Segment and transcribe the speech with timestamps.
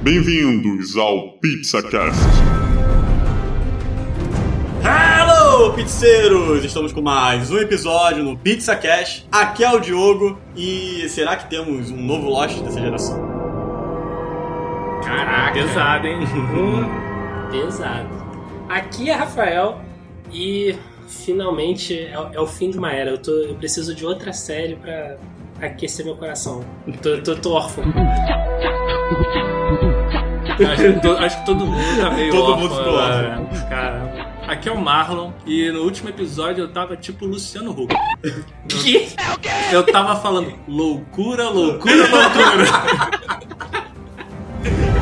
[0.00, 2.20] Bem-vindos ao PizzaCast.
[4.80, 6.64] Hello, pizzeiros!
[6.64, 9.26] Estamos com mais um episódio no Pizza Cash.
[9.32, 13.18] Aqui é o Diogo e será que temos um novo Lost dessa geração?
[15.04, 15.54] Caraca.
[15.54, 16.20] Pesado, hein?
[16.54, 18.08] Hum, pesado.
[18.68, 19.80] Aqui é Rafael
[20.32, 20.76] e
[21.08, 23.10] finalmente é, é o fim de uma era.
[23.10, 25.16] Eu, tô, eu preciso de outra série pra
[25.60, 26.64] aquecer meu coração.
[27.02, 27.84] Tô, tô, tô órfão.
[30.72, 33.66] acho, que to- acho que todo mundo tá meio Todo órfão, mundo ficou né?
[33.68, 37.94] Cara, aqui é o Marlon e no último episódio eu tava tipo Luciano Huck.
[38.68, 39.08] Que?
[39.72, 42.64] Eu tava falando loucura, loucura, loucura.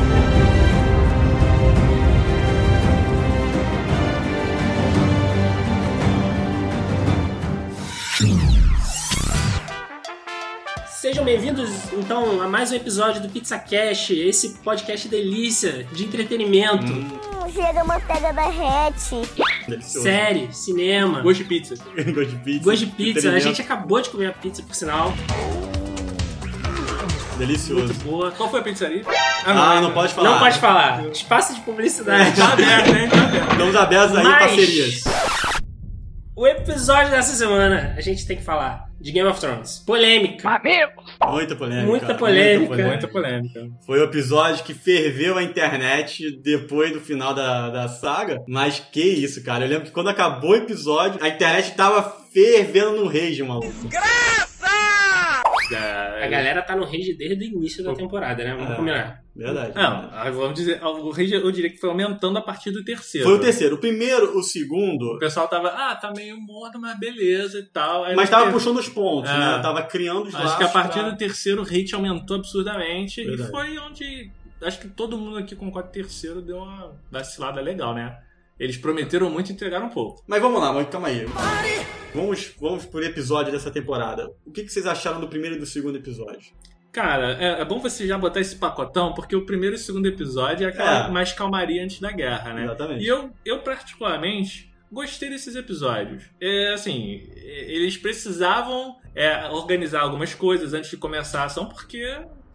[11.07, 16.85] Sejam bem-vindos, então, a mais um episódio do Pizza Cash, esse podcast delícia de entretenimento,
[17.55, 19.15] Chega, manteiga derrete.
[19.69, 20.03] Delicioso.
[20.03, 21.77] série, cinema, Gosto de pizza.
[22.13, 22.65] Gosto de pizza.
[22.65, 23.31] gosto de pizza.
[23.31, 25.15] A gente acabou de comer a pizza, por sinal,
[27.39, 27.85] Delicioso.
[27.85, 28.33] muito boa.
[28.33, 29.05] Qual foi a pizzaria?
[29.47, 30.29] Ah, não pode falar.
[30.29, 31.07] Não pode falar.
[31.07, 32.35] Espaço de publicidade.
[32.37, 33.09] Tá aberto, hein?
[33.09, 33.53] Tá aberto.
[33.53, 35.05] Estamos abertos aí, Mas- parcerias.
[36.35, 39.83] O episódio dessa semana, a gente tem que falar de Game of Thrones.
[39.87, 40.49] Polêmica.
[41.31, 41.87] Muita polêmica.
[41.87, 42.87] Muita polêmica.
[42.87, 43.69] Muita polêmica.
[43.85, 48.43] Foi o episódio que ferveu a internet depois do final da, da saga.
[48.49, 49.65] Mas que isso, cara.
[49.65, 52.03] Eu lembro que quando acabou o episódio, a internet tava
[52.33, 53.89] fervendo no rage, maluco.
[55.75, 58.55] A galera tá no rage desde o início da temporada, né?
[58.55, 58.75] Vamos É.
[58.77, 59.23] combinar.
[59.35, 59.75] Verdade.
[59.75, 63.27] Não, ah, vamos dizer, o rei eu diria que foi aumentando a partir do terceiro.
[63.29, 63.75] Foi o terceiro.
[63.77, 68.05] O primeiro, o O segundo, pessoal tava, ah, tá meio morto, mas beleza e tal.
[68.05, 69.39] Aí mas tava puxando os pontos, É.
[69.39, 69.59] né?
[69.63, 73.23] Tava criando os Acho laços que a partir pra- do terceiro o hate aumentou absurdamente
[73.25, 73.49] Verdade.
[73.49, 74.31] e foi onde
[74.63, 78.17] acho que todo mundo aqui concorda que o terceiro deu uma vacilada legal, né?
[78.59, 80.23] Eles prometeram muito e entregaram um pouco.
[80.27, 81.27] Mas vamos lá, mas calma aí.
[82.15, 84.31] Vamos, vamos por episódio dessa temporada.
[84.47, 86.53] O que, que vocês acharam do primeiro e do segundo episódio?
[86.91, 90.07] Cara, é, é bom você já botar esse pacotão, porque o primeiro e o segundo
[90.07, 91.11] episódio é aquela É.
[91.11, 92.65] mais calmaria antes da guerra, né?
[92.65, 93.05] Exatamente.
[93.05, 96.25] E eu, eu particularmente, gostei desses episódios.
[96.41, 102.03] É, assim, eles precisavam é, organizar algumas coisas antes de começar a ação, porque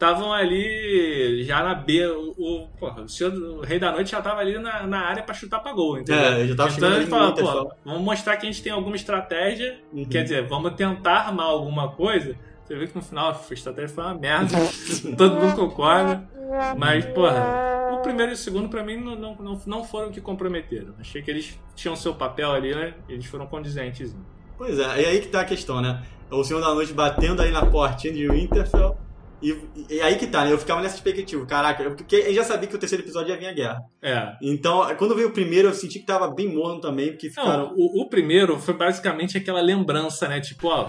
[0.01, 2.07] estavam ali já na B.
[2.07, 5.22] O, o, porra, o, senhor, o Rei da Noite já tava ali na, na área
[5.22, 6.23] pra chutar pra gol, entendeu?
[6.23, 9.79] É, já tava então ele fala, pô, vamos mostrar que a gente tem alguma estratégia,
[9.94, 10.06] Uhum.
[10.06, 12.35] quer dizer, vamos tentar armar alguma coisa.
[12.63, 14.57] Você vê que no final a estratégia foi uma merda,
[15.17, 16.23] todo mundo concorda.
[16.78, 20.12] Mas, porra, o primeiro e o segundo pra mim não, não, não, não foram o
[20.12, 20.94] que comprometeram.
[21.00, 22.94] Achei que eles tinham seu papel ali, né?
[23.07, 24.16] Eles foram condizentes.
[24.57, 26.01] Pois é, e aí que tá a questão, né?
[26.29, 28.97] O Senhor da Noite batendo aí na portinha de Winterfell.
[29.41, 29.57] E,
[29.90, 30.52] e aí que tá, né?
[30.52, 31.46] Eu ficava nessa expectativa.
[31.46, 33.79] Caraca, eu- porque eu já sabia que o terceiro episódio ia vir a guerra.
[34.02, 34.34] É.
[34.41, 37.74] Então, quando veio o primeiro, eu senti que tava bem morno também, porque Não, ficaram.
[37.75, 40.40] o, o primeiro foi basicamente aquela lembrança, né?
[40.40, 40.85] Tipo, ó.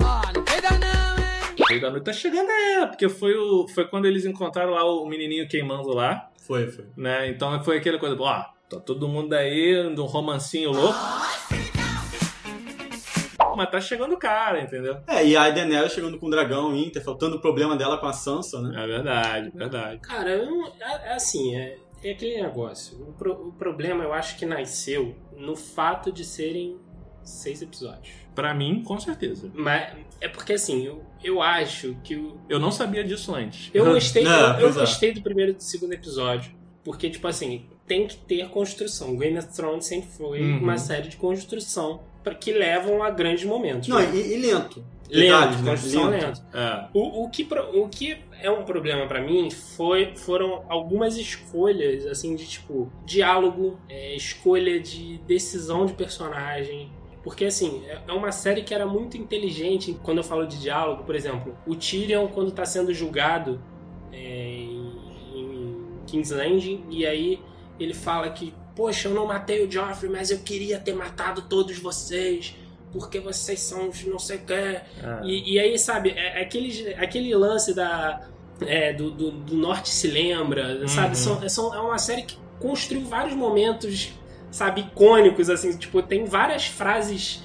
[1.58, 4.84] O Rei da Noite tá chegando aí, porque foi, o, foi quando eles encontraram lá
[4.84, 6.28] o menininho queimando lá.
[6.46, 6.86] Foi, foi.
[6.96, 7.28] né?
[7.28, 10.98] Então foi aquela coisa, ó, tá todo mundo aí num romancinho louco.
[13.62, 14.98] Mas tá chegando o cara, entendeu?
[15.06, 18.12] É, e a Daenerys chegando com o dragão, Inter, faltando o problema dela com a
[18.12, 18.82] Sansa, né?
[18.82, 19.98] É verdade, verdade.
[20.00, 22.98] Cara, eu não- é, é assim, é, é aquele negócio.
[23.08, 26.76] O, pro- o problema eu acho que nasceu no fato de serem
[27.22, 28.14] seis episódios.
[28.34, 29.50] Pra mim, com certeza.
[29.54, 33.70] Mas é porque assim, eu, eu acho que o, Eu não sabia disso antes.
[33.74, 34.72] Eu gostei, Não, eu, é.
[34.72, 36.50] gostei do primeiro e do segundo episódio.
[36.82, 39.16] Porque, tipo assim, tem que ter construção.
[39.16, 40.58] Game of Thrones sempre foi Uhum.
[40.58, 42.00] uma série de construção
[42.38, 43.88] que levam a grandes momentos.
[43.88, 44.10] Não, né?
[44.14, 44.84] e, e lento.
[45.10, 45.70] lento, Detalhes, né?
[45.70, 46.24] construção Lento.
[46.26, 46.42] lento.
[46.54, 46.88] É.
[46.94, 52.34] O, o, que, o que é um problema pra mim foi, foram algumas escolhas, assim,
[52.34, 56.90] de tipo, diálogo, é, escolha de decisão de personagem.
[57.22, 61.04] Porque, assim, é- é uma série que era muito inteligente quando eu falo de diálogo.
[61.04, 63.60] Por exemplo, o Tyrion, quando tá sendo julgado
[64.12, 64.92] é, em,
[65.34, 67.40] em King's Landing, e aí
[67.78, 71.78] ele fala que, poxa, eu não matei o Joffrey, mas eu queria ter matado todos
[71.78, 72.56] vocês.
[72.92, 74.52] Porque vocês são os não sei o que.
[74.52, 74.84] é.
[75.24, 78.20] E, e aí, sabe, é, é aquele, aquele lance da,
[78.60, 81.08] é, do, do, do Norte se lembra, sabe?
[81.08, 81.14] Uhum.
[81.14, 84.12] São, são, é uma série que construiu vários momentos,
[84.50, 87.42] sabe, icônicos, assim, tipo, tem várias frases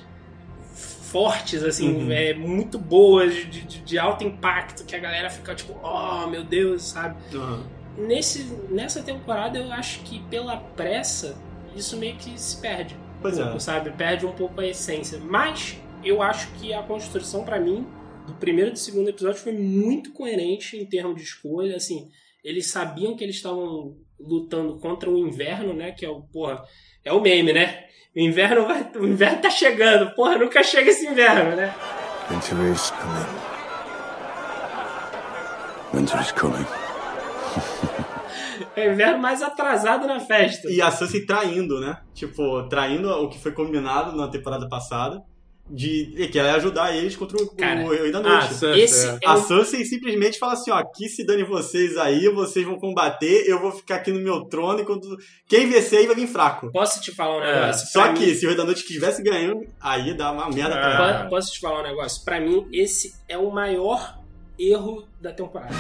[1.12, 2.12] fortes, assim, Uhum.
[2.12, 6.44] é, muito boas, de, de, de alto impacto, que a galera fica tipo, oh meu
[6.44, 7.16] Deus, sabe?
[7.34, 7.64] Aham.
[7.98, 11.36] Nesse, nessa temporada eu acho que pela pressa,
[11.76, 12.96] isso meio que se perde.
[13.22, 13.44] Pois um é.
[13.46, 13.92] pouco, sabe?
[13.92, 15.20] Perde um pouco a essência.
[15.20, 17.88] Mas eu acho que a construção, pra mim,
[18.28, 21.76] do primeiro e do segundo episódio foi muito coerente em termos de escolha.
[21.76, 22.10] Assim,
[22.44, 25.92] Eles sabiam que eles estavam lutando contra o inverno, né?
[25.92, 26.64] Que é o, porra,
[27.04, 27.86] é o meme, né?
[28.16, 31.74] O inverno vai, o inverno tá chegando, porra, nunca chega esse inverno, né?
[32.30, 33.26] Winter is coming.
[35.94, 36.87] Winter is coming.
[38.76, 40.70] É o inverno mais atrasado na festa.
[40.72, 41.98] E a Cersei traindo, né?
[42.14, 45.22] Tipo, traindo o que foi combinado na temporada passada.
[45.70, 48.54] De que ela ia ajudar eles contra o, Cara, o Rei da Ah, Noite.
[48.54, 49.20] Cersei, Esse é.
[49.22, 53.44] é A Cersei simplesmente fala assim, ó, aqui se dane vocês aí, vocês vão combater,
[53.46, 56.72] eu vou ficar aqui no meu trono e quando quem vencer aí vai vir fraco.
[56.72, 57.86] Posso te falar um É, negócio?
[57.92, 60.76] Só Pra que mim- se o Rei da Noite estivesse ganhando, aí dá uma merda
[60.76, 60.80] É.
[60.80, 61.24] pra ela.
[61.26, 62.24] Po- Posso te falar um negócio?
[62.24, 64.20] Pra mim, esse é o maior
[64.58, 65.76] erro da temporada.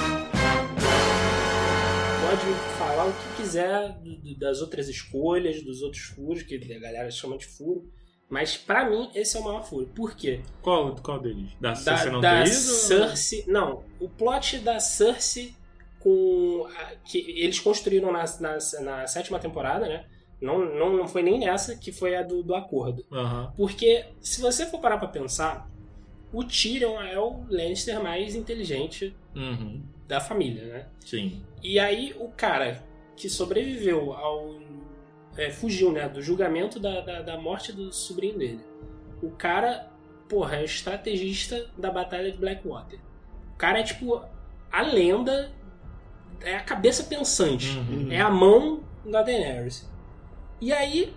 [2.27, 2.41] Pode
[2.77, 3.95] falar o que quiser
[4.37, 7.89] das outras escolhas, dos outros furos, que a galera chama de furo.
[8.29, 9.87] Mas pra mim, esse é o maior furo.
[9.95, 10.41] Por quê?
[10.61, 11.51] Qual, qual deles?
[11.61, 12.49] Da Da, Cersei não da ter?
[12.49, 13.43] Cersei.
[13.47, 15.55] Não, o plot da Cersei
[15.99, 16.67] com.
[16.77, 20.05] a- que eles construíram na, na, na sétima temporada, né?
[20.41, 23.05] Não, não, não foi nem nessa, que foi a do, do acordo.
[23.11, 23.53] Aham.
[23.55, 25.67] Porque, se você for parar pra pensar,
[26.33, 29.81] o Tyrion é o Lannister mais inteligente Uhum.
[30.07, 30.85] Da família, né?
[31.05, 31.43] Sim.
[31.61, 32.83] E aí, o cara
[33.15, 34.55] que sobreviveu ao.
[35.37, 36.07] é, fugiu, né?
[36.07, 38.61] Do julgamento da, da, da morte do sobrinho dele.
[39.21, 39.89] O cara,
[40.29, 42.99] porra, é o estrategista da Batalha de Blackwater.
[43.53, 44.21] O cara é tipo
[44.71, 45.51] a lenda,
[46.41, 47.77] é a cabeça pensante.
[47.77, 48.11] Uhum.
[48.11, 49.89] É a mão da Daenerys.
[50.61, 51.13] E aí,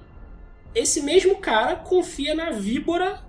[0.75, 3.21] esse mesmo cara confia na víbora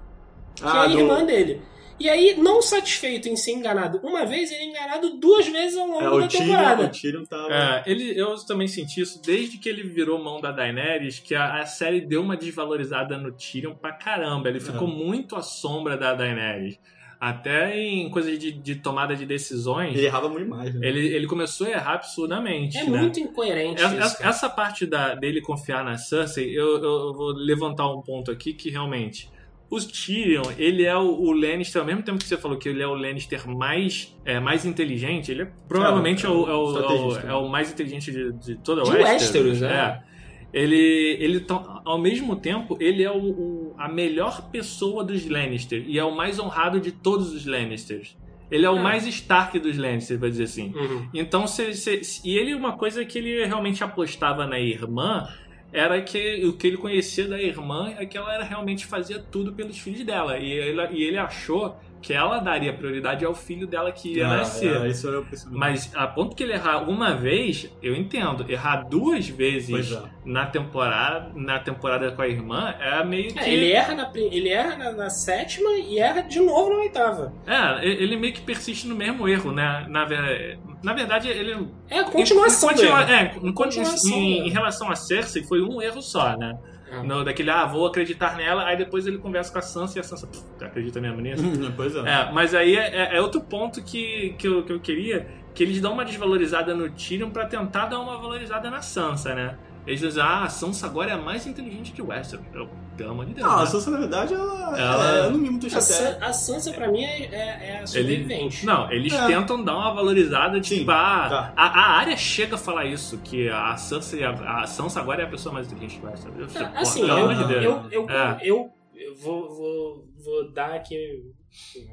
[0.56, 1.62] que é a Ah, do- irmã dele.
[2.02, 5.86] E aí, não satisfeito em ser enganado uma vez, ele é enganado duas vezes ao
[5.88, 6.84] longo É, da o Tyrion, temporada.
[6.86, 7.54] o Tyrion tava...
[7.54, 11.62] É, ele, eu também senti isso desde que ele virou mão da Daenerys, que a,
[11.62, 14.50] a série deu uma desvalorizada no Tyrion pra caramba.
[14.50, 16.80] Ele ficou muito à sombra da Daenerys.
[17.20, 20.88] Até em coisas de, de tomada de decisões, Ele errava muito mais, né?
[20.88, 22.78] ele, ele começou a errar absurdamente.
[22.80, 22.98] É né?
[23.00, 24.04] muito incoerente Essa, isso.
[24.04, 24.30] essa- cara.
[24.32, 28.72] essa parte da, dele confiar na Cersei, eu- eu vou levantar um ponto aqui que
[28.72, 29.30] realmente.
[29.72, 32.84] O Tyrion, ele é o, o Lannister, ao mesmo tempo que você falou que ele
[32.84, 36.92] é o Lannister mais, é, mais inteligente, ele é, provavelmente é, o, é, o, é,
[36.92, 39.22] o, é o mais inteligente de, de toda a De Westeros.
[39.22, 39.74] Westeros, né?
[40.08, 40.12] É.
[40.54, 45.82] Ele, ele tá- ao mesmo tempo, ele é o, o- a melhor pessoa dos Lannister
[45.88, 48.18] e é o mais honrado de todos os Lannisters.
[48.52, 48.82] Ele é o É.
[48.82, 50.74] mais Stark dos Lannisters, vai dizer assim.
[50.76, 51.08] Uhum.
[51.14, 55.26] Então, se, se- se- e ele, uma coisa que ele realmente apostava na irmã
[55.74, 59.54] era que o que ele conhecia da irmã é que ela era, realmente fazia tudo
[59.54, 60.38] pelos filhos dela.
[60.38, 64.38] E ele, e ele achou que ela daria prioridade ao filho dela que ia Ah,
[64.38, 64.76] nascer.
[64.82, 65.60] é, isso era o pensamento.
[65.60, 68.44] Mas a ponto que ele errar uma vez, eu entendo.
[68.52, 70.02] Errar duas vezes é.
[70.26, 73.40] na temporada, na temporada com a irmã é meio que.
[73.40, 77.34] É, ele erra, na, ele erra na, na sétima e erra de novo na oitava.
[77.46, 79.86] É, ele meio que persiste no mesmo erro, né?
[79.88, 83.18] Na, ver- na verdade, ele É a continuação Em, continua- dele.
[83.18, 86.58] é, em, Continuação em- em relação a Cersei, foi um erro só, né?
[86.92, 87.04] Ah.
[87.04, 90.04] No, daquele, ah, vou acreditar nela, aí depois ele conversa com a Sansa e a
[90.04, 91.42] Sansa, "Pff, tu acredita mesmo nisso?
[91.78, 92.00] pois é.
[92.00, 95.64] é, mas aí é, é- é outro ponto que, que, eu, que eu queria, que
[95.64, 99.56] eles dão uma desvalorizada no Tyrion pra tentar dar uma valorizada na Sansa, né?
[99.86, 102.46] Eles dizem, ah, a Sansa agora é a mais inteligente que o Westeros.
[102.54, 103.48] Eu, pelo amor de Deus.
[103.48, 103.64] Não, né?
[103.64, 106.20] a Sansa, na verdade, ela, Ela- é, no mínimo, do A, estratégia.
[106.20, 108.66] San- a Sansa, pra mim, é, é- é a sobrevivente.
[108.66, 109.26] Não, eles É.
[109.28, 111.54] tentam dar uma valorizada de tipo, ah, tá.
[111.58, 115.24] a, a área chega a falar isso, que a Sansa, e a, a Sansa agora
[115.24, 116.42] é a pessoa mais inteligente que vai, sabe?
[116.42, 117.64] Eu, Ah, pô, Assim, pelo eu, amor de Deus.
[117.64, 118.40] eu, eu, É.
[118.44, 121.24] eu, eu vou, vou, vou dar aqui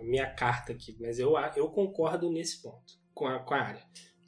[0.02, 3.82] minha carta aqui, mas eu, eu concordo nesse ponto com a, com a área.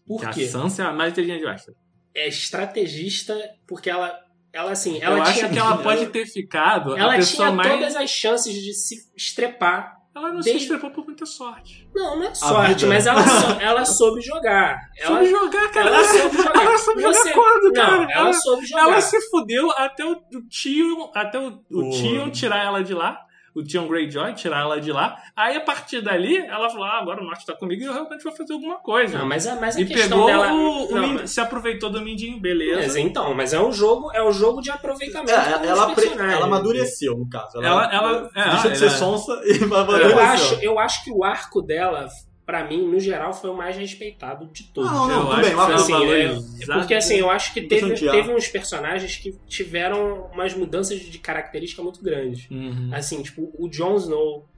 [0.07, 0.45] Por que quê?
[0.45, 1.79] a Sansa é a mais inteligente de Westeros.
[2.15, 3.37] É estrategista,
[3.67, 4.13] porque ela,
[4.53, 7.57] ela assim, ela Eu tinha, acho que ela pode ter ficado a ela pessoa tinha
[7.57, 7.71] mais...
[7.73, 9.99] todas as chances de se estrepar.
[10.13, 11.89] Ela não desde- se estrepou por muita sorte.
[11.95, 14.81] Não, não é sorte, mas ela, sou- ela soube jogar.
[14.99, 15.87] Ela, soube jogar, cara.
[15.89, 16.63] ela soube jogar.
[16.65, 18.03] Ela soube Você- jogar quando, não, cara?
[18.03, 18.83] ela, Ela- soube jogar.
[18.83, 22.93] Ela se fudeu até o, o Tion, até o, o O- Tion tirar ela de
[22.93, 23.25] lá.
[23.55, 25.17] O Tion Greyjoy tirar ela de lá.
[25.35, 28.23] Aí, a partir dali, ela falou, ah, agora o Norte tá comigo e eu realmente
[28.23, 29.19] vou fazer alguma coisa.
[29.19, 30.53] Não, mas mas a e pegou dela...
[30.53, 32.81] o, o não, mas- se aproveitou do Mindinho, beleza.
[32.83, 36.47] Mas então, mas é um jogo, é um jogo de aproveitamento É, ela, pre- ela
[36.47, 37.59] amadureceu, no caso.
[37.63, 40.11] Ela- ela- é, deixou de ser ela- sonsa e amadureceu.
[40.11, 42.07] Eu acho, eu acho que o arco dela,
[42.51, 44.91] pra mim, no geral, foi o mais respeitado de todos.
[44.91, 46.79] Não, não, Eu tudo acho bem, que mas foi assim, é- valorizada.
[46.81, 51.81] Porque assim, eu acho que teve, teve uns personagens que tiveram umas mudanças de característica
[51.81, 52.51] muito grandes.
[52.51, 52.91] Uhum.
[52.93, 54.49] Assim, tipo, o Jon Snow,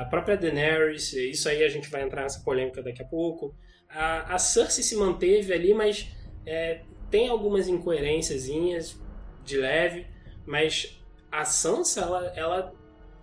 [0.00, 3.54] a própria Daenerys, isso aí a gente vai entrar nessa polêmica daqui a pouco.
[3.88, 6.08] A, a Cersei se manteve ali, mas
[6.44, 9.00] é, tem algumas incoerênciazinhas
[9.44, 10.06] de leve,
[10.44, 10.98] mas
[11.30, 12.72] a Sansa, ela, ela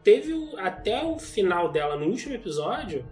[0.03, 3.05] teve o- até o final dela, no último episódio,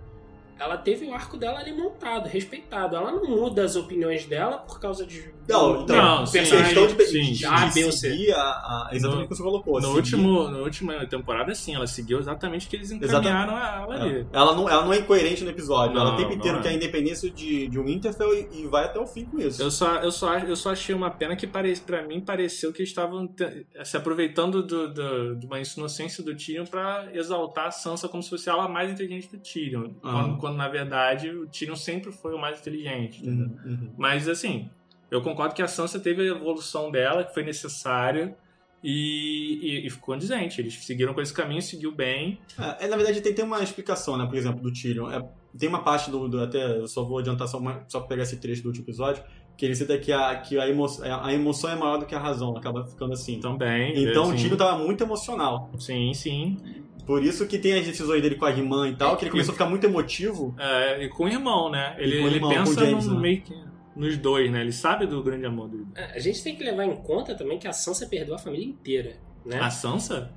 [0.62, 2.96] ela teve o arco dela ali montado, respeitado.
[2.96, 5.34] Ela não muda as opiniões dela por causa de.
[5.50, 7.32] Não, então, Não, a sim, questão de, sim.
[7.34, 9.74] de, A, de seguir a, a, exatamente o que você colocou.
[9.76, 13.96] No seguir- último, na última temporada, sim, ela seguiu exatamente o que eles encaminharam ela
[13.96, 14.20] ali.
[14.20, 14.26] É.
[14.32, 15.96] Ela, não, ela não é incoerente no episódio.
[15.98, 16.62] ela Não, o tempo inteiro é.
[16.62, 19.62] quer a independência de, de Winterfell e, e vai até o fim com isso.
[19.62, 22.80] Eu só, eu, só, eu só achei uma pena que pare, pra mim pareceu que
[22.82, 27.72] eles estavam te- se aproveitando do, do- de uma inocência do Tyrion pra exaltar a
[27.72, 29.92] Sansa como se fosse ela a mais inteligente do Tyrion.
[30.04, 30.12] Ah.
[30.12, 33.28] Quando, quando, na verdade o Tyrion sempre foi o mais inteligente.
[33.28, 33.90] Uhum, uhum.
[33.98, 34.70] Mas assim,
[35.12, 38.36] eu concordo que a Sansa teve a evolução dela, que foi necessária.
[38.84, 40.60] E, e, e ficou condizente.
[40.60, 42.40] Eles seguiram com esse caminho, seguiu bem.
[42.80, 44.26] É, na verdade, tem, tem uma explicação, né?
[44.26, 45.08] Por exemplo, do Tyrion.
[45.12, 45.24] É,
[45.56, 48.24] tem uma parte do, do- Até eu só vou adiantar só, uma- só pra pegar
[48.24, 49.24] esse trecho do último episódio.
[49.56, 50.88] Que ele cita que, a, que a, emo,
[51.22, 52.58] a emoção é maior do que a razão.
[52.58, 53.40] Acaba ficando assim.
[53.40, 53.94] Também.
[54.04, 55.70] Então o sim, Tyrion tava muito emocional.
[55.78, 56.58] Sim, sim.
[57.06, 59.52] Por isso que tem as decisões dele com a irmã e tal, que ele começou
[59.52, 60.56] a ficar muito emotivo.
[60.58, 61.96] É, e com o irmão, né?
[62.00, 63.20] Ele, o ele irmão, o pensa James, no, né?
[63.22, 63.54] meio que
[63.96, 64.62] nos dois, né?
[64.62, 67.68] Ele sabe do grande amor do A gente tem que levar em conta também que
[67.68, 69.60] a Sansa perdeu a família inteira, né?
[69.60, 70.32] A Sansa?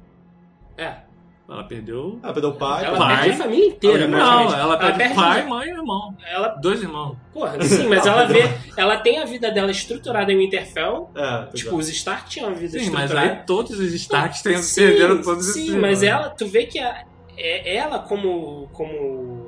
[0.77, 0.97] É.
[1.47, 2.19] Ela perdeu.
[2.23, 2.87] Ah, perdeu o pai.
[2.87, 3.17] Ela pai.
[3.17, 4.61] perde a família inteira, Não, praticamente.
[4.61, 6.17] ela perde, perde pai, mãe e irmão.
[6.27, 7.17] Ela, Dois irmãos.
[7.35, 8.41] porra, sim, mas ela vê,
[8.79, 11.11] ela tem a vida dela estruturada em Winterfell.
[11.15, 13.41] É, Tipo, os Stark tinham a vida Sim, mas estruturada.
[13.41, 16.23] aí todos os Starks têm, perderam todos esses Sim, mas irmãos.
[16.25, 17.05] ela, tu vê que a,
[17.37, 19.44] é, ela como como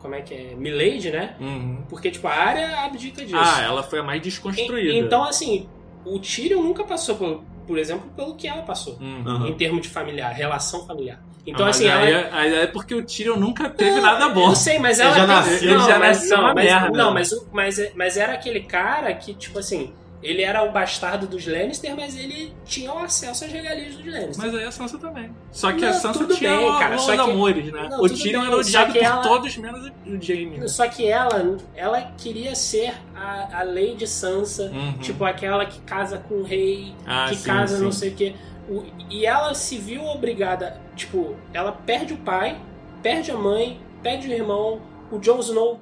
[0.00, 1.34] como é que é, Milady, né?
[1.40, 1.82] Uhum.
[1.88, 3.36] Porque tipo a área abdica disso.
[3.38, 4.90] Ah, ela foi a mais desconstruída.
[4.92, 5.68] E- Então assim,
[6.04, 8.96] o Tyrion nunca passou por, por exemplo, pelo que ela passou.
[9.00, 9.46] Uhum.
[9.46, 11.20] Em termos de familiar, relação familiar.
[11.46, 12.20] Então, Ah, assim, aí, ela.
[12.20, 14.50] é- aí é porque o Tyrion nunca teve nada bom.
[14.50, 15.16] Eu sei, mas Ele ela.
[15.16, 16.90] já tem- nasceu- não, ele já mas, nasceu não, uma mas, merda.
[16.98, 21.46] Não, mas, mas, mas era aquele cara que, tipo assim, ele era o bastardo dos
[21.46, 24.36] Lannister, mas ele tinha o acesso às regalias dos Lannister.
[24.46, 25.30] Mas aí a Sansa também.
[25.50, 27.88] Só que Não, a Sansa tinha bem, cara, os só que- amores, né?
[27.90, 30.58] Não, o Tyrion era odiado que por ela- todos, menos o Jaime.
[30.58, 30.68] né?
[30.68, 34.92] Só que ela, ela queria ser a, a Lady Sansa, Uhum.
[34.98, 37.82] tipo aquela que casa com o rei, Ah, que sim, casa sim.
[37.84, 38.34] não sei o quê.
[38.68, 42.60] O- E ela se viu obrigada, tipo, ela perde o pai,
[43.02, 45.80] perde a mãe, perde o irmão, o Jon Snow,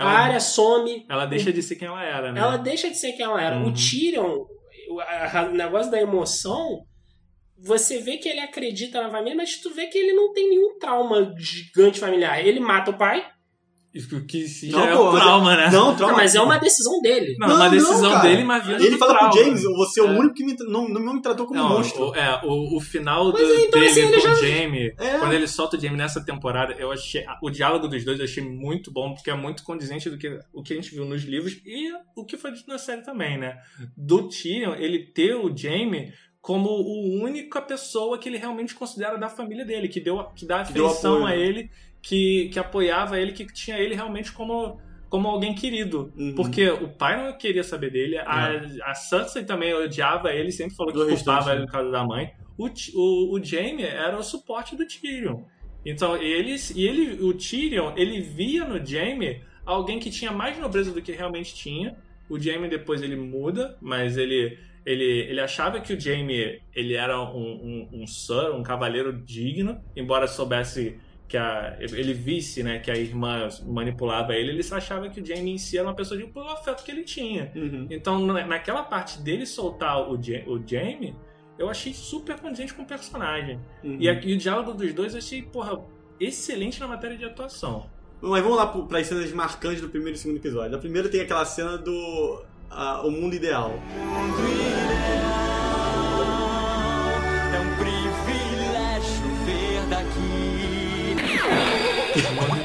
[0.00, 2.40] a Ela- área some, Ela deixa de ser quem ela era, né?
[2.40, 3.56] ela deixa de ser quem ela era.
[3.56, 3.68] Uhum.
[3.68, 4.44] O Tyrion,
[4.90, 6.84] o a- negócio da emoção,
[7.58, 10.78] você vê que ele acredita na família, mas tu vê que ele não tem nenhum
[10.78, 12.44] trauma gigante familiar.
[12.44, 13.26] Ele mata o pai,
[14.28, 15.70] que se Não, já é pô, um mas trauma, né?
[15.72, 16.16] Não, não, trauma.
[16.16, 17.34] mas é uma decisão dele.
[17.38, 18.22] Não, uma decisão cara.
[18.28, 19.30] dele, mas vindo Ele fala trauma.
[19.34, 20.18] pro James, você é o É.
[20.18, 22.10] único que me, não, não me tratou como Não, monstro.
[22.10, 24.94] O, é, o, o final do, Mas então, dele assim, ele com já- o Jamie,
[24.96, 25.18] É.
[25.18, 27.24] quando ele solta o Jamie nessa temporada, eu achei.
[27.42, 30.62] O diálogo dos dois eu achei muito bom, porque é muito condizente do que o
[30.62, 33.56] que a gente viu nos livros e o que foi dito na série também, né?
[33.96, 39.28] Do Tyrion, ele ter o Jamie como o única pessoa que ele realmente considera da
[39.28, 41.38] família dele, que deu que dá Que deu afeição apoio, a né?
[41.38, 41.70] ele,
[42.02, 44.80] que, que apoiava ele, que tinha ele realmente como
[45.10, 46.12] como alguém querido.
[46.16, 46.34] Uhum.
[46.36, 50.92] Porque o pai não queria saber dele, a, a Sansa também odiava ele, sempre falou
[50.92, 52.30] que culpava ele por causa da mãe.
[52.56, 55.42] O, o, o Jaime era o suporte do Tyrion.
[55.84, 60.92] Então, eles, e ele, o Tyrion, ele via no Jaime alguém que tinha mais nobreza
[60.92, 61.96] do que realmente tinha.
[62.28, 67.20] O Jaime depois ele muda, mas ele, ele, ele achava que o Jaime ele era
[67.20, 72.90] um, um, um sir, um cavaleiro digno, embora soubesse que a, ele visse né, que
[72.90, 76.26] a irmã manipulava ele, ele achava que o Jaime em si era uma pessoa de
[76.26, 77.52] pelo afeto que ele tinha.
[77.54, 77.86] Uhum.
[77.88, 81.14] Então, na- naquela parte dele soltar o, o Jaime,
[81.56, 83.60] eu achei super condizente com o personagem.
[83.84, 83.96] Uhum.
[84.00, 85.80] E, aqui, o diálogo dos dois eu achei, porra,
[86.18, 87.88] excelente na matéria de atuação.
[88.20, 90.72] Mas vamos lá para as cenas marcantes do primeiro e segundo episódio.
[90.72, 93.72] Na primeira tem aquela cena do ah, O Mundo Ideal.
[95.26, 95.29] É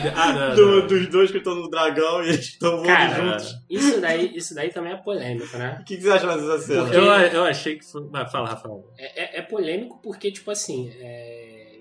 [0.16, 3.56] Ah, Do- dos dois que estão no dragão e eles estão voando juntos.
[3.70, 5.78] Isso daí, isso daí também é polêmico, né?
[5.82, 6.82] O que, que você acha dessa cena?
[6.84, 8.08] Porque- eu, eu achei que foi.
[8.08, 8.86] Vai, fala, Rafael.
[8.98, 11.80] É, é- é polêmico porque, tipo assim, é,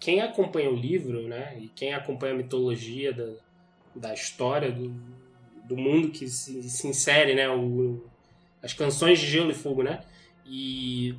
[0.00, 1.56] quem acompanha o livro, né?
[1.60, 3.32] E quem acompanha a mitologia da,
[3.94, 4.94] da história do,
[5.64, 7.48] do mundo que se, se insere, né?
[7.48, 8.04] O,
[8.62, 10.00] as canções de Gelo e Fogo, né?
[10.46, 11.14] E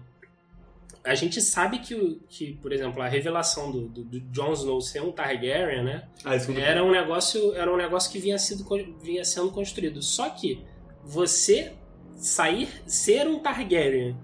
[1.03, 5.01] a gente sabe que, que por exemplo, a revelação do, do, do Jon Snow ser
[5.01, 6.07] um Targaryen, né?
[6.23, 8.65] Ah, Era um negócio, era um negócio que vinha, sido,
[9.01, 10.01] vinha sendo construído.
[10.01, 10.63] Só que
[11.03, 11.73] você
[12.15, 14.17] sair, ser um Targaryen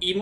[0.00, 0.14] e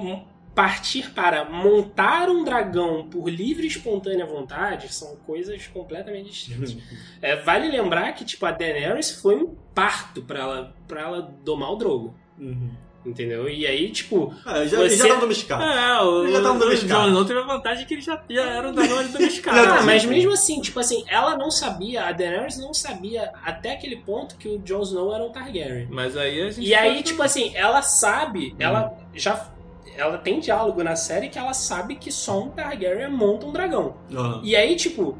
[0.54, 6.76] partir para montar um dragão por livre e espontânea vontade são coisas completamente distintas.
[7.20, 11.72] É, vale lembrar que tipo a Daenerys foi um parto para ela para ela domar
[11.72, 12.14] o Drogo.
[12.38, 12.70] Uhum.
[13.04, 13.48] Entendeu?
[13.48, 15.62] E aí, tipo, É, já, Você- já tava domesticado.
[15.62, 17.00] É, o, já tava o domesticado.
[17.02, 19.58] Jon Snow teve a vantagem que ele já, já era um dragão ali domesticado.
[19.60, 23.72] Ah, tá- mas mesmo assim, tipo assim, ela não sabia, a Daenerys não sabia até
[23.72, 25.86] aquele ponto que o Jon Snow era um Targaryen.
[25.90, 26.66] Mas aí a gente.
[26.66, 29.04] E aí, foi- tipo assim, ela sabe, ela Hum.
[29.14, 29.50] já.
[29.96, 33.94] Ela tem diálogo na série que ela sabe que só um Targaryen monta um dragão.
[34.12, 34.40] Aham.
[34.42, 35.16] E aí, tipo,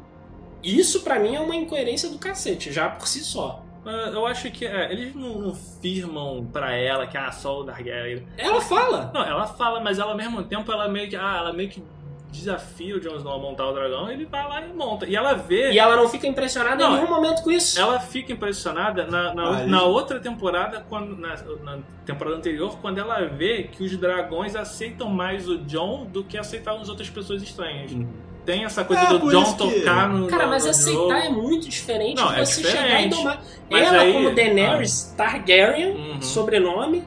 [0.63, 3.63] isso pra mim é uma incoerência do cacete, já por si só.
[3.85, 7.63] Ah, Eu acho que é, eles não, não firmam pra ela que ah, só o
[7.63, 8.25] Targaryen.
[8.37, 9.11] Ela fala.
[9.13, 11.15] Não, ela fala, mas ela ao mesmo tempo ela meio que.
[11.15, 11.83] Ah, ela meio que
[12.31, 15.07] desafia o Jon Snow a montar o dragão, ele vai lá e monta.
[15.07, 15.71] E ela vê.
[15.71, 17.79] E ela não fica impressionada Não, em nenhum momento com isso.
[17.79, 22.97] Ela fica impressionada na, na, Ah, na outra temporada, quando, na, na temporada anterior, quando
[22.97, 27.41] ela vê que os dragões aceitam mais o John do que aceitavam as outras pessoas
[27.41, 27.91] estranhas.
[27.93, 28.24] Uhum.
[28.45, 30.27] Tem essa coisa É, do John que- tocar no.
[30.27, 31.11] Cara, mas no aceitar jogo.
[31.13, 33.15] é muito diferente Não, de é você chegar e diferente.
[33.15, 33.43] domar.
[33.69, 36.21] Mas ela, aí- como Daenerys Targaryen, Uhum.
[36.21, 37.03] sobrenome,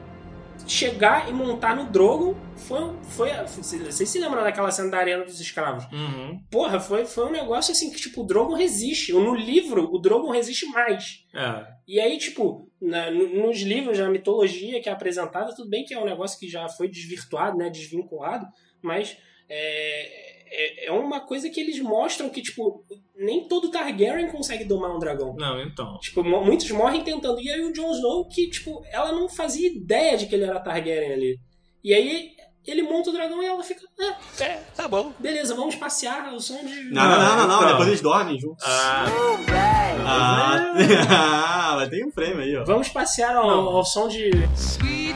[0.67, 2.91] chegar e montar no Drogon foi.
[3.09, 5.85] foi vocês se lembram daquela cena da Arena dos Escravos?
[5.91, 6.39] Uhum.
[6.51, 9.11] Porra, foi, foi um negócio assim que, tipo, o Drogon resiste.
[9.13, 11.23] No livro, o Drogon resiste mais.
[11.33, 11.65] É.
[11.87, 15.93] E aí, tipo, na- no- nos livros, na mitologia que é apresentada, tudo bem que
[15.93, 18.45] é um negócio que já foi desvirtuado, né, desvinculado,
[18.81, 19.17] mas
[19.49, 22.83] é, é, é uma coisa que eles mostram que, tipo,
[23.17, 25.35] nem todo Targaryen consegue domar um dragão.
[25.37, 25.97] Não, então.
[25.99, 27.39] Tipo, muitos morrem tentando.
[27.41, 30.59] E aí o Jon Snow, que, tipo, ela não fazia ideia de que ele era
[30.59, 31.39] Targaryen ali.
[31.83, 32.31] E aí
[32.67, 35.11] ele monta o dragão e ela fica, ah, É, tá bom.
[35.17, 36.83] beleza, vamos passear ao som de...
[36.91, 37.55] Não, não, não, não, não.
[37.57, 37.67] Então.
[37.69, 38.63] Depois eles dormem juntos.
[38.67, 39.05] Ah,
[40.05, 40.73] Ah,
[41.71, 42.65] ah, mas tem um frame aí, ó.
[42.65, 43.69] Vamos passear ao, Não.
[43.69, 44.29] ao som de...
[44.55, 45.08] Sweet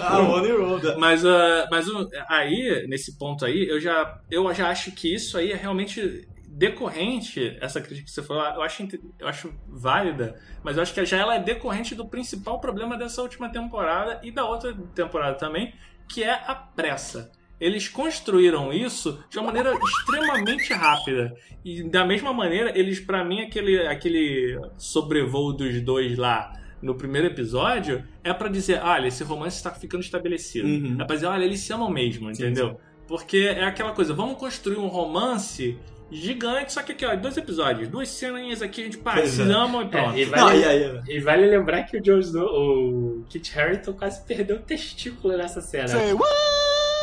[0.00, 0.12] Rose.
[0.14, 0.94] Ah, o Honey Road.
[0.98, 5.36] mas, ah, mas o- aí, nesse ponto aí, eu já, eu já acho que isso
[5.38, 8.86] aí é realmente decorrente, essa crítica que você falou, eu acho,
[9.18, 13.22] eu acho válida, mas eu acho que já ela é decorrente do principal problema dessa
[13.22, 15.72] última temporada e da outra temporada também,
[16.08, 17.30] que é a pressa.
[17.60, 21.34] Eles construíram isso de uma maneira extremamente rápida.
[21.64, 27.26] E da mesma maneira, eles, pra mim, aquele, aquele sobrevoo dos dois lá no primeiro
[27.26, 30.66] episódio é pra dizer, olha, esse romance está ficando estabelecido.
[30.68, 30.96] Uhum.
[31.00, 32.80] É pra dizer, olha, eles se amam mesmo, Sim, entendeu?
[33.06, 35.78] Porque é aquela coisa, vamos construir um romance
[36.10, 39.44] gigante, só que aqui, ó, dois episódios, duas cenas aqui, a gente pá, se é.
[39.44, 40.14] amam e pronto.
[40.14, 41.00] É, e Não, vale, e aí?
[41.08, 45.60] e vale lembrar que o Jon Snow, o Kit Harington quase perdeu o testículo nessa
[45.60, 45.88] cena.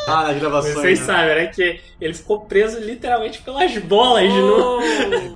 [0.06, 0.74] Ah, nas gravações.
[0.74, 1.06] Vocês né?
[1.06, 1.46] sabem, né?
[1.48, 4.78] Que ele ficou preso literalmente pelas bolas no...
[4.78, 4.80] Oh!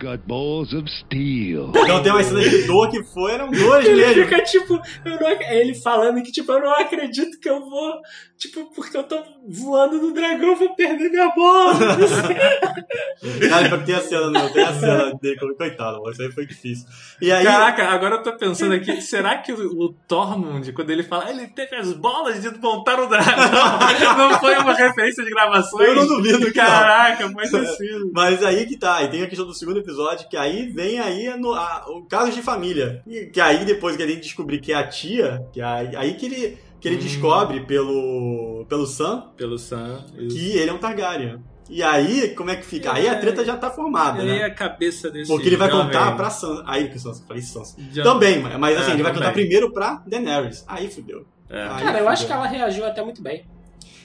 [0.01, 1.73] Got balls of steel.
[1.77, 4.25] Então tem uma cena de dor que foi, eram duas Ele mesmo.
[4.25, 8.01] fica tipo, eu não, ele falando que tipo, eu não acredito que eu vou,
[8.41, 11.75] tipo, porque eu tô voando no dragão, vou perder minha bola.
[13.49, 16.47] Cara, porque tem a cena, não, tem a cena dele, coitado, mano, isso aí foi
[16.47, 16.87] difícil.
[17.21, 21.03] E aí, Caraca, agora eu tô pensando aqui, será que o, o Tormund, quando ele
[21.03, 23.37] fala, ele teve as bolas de montar o dragão,
[24.17, 25.89] não foi uma referência de gravações?
[25.89, 26.67] Eu não duvido que não.
[26.67, 28.11] Caraca, ter sido.
[28.15, 31.37] Mas aí que tá, e tem a questão do segundo episódio, que aí vem aí
[31.39, 33.03] no, a- o caso de família.
[33.07, 36.27] E que aí depois que ele descobrir que é a tia, que aí, aí que
[36.27, 37.01] ele, que ele Hum.
[37.01, 40.05] descobre pelo, pelo Sam Pelo Sam.
[40.19, 40.37] isso.
[40.37, 41.43] que ele é um Targaryen.
[41.69, 42.93] E aí, como é que fica?
[42.93, 44.43] Aí a treta já tá formada, né?
[44.43, 46.65] a cabeça desse Porque ele vai jovem- contar pra Sansa.
[46.67, 47.77] Aí que Sansa, falei Sansa.
[48.03, 49.29] Também, mas assim, É, ele vai também.
[49.29, 50.65] contar primeiro pra Daenerys.
[50.67, 51.25] Aí fudeu.
[51.49, 51.63] É.
[51.63, 52.45] Aí Cara, eu acho que fudeu.
[52.45, 53.45] ela reagiu até muito bem.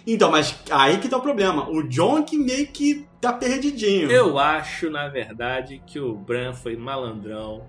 [0.07, 1.69] Então, mas aí que tá o problema.
[1.69, 4.11] O John que meio que tá perdidinho.
[4.11, 7.63] Eu acho, na verdade, que o Bran foi malandrão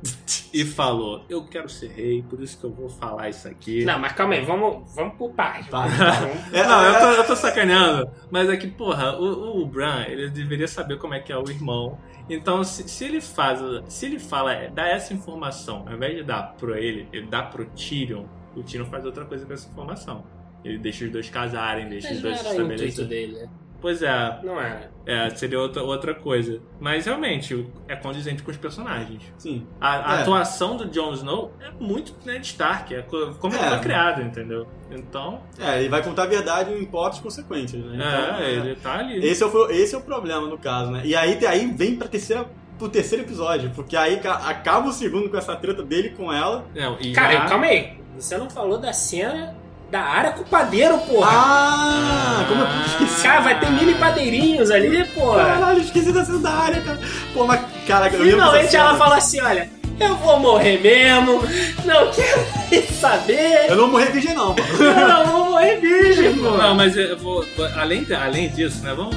[0.53, 3.85] e falou: Eu quero ser rei, por isso que eu vou falar isso aqui.
[3.85, 5.71] Não, mas calma aí, vamos, vamos por parte.
[5.71, 5.87] Tá.
[5.87, 8.11] Vamos- É, Não, é, eu tô, eu tô sacaneando.
[8.31, 11.49] Mas é que, porra, o, o Bran, ele deveria saber como é que é o
[11.49, 11.99] irmão.
[12.29, 13.61] Então, se, se ele faz.
[13.89, 17.43] Se ele fala, é, dá essa informação, ao invés de dar pro ele, ele dá
[17.43, 20.25] pro Tyrion, o Tyrion faz outra coisa com essa informação.
[20.67, 23.09] Ele deixa os dois casarem, deixa Mas os dois se era o intuito estabelecerem.
[23.33, 23.49] dele, né?
[23.79, 24.91] Pois é, Não era.
[25.05, 26.61] é, seria outra, outra coisa.
[26.81, 29.23] Mas realmente, é condizente com os personagens.
[29.39, 29.67] Sim.
[29.81, 30.23] A, a É.
[30.23, 33.69] atuação do Jon Snow é muito Ned Stark, é co- como ele É.
[33.69, 34.67] foi criado, entendeu?
[34.91, 37.97] Então, É, ele vai contar a verdade em hipóteses consequências, né?
[37.97, 39.25] Então, é, ele tá ali.
[39.25, 41.03] Esse é, o, esse é o problema no caso, né?
[41.05, 42.47] E aí, aí vem pra terceira,
[42.79, 46.65] pro terceiro episódio, porque aí ca- acaba o segundo com essa treta dele com ela.
[46.75, 47.99] Não, e Cara, já- calma aí.
[48.17, 49.55] Você não falou da cena
[49.91, 51.31] da área com o padeiro, porra.
[51.31, 53.23] Ah, como eu pude esquecer.
[53.23, 55.45] Cara, vai ter mini padeirinhos ali, porra.
[55.45, 56.99] Caralho, esqueci da cena da área, cara.
[57.33, 61.41] Pô, mas, cara, eu Finalmente ela fala assim, olha, Eu vou morrer mesmo,
[61.85, 63.71] não quero nem saber.
[63.71, 64.61] Eu não morri virgem, não, mano.
[64.81, 66.51] Eu não vou morrer virgem, pô.
[66.51, 67.45] Não, mas eu vou.
[67.77, 68.93] Além, além disso, né?
[68.95, 69.17] Vamos.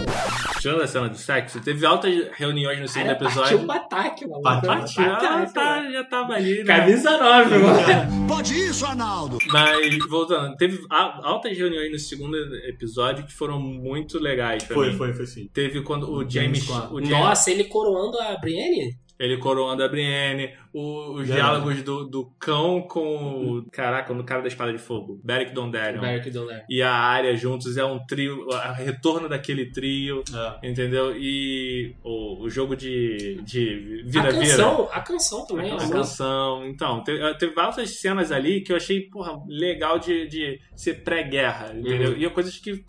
[0.62, 3.66] Tirando a cena do sexo, teve altas reuniões no segundo Cara, partiu episódio.
[3.68, 4.42] pro ataque, mano.
[4.42, 6.78] Partiu, Ah, tá, já tava ali, né?
[6.78, 7.80] Camisa 9, mano.
[8.28, 9.38] Pode isso, Arnaldo?
[9.48, 12.36] Mas, voltando, teve altas reuniões no segundo
[12.68, 14.98] episódio que foram muito legais pra Foi, mim.
[14.98, 15.50] foi, foi sim.
[15.54, 16.68] Teve quando o James.
[16.92, 18.98] O James Nossa, ele coroando a Brienne?
[19.20, 21.34] Ele coroando a Brienne, o- os É.
[21.34, 23.70] diálogos do, do cão com o.
[23.72, 26.00] Caraca, no cara da espada de fogo, Beric Dondarrion.
[26.02, 26.64] Beric Dondarrion.
[26.70, 30.24] E a área juntos é um trio, o retorno daquele trio,
[30.64, 30.70] É.
[30.70, 31.14] entendeu?
[31.18, 34.42] E o, o jogo de, de A vira-vira.
[34.46, 35.72] canção, a canção também.
[35.72, 36.66] A a canção.
[36.66, 41.74] Então, teve, teve várias cenas ali que eu achei, porra, legal de, de ser pré-guerra,
[41.76, 42.12] entendeu?
[42.12, 42.18] Uhum.
[42.18, 42.82] E coisas que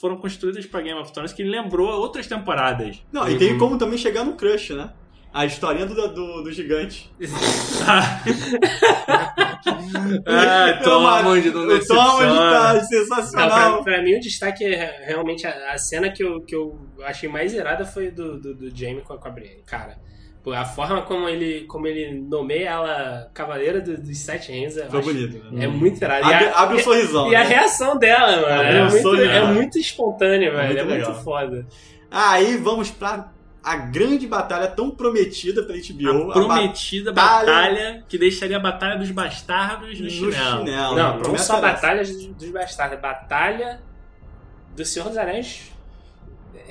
[0.00, 3.02] foram construídas pra Game of Thrones que lembrou outras temporadas.
[3.12, 4.92] Não, e tem como também chegar no crush, né?
[5.34, 7.10] A historinha do, do, do gigante.
[10.26, 12.74] ah, toma, onde não O Toma de tá decepciona.
[12.74, 13.74] Não, sensacional.
[13.76, 17.28] pra, pra mim o destaque é realmente a, a cena que eu, que eu achei
[17.28, 19.62] mais irada foi do, do, do Jaime com a, com a Brienne.
[19.66, 19.96] Cara,
[20.54, 24.52] a forma como ele, como ele nomeia ela Cavaleira do- dos Sete
[24.90, 25.52] Foi acho- bonito.
[25.52, 25.64] Né?
[25.64, 26.24] é muito irado.
[26.24, 27.30] Abre, a- abre o sorrisão.
[27.30, 27.46] E a né?
[27.48, 30.66] reação dela, mano, é o muito, é muito espontâneo, velho.
[30.66, 31.66] muito é muito foda.
[32.10, 33.32] Aí vamos pra
[33.62, 36.30] a grande batalha tão prometida pela HBO.
[36.30, 40.58] A prometida batalha- batalha que deixaria a Batalha dos Bastardos no, no chinelo.
[40.58, 40.96] chinelo.
[40.96, 41.74] Não, não só era essa.
[41.74, 43.80] batalhas dos, dos bastardos, batalha
[44.74, 45.70] do Senhor dos Anéis.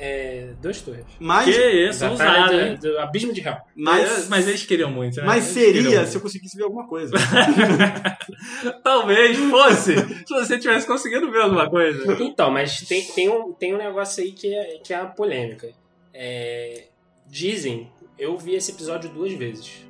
[0.03, 1.05] É, dois torres.
[1.19, 2.77] Mas, Que isso, Batalha ousado, do, hein?
[2.81, 3.57] do Abismo de Hell.
[3.75, 5.23] mas, mas eles queriam muito, né?
[5.27, 6.05] mas seria muito.
[6.07, 7.13] se eu conseguisse ver alguma coisa.
[8.83, 12.15] Talvez fosse, se você tivesse conseguido ver alguma coisa.
[12.21, 15.69] Então, mas tem, tem, um, tem um negócio aí que é, que é a polêmica.
[16.13, 16.85] É,
[17.27, 19.85] dizem, eu vi esse episódio duas vezes.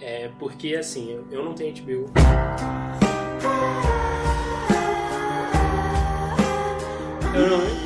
[0.00, 2.10] É, porque, assim, eu, eu não tenho HBO.
[7.34, 7.84] Eu não,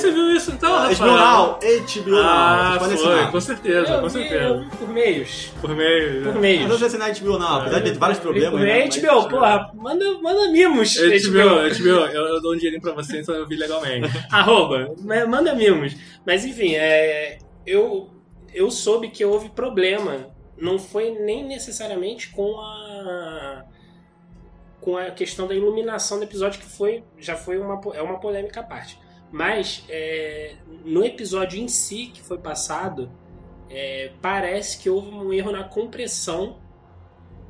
[0.00, 0.96] É você viu isso então, Rafael?
[0.96, 2.20] HBO Now, HBO Now.
[2.24, 3.32] Ah, Vocês podem foi, assinar.
[3.32, 4.58] com certeza, eu com vi, eu certeza.
[4.58, 5.52] vi por meios.
[5.60, 6.22] Por meio.
[6.24, 6.40] Por né?
[6.40, 6.62] meios.
[6.62, 8.60] Mas eu já assinei HBO Now, apesar de ter vários problemas.
[8.60, 8.80] né?
[8.80, 10.94] É, Mas- HBO, porra, manda, manda mimos.
[10.96, 14.08] HBO, HBO, eu, eu dou um dinheirinho pra você, então eu vi legalmente.
[14.32, 15.94] Arroba, ma- manda mimos.
[16.26, 18.08] Mas enfim, é, eu,
[18.54, 20.28] eu soube que houve problema.
[20.58, 23.64] Não foi nem necessariamente com a
[24.80, 28.18] com a questão da iluminação do episódio, que foi já foi uma, po- é uma
[28.18, 28.98] polêmica à parte.
[29.30, 33.10] Mas é, no episódio em si que foi passado,
[33.68, 36.56] é, parece que houve um erro na compressão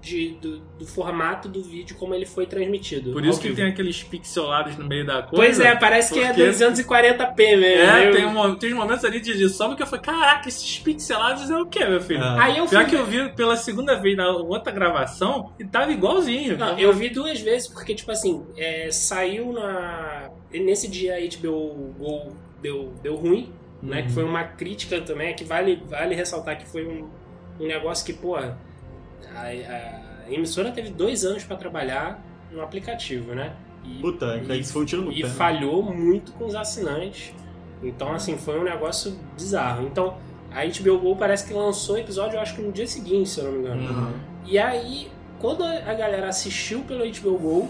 [0.00, 3.12] de, do, do formato do vídeo como ele foi transmitido.
[3.12, 3.60] Por isso que vivo.
[3.60, 5.36] tem aqueles pixelados no meio da coisa.
[5.36, 7.64] Pois é, parece que é porque- 240p mesmo.
[7.90, 10.48] É, Eu- tem, um, tem uns momentos ali de, de sombra que eu falei, caraca,
[10.48, 12.22] esses pixelados é o quê, meu filho?
[12.22, 12.44] Ah.
[12.44, 12.90] Aí eu Pior fui...
[12.90, 16.56] que eu vi pela segunda vez na outra gravação e tava igualzinho.
[16.56, 20.30] Não, eu vi duas vezes, porque, tipo assim, é, saiu na.
[20.52, 23.98] Nesse dia a HBO Go deu, deu ruim, né?
[24.00, 24.06] Uhum.
[24.06, 27.08] Que foi uma crítica também, que vale, vale ressaltar que foi um,
[27.60, 28.36] um negócio que, pô,
[29.34, 33.54] a, a emissora teve dois anos pra trabalhar no aplicativo, né?
[33.84, 35.28] E, Puta, e- isso foi um tiro no e pé.
[35.28, 37.34] falhou muito com os assinantes.
[37.82, 39.86] Então, assim, foi um negócio bizarro.
[39.86, 40.18] Então,
[40.50, 43.40] a HBO Go parece que lançou o episódio, eu acho que no dia seguinte, se
[43.40, 43.82] eu não me engano.
[44.08, 44.12] Uhum.
[44.44, 47.68] E aí, quando a galera assistiu pelo HBO Go,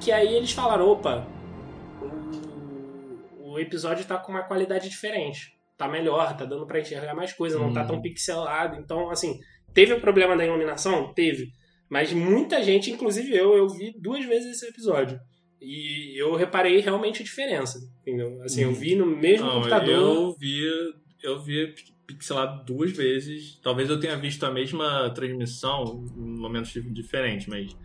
[0.00, 1.26] que aí eles falaram, opa,
[3.40, 5.56] o, o episódio tá com uma qualidade diferente.
[5.76, 8.76] Tá melhor, tá dando pra enxergar mais coisa, não tá tão pixelado.
[8.76, 9.38] Então, assim,
[9.78, 11.14] teve o problema da iluminação?
[11.14, 11.52] Teve.
[11.88, 15.18] Mas muita gente, inclusive eu, eu vi duas vezes esse episódio.
[15.60, 18.42] E eu reparei realmente a diferença, entendeu?
[18.42, 19.88] Assim, eu vi no mesmo Não, computador.
[19.88, 20.62] eu vi,
[21.22, 21.74] eu vi
[22.06, 23.60] pixelado duas vezes.
[23.62, 27.76] Talvez eu tenha visto a mesma transmissão em momentos diferentes, mas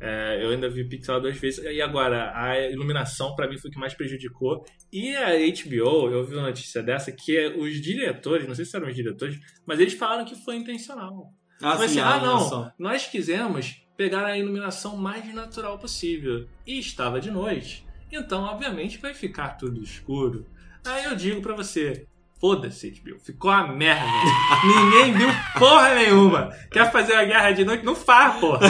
[0.00, 1.64] é, eu ainda vi pixelado duas vezes.
[1.64, 4.64] E agora, a iluminação pra mim foi o que mais prejudicou.
[4.92, 8.76] E a HBO, eu vi uma notícia dessa que é os diretores, não sei se
[8.76, 11.32] eram os diretores, mas eles falaram que foi intencional.
[11.60, 16.46] Ah, Mas sim, assim, ah, não, nós quisemos pegar a iluminação mais natural possível.
[16.66, 17.84] E estava de noite.
[18.12, 20.46] Então, obviamente, vai ficar tudo escuro.
[20.84, 22.06] Aí eu digo pra você,
[22.40, 24.06] foda-se, HBO, ficou a merda.
[24.64, 26.50] Ninguém viu porra nenhuma.
[26.70, 27.84] Quer fazer a guerra de noite?
[27.84, 28.60] Não faz, porra.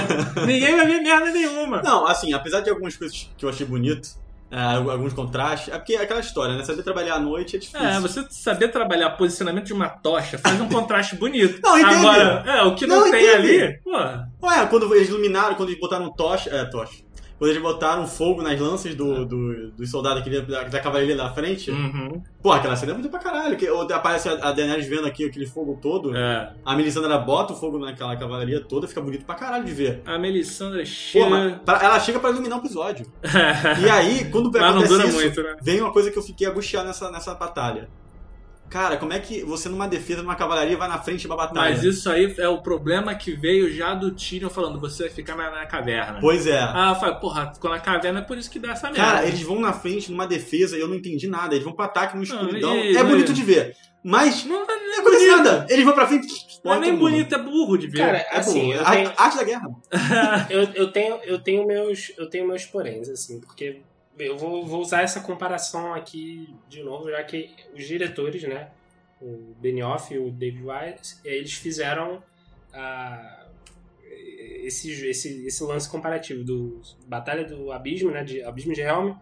[0.46, 1.82] Ninguém vai ver merda nenhuma.
[1.82, 4.08] Não, assim, apesar de algumas coisas que eu achei bonito,
[4.50, 6.64] é, alguns contrastes, é porque é aquela história, né?
[6.64, 7.86] Saber trabalhar à noite é difícil.
[7.86, 11.60] É, você saber trabalhar posicionamento de uma tocha faz um contraste bonito.
[11.62, 11.96] Não, entendi.
[11.96, 14.30] Agora, é, o que não, Não, tem ali, porra.
[14.42, 16.48] Ué, quando eles iluminaram, quando eles botaram tocha.
[16.50, 17.07] É, tocha.
[17.38, 21.30] Quando eles botaram fogo nas lanças do, do, dos soldados aqui da, da cavalaria da
[21.32, 21.70] frente.
[21.70, 22.20] Uhum.
[22.42, 23.56] Pô, aquela cena é muito pra caralho.
[23.56, 26.16] Que, ou aparece a, Daenerys vendo aqui aquele fogo todo.
[26.16, 26.52] É.
[26.64, 30.02] A Melisandre ela bota o fogo naquela cavalaria toda, fica bonito pra caralho de ver.
[30.04, 31.60] A Melissandra Pô, chega.
[31.64, 33.06] pra- ela chega pra iluminar o episódio.
[33.80, 35.56] E aí, quando Mas não acontece dura isso, muito, né?
[35.62, 37.88] vem uma coisa que eu fiquei angustiado nessa, nessa batalha.
[38.70, 41.70] Cara, como é que você numa defesa, numa cavalaria, vai na frente de uma batalha?
[41.70, 45.36] Mas isso aí é o problema que veio já do Tyrion falando, você vai ficar
[45.36, 46.18] na, na caverna.
[46.20, 46.58] Pois é.
[46.60, 49.00] Ah, eu falei, porra, ficou na caverna é por isso que dá essa merda.
[49.02, 51.54] Cara, eles vão na frente numa defesa e eu não entendi nada.
[51.54, 52.76] Eles vão pro ataque no escuridão.
[52.76, 53.74] e- é bonito de ver.
[54.04, 55.66] Mas Não, não não acontece nada.
[55.68, 56.28] Eles vão pra frente.
[56.64, 57.98] não é nem bonito, é burro de ver.
[57.98, 58.74] Cara, É assim, bom.
[58.74, 59.68] eu A- tenho, Arte da guerra.
[60.50, 63.80] eu, eu tenho, eu tenho meus, eu tenho meus poréns, assim, porque
[64.18, 68.70] eu vou, vou usar essa comparação aqui de novo, já que os diretores, né,
[69.20, 72.22] o Benioff e o David Wise, eles fizeram
[72.72, 73.46] ah,
[74.62, 79.14] esse, esse, esse lance comparativo do Batalha do Abismo, né, de Abismo de Helm,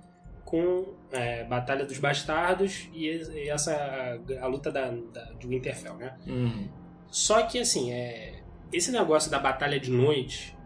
[0.44, 6.16] com é, Batalha dos Bastardos e, e essa a luta da, da, de Winterfell, né?
[6.26, 6.68] Uhum.
[7.08, 10.56] Só que, assim, é, esse negócio da batalha de noite,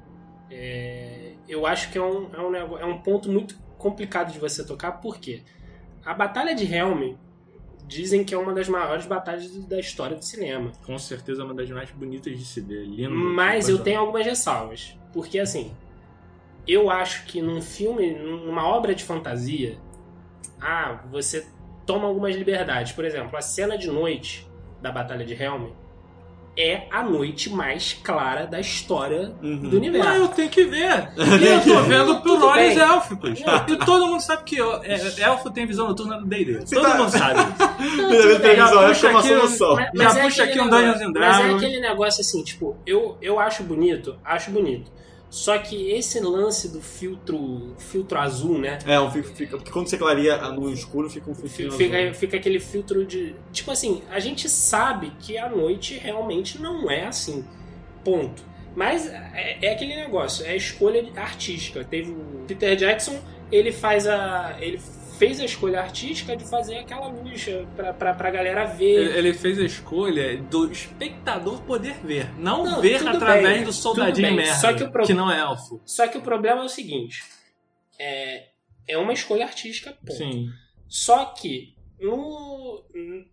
[0.50, 4.64] é, eu acho que é um, é, um, é um ponto muito complicado de você
[4.64, 5.42] tocar, porque
[6.04, 7.14] a Batalha de Helm
[7.86, 10.70] dizem que é uma das maiores batalhas da história do cinema.
[10.86, 12.84] Com certeza é uma das mais bonitas de se ver.
[12.84, 13.10] Lindo.
[13.10, 14.96] Mas eu tenho algumas ressalvas.
[15.12, 15.74] Porque, assim,
[16.66, 19.76] eu acho que num filme, numa obra de fantasia,
[20.60, 21.46] ah, você
[21.84, 22.92] toma algumas liberdades.
[22.92, 24.48] Por exemplo, a cena de noite
[24.80, 25.70] da Batalha de Helm
[26.56, 29.56] é a noite mais clara da história Uhum.
[29.68, 30.08] do universo.
[30.08, 31.08] Ah, eu tenho que ver.
[31.40, 33.40] E eu tô vendo por olhos élficos.
[33.68, 36.64] E todo mundo sabe que ó, é, elfo tem visão noturna do D&D.
[36.72, 37.40] Todo tá- mundo sabe.
[37.76, 39.74] Primeira vez televisão, é puxa uma aqui, solução.
[39.76, 41.62] Mas, Já mas é puxa aqui um Dungeons and Mas é Dragons.
[41.62, 44.90] aquele negócio assim, tipo, eu, eu acho bonito, acho bonito.
[45.30, 48.78] Só que esse lance do filtro, filtro azul, né?
[48.84, 51.76] É, um fica, fica- porque quando você clareia no escuro, fica um filtro.
[51.76, 53.36] Fica, fica aquele filtro de.
[53.52, 57.44] Tipo assim, a gente sabe que a noite realmente não é assim.
[58.04, 58.42] Ponto.
[58.74, 61.84] Mas é, é aquele negócio, é a escolha artística.
[61.84, 63.18] Teve o Peter Jackson,
[63.52, 64.56] ele faz a.
[64.60, 64.80] ele
[65.20, 69.14] fez a escolha artística de fazer aquela luz pra, pra, pra galera ver.
[69.18, 74.34] Ele fez a escolha do espectador poder ver, não, Não, ver através bem, do soldadinho
[74.34, 75.78] merda, que o pro- que não é elfo.
[75.84, 77.22] Só que o problema é o seguinte:
[77.98, 78.48] é,
[78.88, 80.14] é uma escolha artística, ponto.
[80.14, 80.48] Sim.
[80.88, 82.82] Só que, no,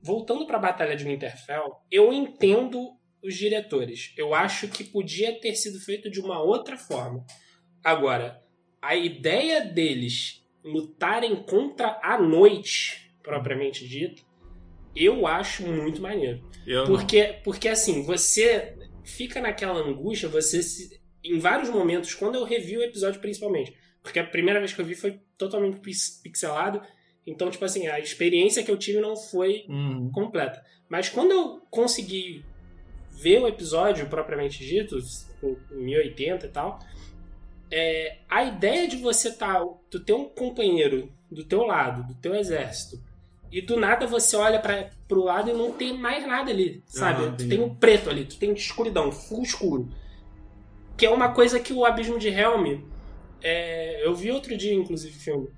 [0.04, 4.14] voltando pra Batalha de Winterfell, eu entendo os diretores.
[4.18, 7.26] Eu acho que podia ter sido feito de uma outra forma.
[7.82, 8.44] Agora,
[8.82, 10.37] a ideia deles
[10.72, 14.26] lutarem contra a noite, propriamente dito,
[14.96, 16.42] eu acho muito maneiro.
[16.66, 16.86] Eu não.
[16.88, 22.78] Porque, porque assim, você fica naquela angústia, você se, em vários momentos, quando eu revi
[22.78, 26.82] o episódio principalmente, porque a primeira vez que eu vi foi totalmente pix- pixelado,
[27.26, 30.10] então, tipo assim, a experiência que eu tive não foi Uhum.
[30.14, 30.64] completa.
[30.90, 32.44] Mas quando eu consegui
[33.12, 34.98] ver o episódio propriamente dito,
[35.74, 36.80] em 1080 e tal,
[37.72, 42.36] é, a ideia de você tá, tu ter um companheiro do teu lado, do teu
[42.36, 43.02] exército,
[43.52, 47.26] e do nada você olha para pro lado e não tem mais nada ali, sabe?
[47.26, 49.90] Ah, tu tem um preto ali, tu tem escuridão, full escuro.
[50.98, 52.82] Que é uma coisa que o Abismo de Helm,
[53.42, 55.50] é, eu vi outro dia, inclusive, filme.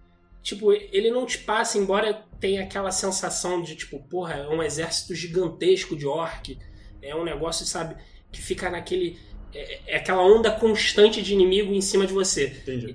[0.43, 5.15] Tipo, ele não te passa, embora tenha aquela sensação de, tipo, porra, é um exército
[5.15, 6.57] gigantesco de orc.
[7.01, 7.95] É um negócio, sabe,
[8.31, 9.17] que fica naquele.
[9.53, 12.49] É, é aquela onda constante de inimigo em cima de você.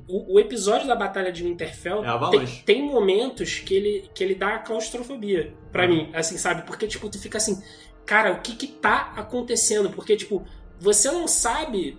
[0.09, 4.35] O, o episódio da Batalha de Winterfell É tem, tem momentos que ele, que ele
[4.35, 6.63] dá claustrofobia pra mim, assim, sabe?
[6.63, 7.61] Porque, tipo, tu fica assim,
[8.07, 9.91] cara, o que que tá acontecendo?
[9.91, 10.45] Porque, tipo,
[10.79, 11.99] você não sabe,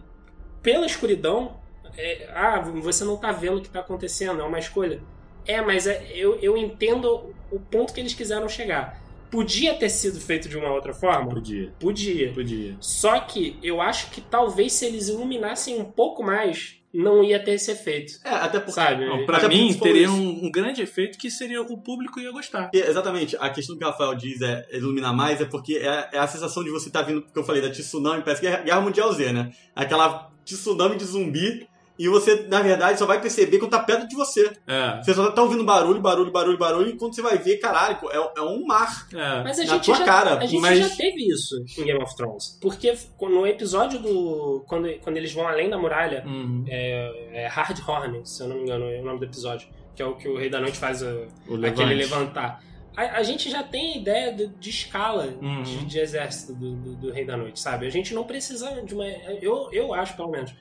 [0.61, 1.57] pela escuridão,
[1.97, 5.01] é, ah, você não tá vendo o que tá acontecendo, é uma escolha.
[5.45, 9.03] É, mas é- eu, eu entendo o ponto que eles quiseram chegar.
[9.29, 11.29] Podia ter sido feito de uma outra forma?
[11.29, 12.33] Podia, Podia.
[12.33, 12.77] podia.
[12.79, 17.51] Só que eu acho que talvez se eles iluminassem um pouco mais, não ia ter
[17.51, 18.13] esse efeito.
[18.23, 18.71] É, até porque.
[18.71, 19.05] Sabe?
[19.05, 22.69] Não, pra Até mim, teria um, um grande efeito que seria o público ia gostar.
[22.73, 26.27] Exatamente, a questão que o Rafael diz é iluminar mais, é porque é, é a
[26.27, 29.11] sensação de você estar vindo, porque eu falei, da tsunami, parece que é Guerra Mundial
[29.11, 29.51] Z, né?
[29.75, 34.15] Aquela tsunami de zumbi, e você, na verdade, só vai perceber quando tá perto de
[34.15, 34.51] você.
[34.67, 37.97] É, Você só tá ouvindo barulho, barulho, barulho, barulho, e quando você vai ver, caralho,
[38.11, 39.07] é, é um mar.
[39.13, 39.43] é.
[39.43, 42.03] Mas a Na gente, tua já, cara, a gente mas- já teve isso em Game
[42.03, 42.57] of Thrones.
[42.61, 44.63] Porque no episódio do.
[44.67, 46.65] Quando, quando eles vão além da muralha, Uhum.
[46.67, 49.67] é Hard Horn, se eu não me engano, é o nome do episódio.
[49.95, 52.61] Que é o que o Rei da Noite faz O aquele levantar.
[52.97, 55.63] A, a gente já tem ideia de, de escala Uhum.
[55.63, 57.85] de, de exército do, do, do Rei da Noite, sabe?
[57.85, 59.05] A gente não precisa de uma.
[59.41, 60.53] Eu, eu acho, pelo menos.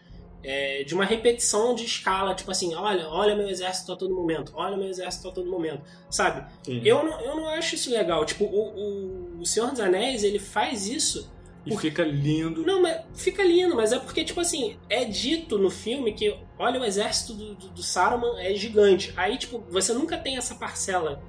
[0.45, 4.53] É, de uma repetição de escala, tipo assim, olha, olha meu exército a todo momento,
[4.55, 6.47] olha meu exército a todo momento, sabe?
[6.63, 6.83] Sim.
[6.85, 8.25] Eu não, eu não acho isso legal.
[8.27, 11.33] Tipo, o, o, o Senhor dos Anéis, ele faz isso.
[11.65, 12.63] E fica lindo.
[12.63, 16.79] Não, mas fica lindo, mas é porque, tipo assim, é dito no filme que, olha,
[16.79, 19.15] o exército do, do, do Saruman é gigante.
[19.17, 21.23] Aí, tipo, você nunca tem essa parcela.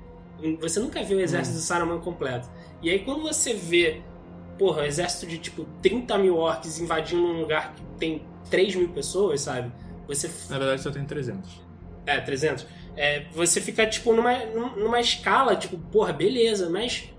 [0.59, 2.49] Você nunca vê o exército do Saruman completo.
[2.81, 4.01] E aí, quando você vê,
[4.59, 8.89] porra, o exército de, tipo, 30 mil orcs invadindo um lugar que tem 3 mil
[8.89, 9.71] pessoas, sabe?
[10.07, 11.49] Você Na verdade, só tem 300.
[12.05, 12.65] é, 300.
[12.97, 17.09] É, você fica, tipo, numa, num- numa escala, tipo, porra, beleza, mas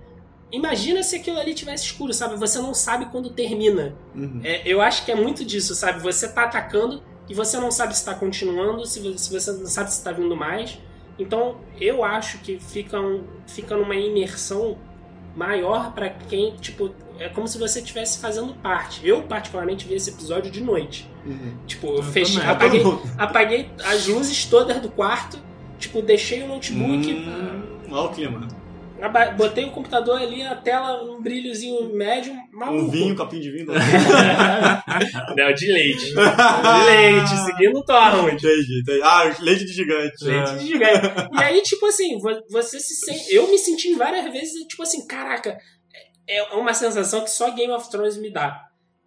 [0.50, 2.36] imagina se aquilo ali tivesse escuro, sabe?
[2.36, 3.94] Você não sabe quando termina.
[4.14, 4.40] Uhum.
[4.44, 6.00] É, eu acho que é muito disso, sabe?
[6.00, 9.66] Você tá atacando e você não sabe se tá continuando, se vo- se você não
[9.66, 10.78] sabe se tá vindo mais.
[11.18, 14.78] Então, eu acho que fica, um, fica numa imersão
[15.34, 19.06] maior pra quem, tipo, é como se você estivesse fazendo parte.
[19.06, 21.10] Eu, particularmente, vi esse episódio de noite.
[21.26, 21.56] Uhum.
[21.66, 22.50] Tipo, eu Eu fechei, também.
[22.54, 22.82] apaguei,
[23.18, 25.38] apaguei as luzes todas do quarto,
[25.78, 28.48] tipo, deixei o notebook, Hum, olha o clima.
[29.36, 32.84] botei o computador ali, a tela, um brilhozinho médio, maluco.
[32.86, 33.66] Um vinho, um copinho de vinho.
[35.36, 36.06] Não, de leite.
[36.14, 38.34] De leite, seguindo o Torrent.
[38.42, 39.00] Entendi, entendi.
[39.02, 40.24] Ah, leite de gigante.
[40.24, 41.06] Leite de gigante.
[41.38, 43.34] E aí, tipo assim, vo- você se sente.
[43.34, 45.56] Eu me senti várias vezes, tipo assim, caraca,
[46.28, 48.60] é é uma sensação que só Game of Thrones me dá.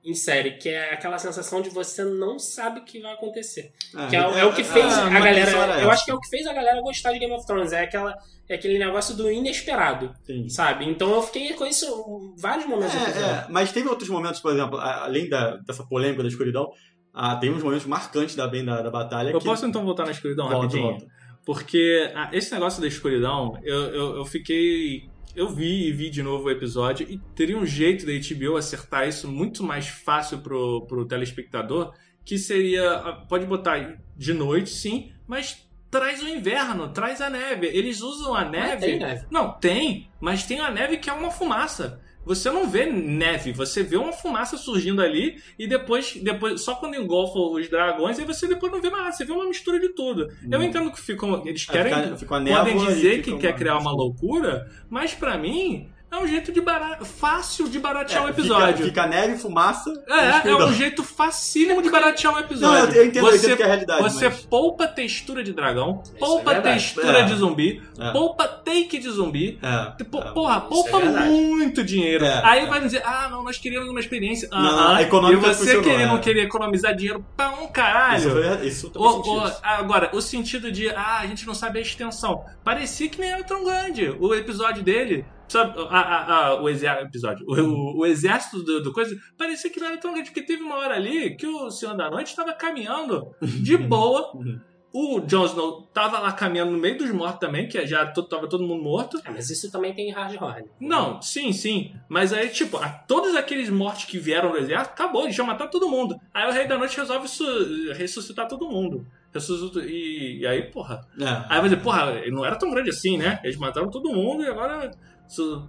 [0.03, 3.73] Em série, que é aquela sensação de você não sabe o que vai acontecer.
[4.09, 5.81] Que é, o- é o que fez ah, a galera.
[5.81, 7.73] Eu acho que é o que fez a galera gostar de Game of Thrones.
[7.73, 8.15] É, aquela,
[8.47, 10.53] é aquele negócio do inesperado, Entendi.
[10.53, 10.85] sabe?
[10.89, 12.95] Então eu fiquei com isso vários momentos.
[12.95, 16.71] É, é, mas teve outros momentos, por exemplo, a- além da, dessa polêmica da escuridão,
[17.13, 19.31] ah, tem uns momentos marcantes da, bem da, da batalha.
[19.31, 19.45] Eu que...
[19.45, 20.91] posso então voltar na escuridão Volta, rapidinho?
[20.91, 21.05] volta.
[21.45, 25.09] Porque ah, esse negócio da escuridão, eu, eu, eu fiquei.
[25.39, 29.07] Eu vi e vi de novo o episódio e teria um jeito da HBO acertar
[29.07, 31.93] isso muito mais fácil pro, pro telespectador,
[32.25, 32.91] que seria.
[32.91, 37.67] ah, Pode botar de noite, sim, mas traz o inverno, traz a neve.
[37.67, 38.85] Eles usam a neve.
[38.85, 39.27] tem neve.
[39.31, 42.01] Não, tem, mas tem a neve que é uma fumaça.
[42.29, 46.93] Você não vê neve, você vê uma fumaça surgindo ali e depois, depois só quando
[46.95, 49.89] engolfa os dragões, aí você depois não vê mais nada, você vê uma mistura de
[49.89, 50.27] tudo.
[50.51, 53.79] Eu entendo que ficam, eles É, querem, fica- fica podem dizer que uma- quer criar
[53.79, 56.97] uma loucura, mas pra mim é um jeito de bara...
[57.05, 58.77] fácil de baratear É, o episódio.
[58.77, 59.91] Fica, fica neve, fumaça.
[60.07, 60.67] É, é escuridão.
[60.69, 62.95] um jeito facílimo de baratear um Não, episódio.
[62.95, 64.01] eu, eu entendo, eu você entendo que é a realidade.
[64.03, 64.39] você mas...
[64.45, 66.75] poupa textura de dragão, poupa verdade.
[66.75, 67.23] textura É.
[67.23, 68.11] de zumbi, É.
[68.11, 69.59] poupa take de zumbi.
[69.61, 70.31] É, Po- é.
[70.31, 72.25] Porra, poupa é muito dinheiro.
[72.25, 72.65] É, Aí é.
[72.65, 74.47] vai dizer, ah, não, nós queríamos uma experiência.
[74.51, 76.19] Não, Ah, a econômica e você querendo é.
[76.19, 78.17] querer economizar dinheiro pra um caralho.
[78.17, 79.59] Isso, isso também ou- isso.
[79.61, 82.43] agora, o sentido de, ah, a gente não sabe a extensão.
[82.63, 84.15] Parecia que nem era tão grande.
[84.19, 88.93] O episódio dele, sabe, a- a- a- o, episódio, o, o- o exército do, do
[88.93, 91.95] coisa, parecia que não era tão grande, porque teve uma hora ali que o Senhor
[91.97, 94.31] da Noite estava caminhando de boa.
[94.35, 94.59] Uhum.
[94.91, 98.47] O Jon Snow tava lá caminhando no meio dos mortos também, que já to- tava
[98.49, 99.21] todo mundo morto.
[99.23, 100.65] É, mas isso também tem em Hard Horn.
[100.81, 101.93] Não, sim, sim.
[102.09, 105.69] Mas aí, tipo, a- todos aqueles mortos que vieram do exército, acabou, eles tinham matado
[105.69, 106.19] todo mundo.
[106.33, 109.05] Aí o Rei da Noite resolve su- ressuscitar todo mundo.
[109.31, 111.01] Ressuscita, e, e aí, porra.
[111.21, 111.23] É.
[111.47, 113.39] Aí vai dizer, porra, não era tão grande assim, né?
[113.43, 114.89] Eles mataram todo mundo e agora.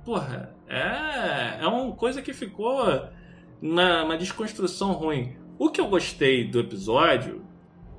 [0.04, 1.62] Porra, é.
[1.62, 2.82] É uma coisa que ficou
[3.60, 5.36] na uma desconstrução ruim.
[5.58, 7.44] O que eu gostei do episódio,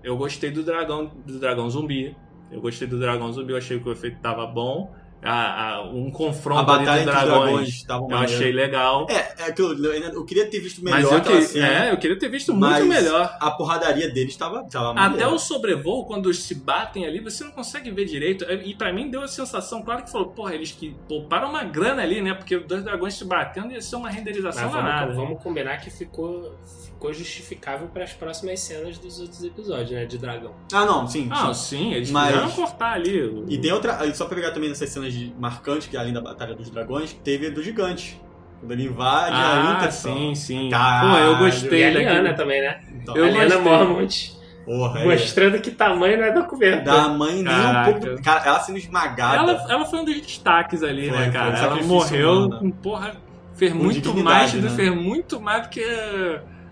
[0.04, 2.16] eu gostei do dragão, do dragão zumbi.
[2.52, 4.94] Eu gostei do dragão zumbi, eu achei que o efeito tava bom.
[5.24, 9.06] A, a- um A confronto ali batalha entre dragões, dragões eu achei legal.
[9.10, 11.68] É, é aquilo, eu, ainda- eu queria ter visto melhor Mas eu, que, cena.
[11.86, 13.38] é, eu queria ter visto mas muito melhor.
[13.40, 17.92] A porradaria deles estava tava Até o sobrevoo, quando se batem ali, você não consegue
[17.92, 18.44] ver direito.
[18.46, 22.02] E pra mim deu a sensação, claro que falou, porra, eles que pouparam uma grana
[22.02, 22.34] ali, né?
[22.34, 25.14] Porque os dois dragões se batendo ia ser uma Mas renderização vamos, danada.
[25.14, 26.56] vamos combinar que ficou,
[26.86, 30.06] ficou justificável para as próximas cenas dos outros episódios, né?
[30.06, 30.54] De dragão.
[30.74, 31.28] Ah, não, sim.
[31.32, 31.78] Ah, sim.
[31.78, 33.22] sim, eles Mas- cortar ali.
[33.22, 34.00] o- E tem outra.
[34.14, 37.48] Só pra pegar também nessas cenas de marcantes, que além da Batalha dos Dragões, teve
[37.48, 38.20] a do gigante.
[38.60, 40.14] Quando ele invade a Ah, Interfell.
[40.16, 40.70] sim, sim.
[40.70, 41.10] Caralho.
[41.10, 42.34] Pô, eu E gostei a Liana daquele...
[42.36, 42.80] também, né?
[42.94, 43.72] Então, Eu a Liana gostei.
[43.72, 44.38] Mormont.
[44.66, 45.06] porra, é.
[45.06, 46.84] Mostrando que tamanho não é documento.
[46.84, 48.22] Da mãe nem um pouco.
[48.24, 49.38] Cara, ela sendo esmagada.
[49.38, 51.52] Ela, ela foi um dos destaques ali, Foi, né, foi cara?
[51.52, 52.60] um ela morreu humano.
[52.60, 53.14] com, porra,
[53.56, 54.70] fez Com muito mais, né?
[54.70, 55.84] fez muito mais do que...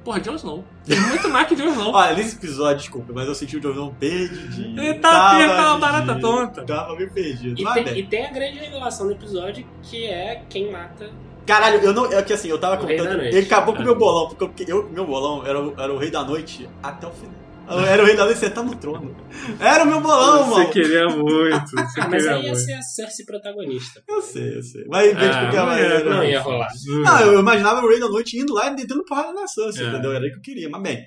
[0.03, 0.63] Porra, Jon Snow.
[0.85, 1.93] Fez muito mais que Jon Snow.
[1.93, 4.81] Olha, nesse episódio, desculpa, mas eu senti o João perdidinho.
[4.81, 6.63] Ele tava- ele tava perdido, barata tonta.
[6.63, 7.59] Tava meio perdido.
[7.59, 7.97] E Mas tem, bem.
[7.99, 11.09] e tem a grande revelação do episódio, que é quem mata.
[11.45, 12.05] Caralho, eu não.
[12.11, 13.21] É que assim, eu tava O contando.
[13.23, 16.23] Ele acabou com o meu bolão, porque eu, meu bolão era, era o Rei da
[16.23, 17.33] Noite até o final.
[17.69, 19.15] Era o Rei da Noite sentado no trono.
[19.59, 20.69] Era o meu bolão, Você mano.
[20.71, 22.59] queria muito, você Ah, mas queria aí ia muito.
[22.65, 24.03] ser a Cersei protagonista.
[24.07, 24.85] Eu sei, eu sei.
[24.87, 26.09] Mas vem de Ah, qualquer não ia, maneira.
[26.15, 26.69] Não ia rolar.
[26.87, 29.87] Não, eu imaginava o Rei da Noite indo lá e metendo porrada na Sansa, É.
[29.87, 30.11] entendeu?
[30.13, 31.05] Era aí que eu queria, mas bem.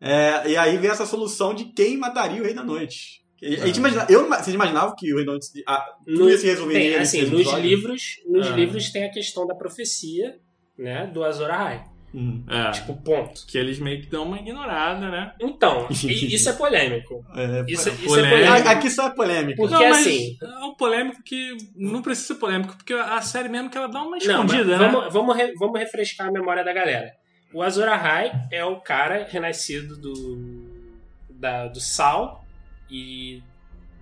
[0.00, 3.22] É, e aí vem essa solução de quem mataria o Rei da Noite.
[3.42, 6.46] A gente imagina, eu, vocês imaginavam que o Rei da Noite ah, tudo ia se
[6.46, 8.50] resolver tem, assim, nos livros, nos Ah.
[8.54, 10.36] livros tem a questão da profecia,
[10.78, 11.84] né, do Azor Ahai.
[12.14, 12.44] Hum.
[12.48, 13.46] É, Tipo, ponto.
[13.46, 15.32] que eles meio que dão uma ignorada, né?
[15.40, 17.24] Então, isso é polêmico.
[17.34, 18.36] É, Isso, É isso é polêmico.
[18.36, 18.68] polêmico.
[18.68, 19.56] Aqui só é polêmica.
[19.56, 20.36] Porque Não, mas assim.
[20.42, 24.00] É um polêmico que não precisa ser polêmico, porque a série mesmo que ela dá
[24.02, 24.88] uma Não, escondida, né?
[24.88, 27.12] vamos, vamos, re- vamos refrescar a memória da galera.
[27.54, 30.68] O Azor Ahai é o cara renascido do,
[31.30, 32.44] da, do sal
[32.90, 33.42] e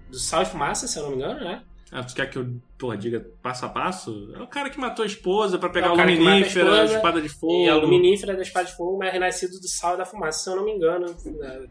[0.08, 1.62] do sal e fumaça, se eu não me engano, né?
[1.92, 2.46] Ah, tu quer que eu
[2.78, 4.32] porra, diga passo a passo?
[4.36, 6.74] É o cara que matou a esposa pra É pegar o a a luminífera, a
[6.84, 7.64] esposa espada de fogo.
[7.64, 10.50] E a luminífera da espada de fogo, mas renascido do sal e da fumaça, se
[10.50, 11.06] eu não me engano.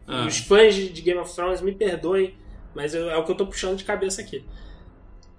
[0.06, 0.26] Ah.
[0.26, 2.34] Os fãs de de Game of Thrones me perdoem,
[2.74, 4.44] mas eu- é o que eu tô puxando de cabeça aqui.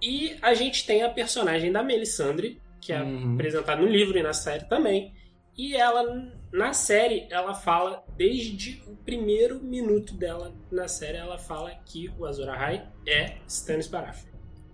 [0.02, 3.36] E a gente tem a personagem da Melisandre, que é Uhum.
[3.36, 5.14] apresentada no livro e na série também.
[5.56, 6.04] E ela,
[6.52, 12.26] na série, ela fala, desde o primeiro minuto dela na série, ela fala que o
[12.26, 14.31] Azor Ahai é Stannis Baratheon.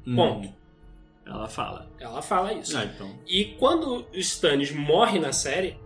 [0.08, 0.16] Hum.
[0.16, 0.54] Ponto.
[1.26, 1.92] Ela fala.
[2.00, 2.78] Ela fala isso.
[2.78, 3.14] Ah, então.
[3.28, 5.78] E quando o Stannis morre na série,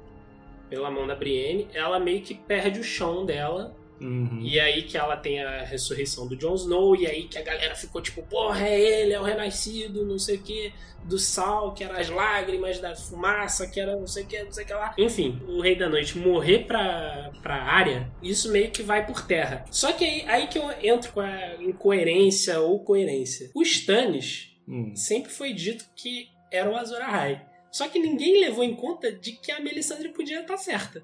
[0.70, 3.76] pela mão da Brienne, ela meio que perde o chão dela.
[4.02, 4.40] Uhum.
[4.42, 7.76] E aí que ela tem a ressurreição do Jon Snow, e aí que a galera
[7.76, 10.74] ficou tipo, porra, é ele, é o renascido, não sei o que,
[11.04, 14.52] do sal, que era as lágrimas, da fumaça, que era não sei o que, não
[14.52, 14.96] sei o que lá.
[14.98, 19.66] Enfim, o Rei da Noite morrer pra, pra área, isso meio que vai por terra.
[19.70, 23.52] Só que aí, aí que eu entro com a incoerência ou coerência.
[23.54, 24.96] O Stannis Hum.
[24.96, 27.46] sempre foi dito que era o Azor Ahai.
[27.72, 31.04] Só que ninguém levou em conta de que a Melisandre podia estar certa.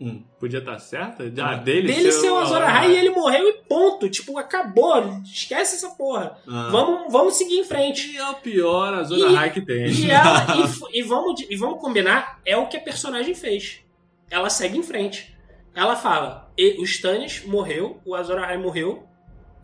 [0.00, 0.22] Hum.
[0.38, 1.24] Podia estar certa?
[1.24, 4.08] Ah, Ah, dele, Dele ser o Azor Ahai e ele morreu e ponto.
[4.08, 5.20] Tipo, acabou.
[5.24, 6.38] Esquece essa porra.
[6.46, 6.68] Ah.
[6.70, 8.12] Vamos, vamos seguir em frente.
[8.12, 9.88] E é o pior Azor Ahai que tem.
[9.90, 10.46] E, ela,
[10.94, 13.80] e, e vamos, e vamos combinar, é o que a personagem fez.
[14.30, 15.36] Ela segue em frente.
[15.74, 19.04] Ela fala, "E- o Stannis morreu, o Azor Ahai morreu,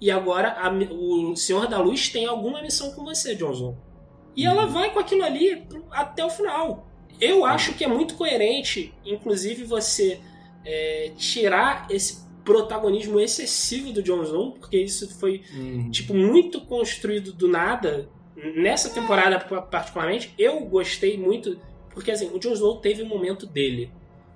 [0.00, 3.78] e agora a o Senhor da Luz tem alguma missão com você, Jon Snow.
[4.36, 6.88] E ela vai com aquilo ali até o final.
[7.20, 10.20] Eu acho que é muito coerente, inclusive, você
[10.64, 15.90] é, tirar esse protagonismo excessivo do Jon Snow, porque isso foi Uhum.
[15.90, 18.08] tipo, muito construído do nada.
[18.56, 21.58] Nessa temporada, pa- particularmente, eu gostei muito,
[21.90, 23.90] porque assim, o Jon Snow teve um momento dele.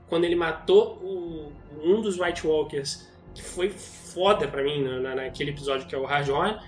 [0.09, 1.53] Quando ele matou o-
[1.83, 5.99] um dos White Walkers, que foi foda pra mim na, na- naquele episódio que é
[5.99, 6.59] o Hardhorn.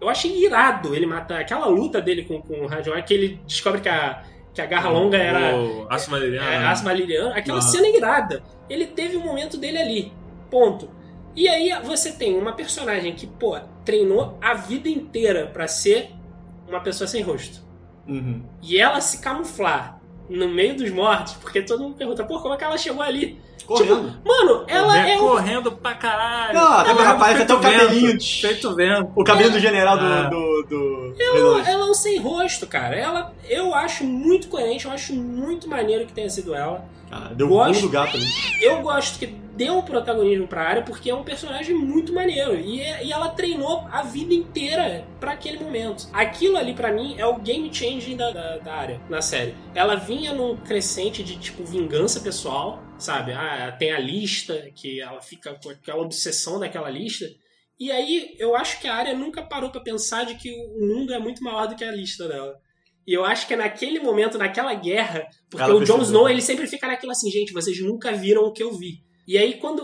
[0.00, 3.80] Eu achei irado ele matar aquela luta dele com, com o Hardhorn, que ele descobre
[3.80, 4.22] que a,
[4.56, 6.48] que a garra longa era O Aço Valeriano.
[6.50, 7.68] é, Aço Valeriano, aquela Aham.
[7.68, 8.42] cena irada.
[8.70, 10.12] Ele teve um momento dele ali.
[10.50, 10.90] Ponto.
[11.36, 16.10] E aí você tem uma personagem que, pô, treinou a vida inteira pra ser
[16.66, 17.60] uma pessoa sem rosto.
[18.08, 18.42] Uhum.
[18.62, 22.56] E ela se camuflar no meio dos mortos, porque todo mundo pergunta, pô, como é
[22.56, 23.38] que ela chegou ali?
[23.66, 24.14] Correndo.
[24.24, 26.54] Mano, ela Corre- é correndo pra caralho.
[26.54, 28.20] Não, até Correndo aparece até o cabelinho.
[28.20, 29.12] Feito vento.
[29.14, 30.04] O cabelo do general do.
[30.04, 30.22] Ah.
[30.22, 31.14] do, do...
[31.18, 32.94] Ela, ela é um sem rosto, cara.
[32.96, 36.84] Ela, eu acho muito coerente, eu acho muito maneiro que tenha sido ela.
[37.10, 37.74] Cara, deu um Gosto.
[37.74, 38.26] pulo do gato ali.
[38.60, 42.56] Eu gosto que deu um protagonismo pra área porque é um personagem muito maneiro.
[42.58, 46.08] E, é- e ela treinou a vida inteira pra aquele momento.
[46.12, 49.54] Aquilo ali, pra mim, é o game changing da, da, da área na série.
[49.74, 53.32] Ela vinha num crescente de, tipo, vingança pessoal, sabe?
[53.32, 57.24] Ah, tem a lista, que ela fica com aquela obsessão daquela lista.
[57.78, 61.12] E aí, eu acho que a área nunca parou pra pensar de que o mundo
[61.14, 62.56] é muito maior do que a lista dela.
[63.06, 66.02] E eu acho que é naquele momento, naquela guerra, porque Ela o Jon.
[66.02, 68.94] Snow, ele sempre fica naquilo assim, gente, vocês nunca viram o que eu vi.
[69.28, 69.82] E aí, quando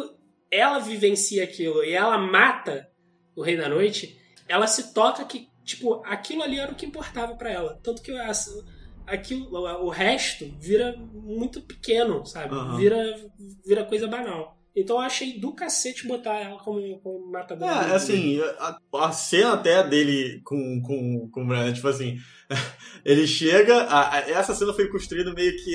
[0.51, 2.87] ela vivencia aquilo e ela mata
[3.37, 4.17] o Rei da Noite,
[4.49, 7.79] ela se toca que, tipo, aquilo ali era o que importava pra ela.
[7.83, 8.33] Tanto que a-
[9.07, 9.49] aquilo,
[9.85, 12.55] o resto vira muito pequeno, sabe?
[12.55, 12.77] Aham.
[12.77, 13.17] Vira,
[13.65, 14.57] vira coisa banal.
[14.75, 17.89] Então eu achei do cacete botar ela como, como matadora.
[17.89, 22.17] É, assim, a, a cena até dele com, com, com o Bran, tipo assim,
[23.05, 25.75] ele chega, a- a- essa cena foi construída meio que.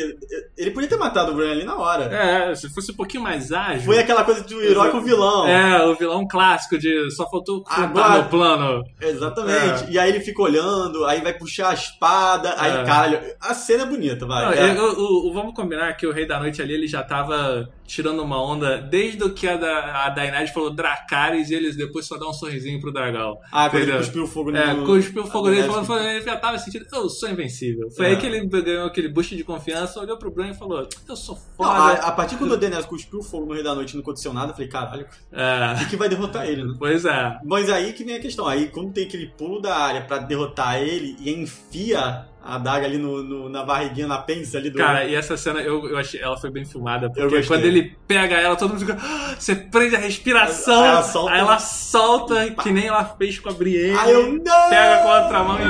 [0.57, 2.05] Ele podia ter matado o Bran ali na hora.
[2.13, 3.82] É, se fosse um pouquinho mais ágil.
[3.84, 5.47] Foi aquela coisa do herói com o vilão.
[5.47, 8.84] É, o vilão clássico de só faltou Agora- no plano.
[9.01, 9.89] Exatamente.
[9.91, 12.84] E aí ele fica olhando, aí vai puxar a espada, aí É.
[12.84, 13.19] caralho.
[13.41, 14.45] A cena é bonita, vai.
[14.45, 14.78] Não, É.
[14.78, 14.97] eu-
[15.28, 18.78] o- vamos combinar que o Rei da Noite ali, ele já tava tirando uma onda
[18.82, 22.34] desde o que a, da, a Daenerys falou Dracarys e eles depois só dão um
[22.34, 23.38] sorrisinho pro dragão.
[23.51, 24.57] Ah, quando ele cuspiu o fogo no.
[24.57, 27.89] É, cuspiu o fogo falando, ele já tava sentindo, eu sou invencível.
[27.91, 28.09] Foi É.
[28.09, 31.36] aí que ele ganhou aquele boost de confiança, olhou pro Bran e falou, eu sou
[31.36, 31.70] Não, foda.
[31.72, 34.01] a, a partir quando o Daenerys cuspiu o fogo no Rei da Noite e não
[34.01, 36.74] aconteceu nada, eu falei, caralho, É, o que vai derrotar ele, né?
[36.78, 37.39] pois é.
[37.43, 38.47] Mas aí que vem a questão.
[38.47, 42.97] Aí, quando tem aquele pulo da área pra derrotar ele e enfia a, adaga ali
[42.97, 44.77] no, no- na barriguinha, na apêndice ali do.
[44.77, 47.95] Cara, e essa cena eu, eu achei ela foi bem filmada, Eu porque quando ele
[48.07, 48.97] pega ela, todo mundo fica.
[49.01, 51.33] "Ah", Você prende a respiração, Aí ela solta.
[51.33, 53.97] aí ela solta, que nem ela fez com a Brienne.
[53.97, 54.69] Aí eu não!
[54.69, 55.63] Pega com a outra mão e.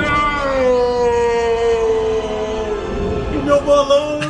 [3.36, 4.18] O meu bolão!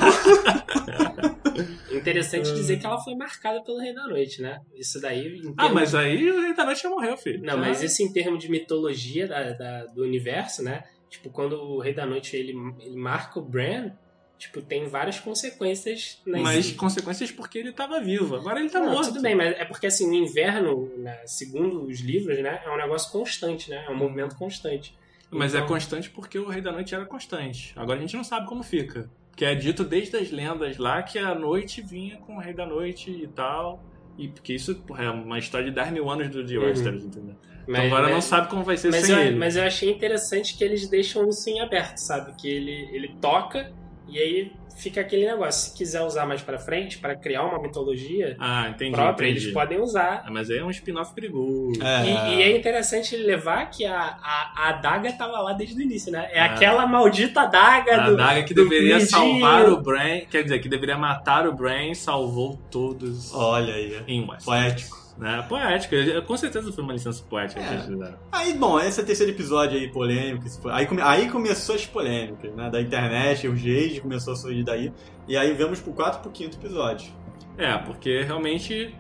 [1.93, 4.61] Interessante dizer que ela foi marcada pelo Rei da Noite, né?
[4.75, 5.43] Isso daí.
[5.57, 7.41] Ah, mas aí o Rei da Noite já morreu, filho.
[7.43, 10.85] Não, Já- mas isso em termos de mitologia da, da- do universo, né?
[11.09, 13.93] Tipo, quando o Rei da Noite ele, ele marca o Bran,
[14.39, 18.37] tipo, tem várias consequências nas Mas consequências porque ele tava vivo.
[18.37, 19.09] Agora ele tá Não, morto.
[19.09, 22.77] tudo bem, mas é porque assim, o inverno, né, segundo os livros, né, é um
[22.77, 23.85] negócio constante, né?
[23.87, 24.97] É um movimento constante.
[25.31, 27.73] Mas é Então- constante porque o Rei da Noite era constante.
[27.77, 29.11] Agora a gente não sabe como fica.
[29.37, 32.67] Que é dito desde as lendas lá que a noite vinha com o Rei da
[32.67, 33.85] Noite e tal.
[34.17, 36.65] E porque isso porra, é uma história de 10 mil anos do de Uhum.
[36.65, 37.37] Westeros, entendeu?
[37.69, 39.37] Mas, então agora mas- não sabe como vai ser mas sem eu, ele.
[39.37, 42.33] mas eu achei interessante que eles deixam isso em aberto, sabe?
[42.41, 43.71] Que ele, ele toca
[44.09, 45.71] e aí fica aquele negócio.
[45.71, 48.93] Se quiser usar mais pra frente, pra criar uma mitologia Ah, entendi.
[48.93, 49.45] própria, entendi.
[49.47, 50.23] eles podem usar.
[50.25, 51.83] Ah, mas aí é um spin-off perigoso.
[51.83, 52.05] É.
[52.05, 56.13] E, e é interessante levar que a, a, a adaga tava lá desde o início,
[56.13, 56.29] né?
[56.33, 56.45] É Ah.
[56.55, 58.15] aquela maldita adaga A do.
[58.15, 63.35] adaga que deveria salvar o Bran, quer dizer, que deveria matar o Bran, salvou todos
[63.35, 64.01] Olha aí.
[64.07, 64.45] em Westeros.
[64.45, 65.08] Poético.
[65.19, 65.45] Né?
[65.49, 66.23] Poética.
[66.23, 67.73] Com certeza foi uma licença poética que É.
[67.73, 68.19] eles fizeram.
[68.31, 70.47] Aí, bom, esse é o terceiro episódio aí, polêmico.
[70.71, 72.71] Aí, come- aí começou as polêmicas, né?
[72.71, 74.93] Da internet, o Jade começou a surgir daí.
[75.27, 77.13] E aí vemos pro quarto pro quinto episódio.
[77.57, 78.95] É, porque realmente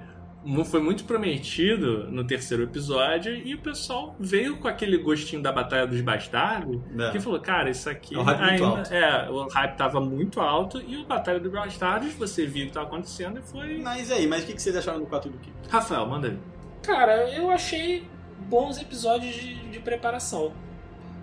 [0.65, 5.87] foi muito prometido no terceiro episódio e o pessoal veio com aquele gostinho da Batalha
[5.87, 7.11] dos Bastardos né?
[7.11, 8.95] que falou, cara, isso aqui É um hype muito ainda alto.
[8.95, 12.73] é, o hype tava muito alto e o Batalha dos Bastardos, você viu o que
[12.75, 13.79] tava acontecendo e foi.
[13.79, 15.69] Mas aí, mas o que vocês acharam do quarto e do quinto?
[15.69, 16.39] Rafael, manda aí.
[16.83, 18.05] Cara, eu achei
[18.49, 20.53] bons episódios de, de preparação.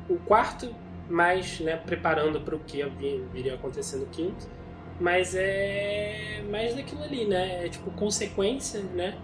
[0.09, 0.75] O quarto,
[1.09, 4.47] mais, né, preparando para o que vi- viria a acontecer no quinto.
[4.99, 7.65] Mas é mais daquilo ali, né?
[7.65, 9.15] É tipo consequência, né?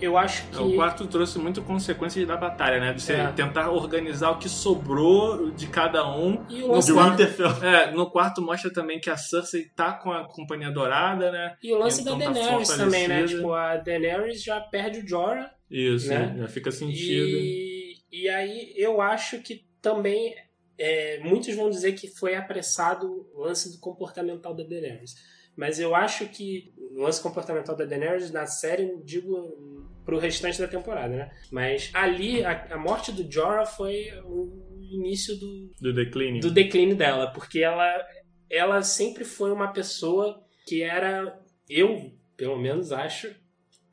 [0.00, 0.60] Eu acho que.
[0.60, 2.92] O quarto trouxe muito consequências da batalha, né?
[2.92, 3.26] De você É.
[3.28, 6.44] tentar organizar o que sobrou de cada um.
[6.50, 7.46] E o No lance, De quarto- Winterfell.
[7.64, 11.56] É, no quarto mostra também que a Cersei tá com a Companhia Dourada, né?
[11.62, 13.24] e o lance então da tá Daenerys também, né?
[13.24, 15.50] Tipo, a Daenerys já perde o Jorah.
[15.70, 16.34] Isso, Né?
[16.38, 17.26] já fica sentido.
[17.38, 20.34] E, e aí eu acho que também
[20.78, 25.14] é, muitos vão dizer que foi apressado o lance do comportamental da Daenerys.
[25.56, 30.66] Mas eu acho que o lance comportamental da Daenerys na série, digo pro restante da
[30.68, 31.30] temporada, né?
[31.50, 36.40] Mas ali, a, a morte do Jorah foi o início do, Do declínio.
[36.40, 38.04] do declínio dela, porque ela,
[38.50, 43.32] ela sempre foi uma pessoa que era, eu pelo menos acho,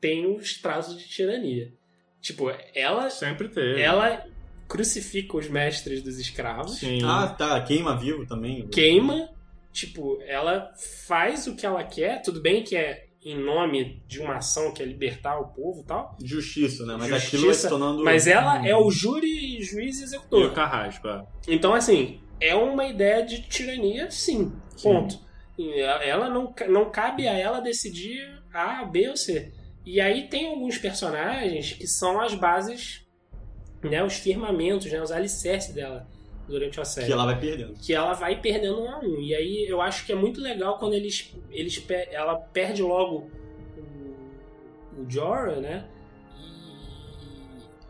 [0.00, 1.72] tem os traços de tirania.
[2.20, 3.80] Tipo, ela, Sempre teve.
[3.80, 4.24] ela
[4.72, 7.00] crucifica os mestres dos escravos, Sim.
[7.04, 7.60] Ah, tá.
[7.60, 8.66] Queima vivo também.
[8.68, 9.28] queima,
[9.70, 10.72] tipo, ela
[11.06, 14.82] faz o que ela quer, tudo bem que é em nome de uma ação que
[14.82, 16.96] é libertar o povo e tal, Justiça, né?
[16.98, 18.02] Mas Justiça, aquilo vai se tornando.
[18.02, 20.46] mas ela é o júri, juiz e E executor.
[20.50, 21.22] o Carrasco, é.
[21.46, 24.50] Então, assim, é uma ideia de tirania, sim.
[24.76, 24.82] Sim.
[24.88, 25.20] Ponto.
[25.58, 28.18] E ela- não, não cabe a ela decidir
[28.52, 29.52] A, B ou C.
[29.86, 33.01] E aí tem alguns personagens que são as bases,
[33.82, 36.06] né, os firmamentos, né, os alicerces dela
[36.48, 37.06] durante a série.
[37.06, 37.74] Que ela vai perdendo.
[37.74, 39.20] Que ela vai perdendo um a um.
[39.20, 43.30] E aí eu acho que é muito legal quando eles, eles ela perde logo
[43.76, 45.86] o, o Jorah, né?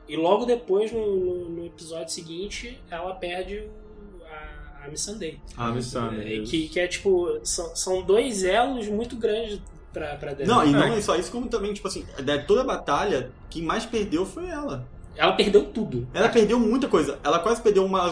[0.08, 5.38] E, e logo depois, no, no- no episódio seguinte, ela perde o- a, a Missandei.
[5.56, 6.42] Ah, Missandei.
[6.42, 9.60] É, que, que é tipo, são, são dois elos muito grandes
[9.92, 10.34] pra, pra.
[10.46, 10.98] Não, e não É.
[10.98, 14.46] é só isso, como também, tipo assim, de toda a batalha, quem mais perdeu foi
[14.48, 14.86] ela.
[15.16, 16.08] Ela perdeu tudo.
[16.14, 17.18] Ela perdeu muita coisa.
[17.22, 18.10] Ela quase perdeu uma.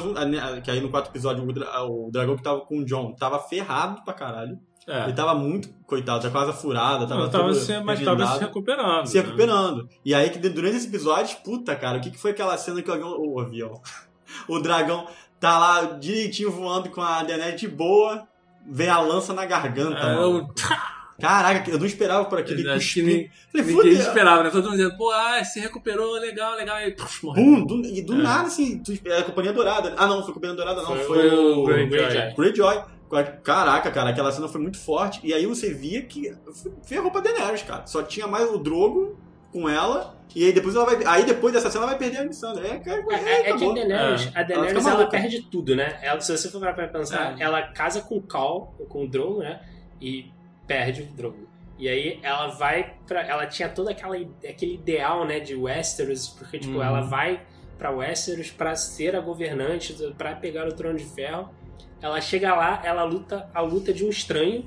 [0.63, 3.39] Que aí no quarto episódio, o, dra- o dragão que tava com o John tava
[3.39, 4.59] ferrado pra caralho.
[4.87, 5.05] É.
[5.05, 8.27] Ele tava muito, coitado, tá com a asa furada, tava, tava todo se, mas tava
[8.27, 9.07] se recuperando.
[9.07, 9.23] se né?
[9.23, 9.89] recuperando.
[10.05, 12.91] E aí, que durante esse episódio, puta, cara, o que, que foi aquela cena que
[12.91, 13.17] o avião.
[13.19, 13.81] O avião.
[14.49, 15.07] O dragão
[15.41, 18.27] tá lá direitinho voando com a Daenerys de boa,
[18.65, 20.49] vem a lança na garganta, É, mano.
[21.23, 23.93] eu- Caraca, eu não esperava por aquele Acho que ninguém, Falei, ninguém fudeu.
[24.09, 24.51] esperava, né?
[24.51, 26.81] Todo mundo dizendo, pô, ah, se recuperou, legal, legal.
[26.81, 27.45] E puf, morreu.
[27.45, 28.17] Bum, do- e do É.
[28.23, 29.95] nada, assim, tu, é a Companhia Dourada.
[29.97, 30.97] Ah, não, foi a Companhia Dourada, não.
[30.97, 31.67] Foi, Foi o o
[32.37, 32.83] Greyjoy.
[33.43, 35.21] Caraca, cara, aquela cena foi muito forte.
[35.25, 36.33] E aí você via que
[36.87, 37.87] ferrou pra Daenerys, cara.
[37.87, 39.19] Só tinha mais o Drogo
[39.53, 40.17] com ela.
[40.33, 41.05] E aí depois ela vai.
[41.05, 42.53] Aí depois dessa cena ela vai perder a missão.
[42.57, 43.75] É, cara, É, é que a acabou.
[43.75, 44.39] Daenerys, É.
[44.39, 45.11] a Daenerys ela, maluca.
[45.11, 45.99] perde tudo, né?
[46.03, 47.43] Ela, se você for pra pensar, É.
[47.43, 49.61] ela casa com o Cal, com o Drogo, né?
[50.01, 50.27] E
[50.71, 51.49] perde o Drogo.
[51.77, 53.23] E aí ela vai pra.
[53.27, 54.15] Ela tinha todo aquela,
[54.49, 56.83] aquele ideal, né, de Westeros, porque, tipo, Uhum.
[56.83, 57.41] ela vai
[57.77, 61.51] pra Westeros pra ser a governante, pra pegar o trono de ferro.
[62.01, 64.65] Ela chega lá, ela luta a luta de um estranho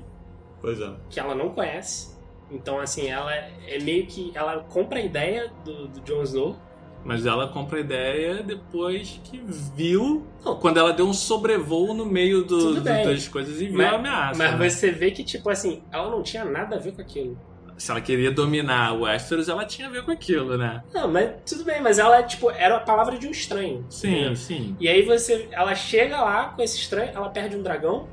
[0.60, 0.92] Pois é.
[1.08, 2.14] que ela não conhece.
[2.50, 4.30] Então, assim, ela é meio que.
[4.34, 6.56] Ela compra a ideia do, do Jon Snow.
[7.04, 9.38] Mas ela compra a ideia depois que
[9.76, 10.26] viu.
[10.60, 13.96] Quando ela deu um sobrevoo no meio do- do- das coisas e viu Mas- a
[13.96, 14.38] ameaça.
[14.38, 14.68] Mas né?
[14.70, 17.38] você vê que, tipo assim, ela não tinha nada a ver com aquilo.
[17.76, 20.80] Se ela queria dominar o Westeros, ela tinha a ver com aquilo, né?
[20.94, 23.84] Não, mas tudo bem, mas ela, tipo, era a palavra de um estranho.
[23.90, 24.36] Sim, entendeu?
[24.36, 24.76] sim.
[24.80, 25.48] E aí você.
[25.50, 28.08] Ela chega lá com esse estranho, ela perde um dragão,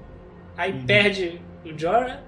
[0.57, 0.85] aí Uhum.
[0.85, 2.21] perde o Jorah,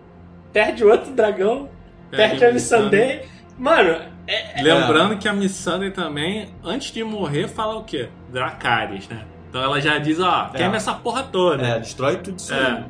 [0.53, 1.69] perde outro dragão,
[2.11, 3.23] perde, a Missandei.
[3.57, 8.09] Mano, é, Lembrando que a Missandei também, antes de morrer, fala o quê?
[8.31, 9.25] Dracarys, né?
[9.49, 10.57] Então ela já diz, ó, É.
[10.57, 11.63] queima essa porra toda.
[11.65, 12.65] É, destrói tudo isso É.
[12.67, 12.85] aí.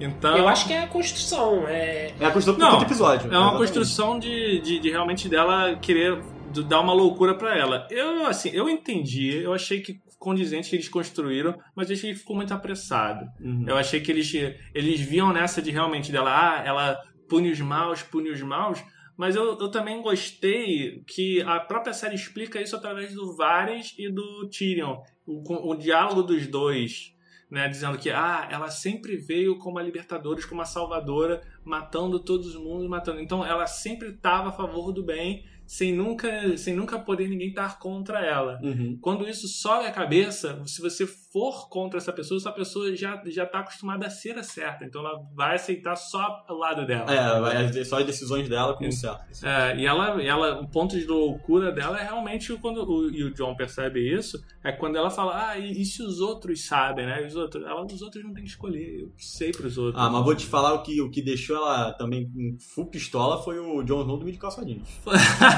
[0.00, 1.66] Então, eu acho que é a construção.
[1.68, 3.26] É, É a construção do episódio.
[3.26, 3.58] é uma Exatamente.
[3.58, 6.20] construção de, de, de realmente dela querer
[6.68, 7.86] dar uma loucura pra ela.
[7.90, 12.18] Eu, assim, eu entendi, eu achei que condizente que eles construíram, mas eu achei que
[12.18, 13.24] ficou muito apressado.
[13.40, 13.64] Uhum.
[13.66, 14.32] Eu achei que eles,
[14.74, 18.82] eles viam nessa de realmente dela, ah, ela pune os maus, pune os maus,
[19.16, 24.08] mas eu, eu também gostei que a própria série explica isso através do Varys e
[24.08, 27.14] do Tyrion, o, o diálogo dos dois,
[27.50, 32.48] né, dizendo que ah, ela sempre veio como a Libertadores, como a Salvadora, matando todos
[32.48, 33.20] os mundos, matando.
[33.20, 37.78] Então ela sempre estava a favor do bem, sem nunca, sem nunca poder ninguém estar
[37.78, 38.60] contra ela.
[38.62, 38.98] Uhum.
[39.00, 43.44] Quando isso sobe a cabeça, se você for contra essa pessoa, essa pessoa já já
[43.44, 47.12] está acostumada a ser a certa, então ela vai aceitar só o lado dela.
[47.12, 49.24] É, vai só as decisões dela como certo.
[49.44, 53.32] É, e ela, ela, o ponto de loucura dela é realmente quando o, e o
[53.32, 57.26] John percebe isso, é quando ela fala, ah, e, e se os outros sabem, né?
[57.26, 60.02] Os outros, ela, os outros não tem que escolher, eu sei pros outros.
[60.02, 63.42] Ah, mas vou te falar o que, o que deixou ela também com full pistola
[63.42, 64.88] foi o Jon Snow do de calçadinhos.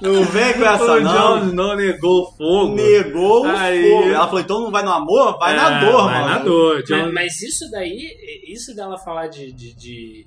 [0.00, 1.40] Não vem com essa o não.
[1.40, 2.74] Jon não negou o fogo.
[2.74, 4.08] Negou o Aí- fogo.
[4.10, 5.38] Ela falou, então não vai no amor?
[5.38, 6.28] Vai É, na dor, vai mano.
[6.34, 6.84] na dor.
[6.90, 10.26] Mas, mas isso daí, isso dela falar de, de, de,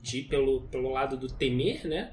[0.00, 2.12] de ir pelo, pelo lado do temer, né?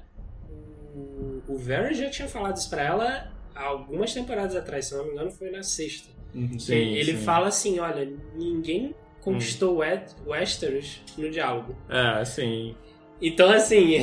[0.94, 5.12] O, o Varys já tinha falado isso pra ela algumas temporadas atrás, se não me
[5.12, 6.08] engano, foi na sexta.
[6.34, 6.58] Uhum.
[6.58, 7.24] Sim, ele sim.
[7.24, 11.76] fala assim: olha, ninguém conquistou Wet- Westeros no diálogo.
[11.88, 12.74] É, sim.
[13.20, 13.96] Então, assim,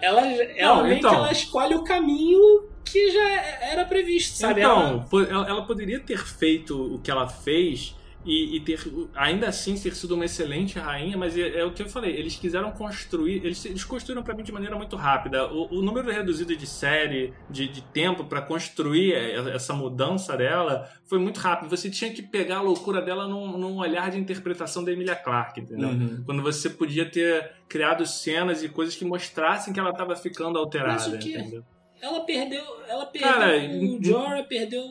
[0.00, 0.22] ela,
[0.56, 1.10] ela Não, então.
[1.10, 3.28] que ela escolhe o caminho que já
[3.70, 4.60] era previsto, sabe?
[4.60, 7.94] Então, ela, ela poderia ter feito o que ela fez
[8.24, 8.78] e, e ter
[9.14, 12.36] ainda assim ter sido uma excelente rainha, mas é, é o que eu falei, eles
[12.36, 15.46] quiseram construir, eles, eles construíram pra mim de maneira muito rápida.
[15.52, 21.18] O, o número reduzido de série, de, de tempo pra construir essa mudança dela foi
[21.18, 21.68] muito rápido.
[21.68, 25.60] Você tinha que pegar a loucura dela num, num olhar de interpretação da Emilia Clarke,
[25.60, 25.88] entendeu?
[25.88, 26.22] Uhum.
[26.24, 30.92] Quando você podia ter criado cenas e coisas que mostrassem que ela estava ficando alterada,
[30.92, 31.38] Mas o quê?
[31.38, 31.64] entendeu?
[32.00, 32.64] Ela perdeu.
[32.88, 34.82] Ela perdeu Cara, o Jorah, perdeu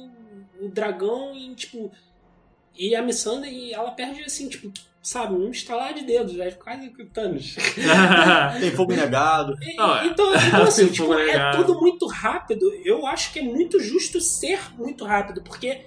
[0.61, 1.91] o dragão e, tipo.
[2.77, 7.01] E a Missandei, ela perde assim, tipo, sabe, um estalar de dedos, é quase que
[7.03, 7.55] o Thanos.
[8.59, 9.55] Tem fogo negado.
[9.61, 10.07] E- Não, é.
[10.07, 11.63] então, então, assim, Sim, tipo, é negado.
[11.65, 12.71] tudo muito rápido.
[12.85, 15.85] Eu acho que é muito justo ser muito rápido, porque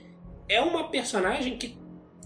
[0.48, 1.76] é uma personagem que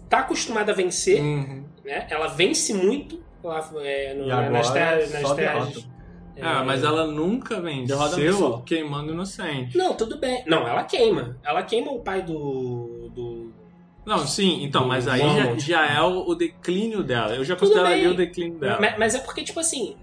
[0.09, 1.64] tá acostumada a vencer, Uhum.
[1.84, 2.06] né?
[2.11, 5.12] Ela vence muito lá é, no- E agora nas terras.
[5.12, 5.98] Nas terras derrota.
[6.40, 9.76] Ah, mas ela nunca Derrota venceu queimando inocente.
[9.76, 10.44] Não, tudo bem.
[10.46, 11.36] Não, ela queima.
[11.44, 13.11] Ela queima o pai do.
[13.12, 13.38] do...
[14.09, 17.34] Não, sim, então, mas aí já, já é o, declínio dela.
[17.34, 18.78] Eu já consideraria o declínio dela.
[18.80, 19.96] Mas, mas é porque, tipo assim.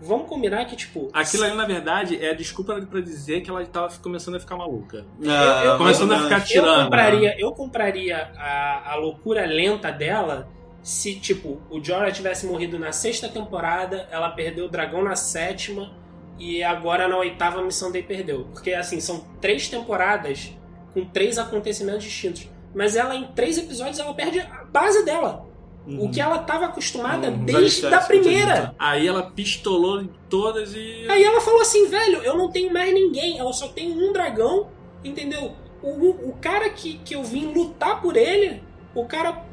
[0.00, 1.10] Vamos combinar que, tipo.
[1.12, 4.56] Aquilo ali, na verdade, é a desculpa pra dizer que ela tava começando a ficar
[4.56, 5.04] maluca.
[5.28, 6.84] Ah, eu- Começando a mas- ficar Eu tirando.
[6.84, 10.48] compraria, eu compraria a, a loucura lenta dela
[10.82, 15.92] se, tipo, o Jorah tivesse morrido na sexta temporada, ela perdeu o dragão na sétima
[16.38, 18.46] e agora na oitava a Missão Day perdeu.
[18.54, 20.50] Porque, assim, são três temporadas
[20.94, 22.48] com três acontecimentos distintos.
[22.74, 25.46] Mas ela, em três episódios, ela perde a base dela.
[25.86, 26.04] Uhum.
[26.06, 27.44] O que ela estava acostumada Uhum.
[27.44, 28.74] desde a primeira.
[28.78, 31.06] Aí ela pistolou em todas e.
[31.08, 34.68] Aí ela falou assim, velho, eu não tenho mais ninguém, eu só tenho um dragão,
[35.04, 35.52] entendeu?
[35.82, 38.62] O, o, o cara que, que eu vim lutar por ele,
[38.94, 39.44] o cara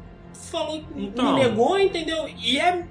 [0.50, 1.34] falou, Então.
[1.34, 2.26] me negou, entendeu?
[2.42, 2.86] E é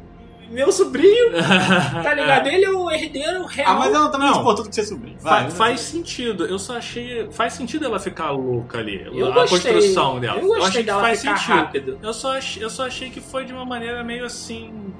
[0.51, 1.31] meu sobrinho,
[2.03, 2.47] tá ligado?
[2.47, 3.75] Ele é o herdeiro real.
[3.75, 4.37] Ah, mas ela também Não.
[4.37, 5.19] exportou do que ser sobrinho.
[5.19, 7.31] Fa- Vai, faz sentido, eu só achei.
[7.31, 9.03] Faz sentido ela ficar louca ali.
[9.13, 10.39] eu a gostei, construção dela.
[10.39, 11.55] Eu gostei achei que dela faz ficar sentido.
[11.55, 11.99] rápido.
[12.03, 14.93] Eu só, ach- eu só achei que foi de uma maneira meio assim.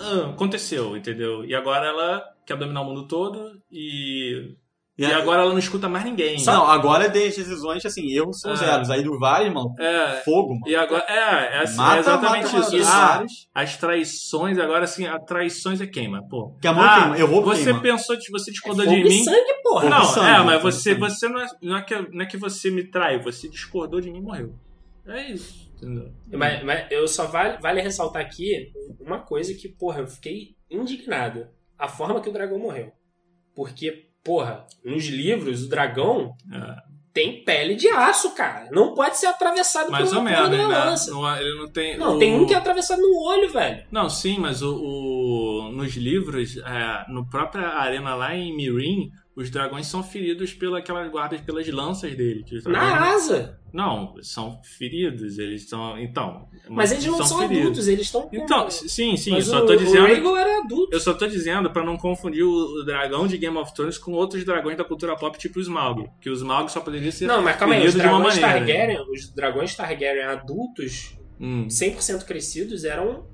[0.00, 1.44] ah, aconteceu, entendeu?
[1.44, 4.54] E agora ela quer dominar o mundo todo e.
[4.96, 6.36] E, E a- agora ela não escuta mais ninguém.
[6.44, 8.56] Não, agora as decisões, assim, erros são É.
[8.56, 8.90] zeros.
[8.90, 10.22] Aí do Vale, mano, É.
[10.24, 10.68] fogo, mano.
[10.68, 11.04] E agora.
[11.08, 12.90] É, é, assim, Mata, é exatamente mata, isso.
[12.90, 16.56] mata, Ah, as traições, agora assim, a traições é queima, pô.
[16.60, 17.80] Que amor ah, queima, eu vou Você queima.
[17.82, 19.24] pensou, você discordou Fogo de mim.
[19.24, 19.90] sangue, porra.
[19.90, 22.70] Não, sangue, é, mas você, você não, é, não, é que, não é que você
[22.70, 24.54] me traiu, você discordou de mim e morreu.
[25.08, 26.12] É isso, entendeu?
[26.32, 28.70] Mas, mas eu só vale, vale ressaltar aqui
[29.00, 31.48] uma coisa que, porra, eu fiquei indignado.
[31.76, 32.92] A forma que o dragão morreu.
[33.54, 36.76] Porque, porra, nos livros, o dragão É.
[37.12, 38.68] tem pele de aço, cara.
[38.72, 40.76] Não pode ser atravessado Mais por ou uma porra menos, né?
[40.84, 41.10] lança.
[41.12, 41.96] Não, ele não tem.
[41.98, 43.84] Não, o- tem um que é atravessado no olho, velho.
[43.92, 49.50] Não, sim, mas o, o- nos livros, é, no própria arena lá em Mirin, os
[49.50, 52.44] dragões são feridos pelas guardas pelas lanças dele.
[52.52, 53.58] os Na asa.
[53.72, 55.98] Não, são feridos, eles são.
[55.98, 56.48] Então.
[56.68, 57.62] Mas eles não são, feridos.
[57.62, 58.28] adultos, eles estão.
[58.32, 60.06] Então, sim, sim, Mas eu só o, tô o dizendo.
[60.06, 60.94] Rhaegal era adulto.
[60.94, 64.12] Eu só tô dizendo pra não confundir o o dragão de Game of Thrones com
[64.12, 66.08] outros dragões da cultura pop, tipo o Smaug.
[66.20, 68.48] Que o Smaug só poderia ser Não, mas calma aí, os dragões maneira.
[68.48, 71.66] Targaryen, os dragões Targaryen adultos, Hum.
[71.66, 73.26] 100% crescidos, eram,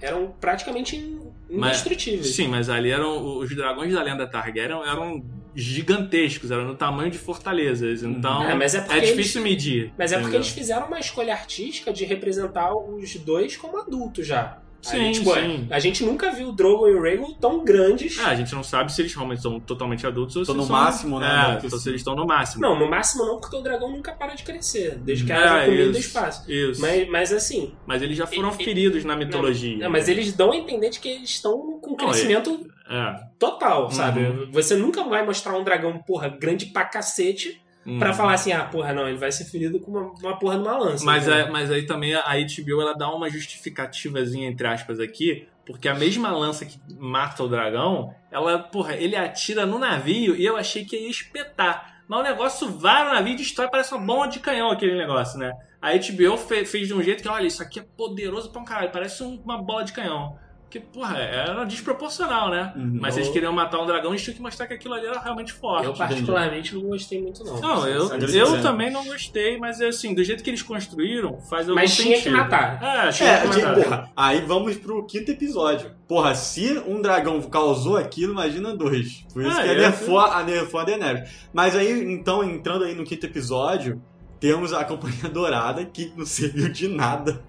[0.00, 1.18] eram praticamente
[1.54, 2.34] in- Mas- indestrutíveis.
[2.34, 3.38] Sim, mas ali eram.
[3.38, 5.24] Os dragões da lenda Targaryen eram
[5.54, 8.02] gigantescos, eram no tamanho de fortalezas.
[8.02, 9.92] Então É, mas é é, porque difícil medir.
[9.98, 10.40] Mas é porque entendeu?
[10.40, 14.58] eles fizeram uma escolha artística de representar os dois como adultos já.
[14.84, 15.66] Sim, Aí, tipo, sim.
[15.70, 18.18] A gente nunca viu o Drogo e o Rhaegal tão grandes.
[18.20, 20.64] Ah, a gente não sabe se eles realmente são totalmente adultos ou Tô se no
[20.64, 20.76] são...
[20.76, 22.60] máximo, né, É, porque ou se se- eles estão no máximo.
[22.60, 25.64] Não, no máximo não, porque o dragão nunca para de crescer, desde que É, haja
[25.64, 26.52] comida do isso, espaço.
[26.52, 26.80] Isso.
[26.80, 29.78] Mas, mas assim, Mas eles já foram E- e- feridos na mitologia.
[29.78, 33.16] não, mas eles dão a entender de que eles estão com crescimento É.
[33.38, 34.20] total, sabe?
[34.20, 34.50] Uhum.
[34.52, 37.98] Você nunca vai mostrar um dragão, porra, grande pra cacete, Hum.
[37.98, 40.62] pra falar assim, ah, porra, não, ele vai ser ferido com uma, uma porra de
[40.62, 41.04] uma lança.
[41.04, 41.46] Mas, entendeu?
[41.46, 45.94] é, mas aí também a HBO ela dá uma justificativazinha, entre aspas, aqui, porque a
[45.94, 50.84] mesma lança que mata o dragão, ela, porra, ele atira no navio e eu achei
[50.84, 52.02] que ia espetar.
[52.06, 55.38] Mas o negócio vai no navio e destrói, parece uma bomba de canhão aquele negócio,
[55.38, 55.52] né?
[55.80, 58.64] A HBO fe- fez de um jeito que, olha, isso aqui é poderoso pra um
[58.64, 60.38] caralho, parece um- uma bola de canhão.
[60.74, 62.72] Porque, porra, era desproporcional, né?
[62.74, 62.98] Uhum.
[63.00, 65.52] Mas eles queriam matar um dragão e tinham que mostrar que aquilo ali era realmente
[65.52, 65.86] forte.
[65.86, 67.60] Eu particularmente não gostei muito, não.
[67.60, 71.68] Não, eu, Agressivo, eu também não gostei, mas assim, do jeito que eles construíram, faz
[71.68, 72.32] algum Mas tinha sentido.
[72.32, 72.82] que matar.
[72.82, 73.74] É, tinha É, que matar.
[73.74, 75.92] porra, aí vamos pro quinto episódio.
[76.08, 79.24] Porra, se um dragão causou aquilo, imagina dois.
[79.32, 79.72] Por isso Ah, que é.
[79.72, 81.30] a nerfou a, nerfou a Daenerys.
[81.52, 84.02] Mas aí, então, entrando aí no quinto episódio,
[84.40, 87.40] temos a Companhia Dourada, que não serviu de nada.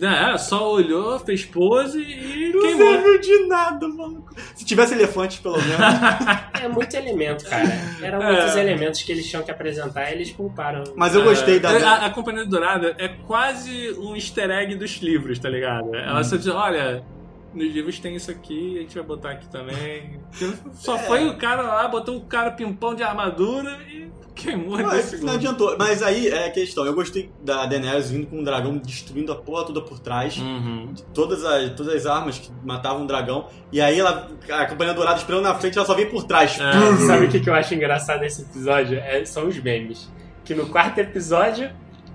[0.00, 2.92] É, só olhou, fez pose e Não queimou.
[2.92, 4.32] serviu de nada, maluco.
[4.54, 5.76] Se tivesse elefante, pelo menos.
[6.62, 7.64] É muito elemento, cara.
[8.02, 8.32] Eram É.
[8.32, 10.84] muitos elementos que eles tinham que apresentar e eles pouparam.
[10.94, 11.72] Mas eu gostei da.
[11.72, 15.94] É, A, a Companhia Dourada é quase um easter egg dos livros, tá ligado?
[15.96, 16.24] Ela Hum.
[16.24, 17.02] só diz, olha,
[17.54, 20.20] nos livros tem isso aqui, a gente vai botar aqui também.
[20.74, 20.98] Só É.
[20.98, 25.34] foi o cara lá, botou o cara pimpão de armadura e queimou Não, é não
[25.34, 25.76] adiantou.
[25.78, 26.84] Mas aí é a questão.
[26.84, 30.36] Eu gostei da Daenerys vindo com um dragão destruindo a porra toda por trás.
[30.38, 30.92] Uhum.
[31.14, 33.48] Todas as, todas as armas que matavam o dragão.
[33.72, 36.58] E aí ela, a Companhia Dourada esperando na frente, ela só vem por trás.
[36.58, 37.06] É.
[37.06, 38.98] Sabe o que, que eu acho engraçado nesse episódio?
[38.98, 40.10] É- são os memes.
[40.44, 41.70] Que no quarto episódio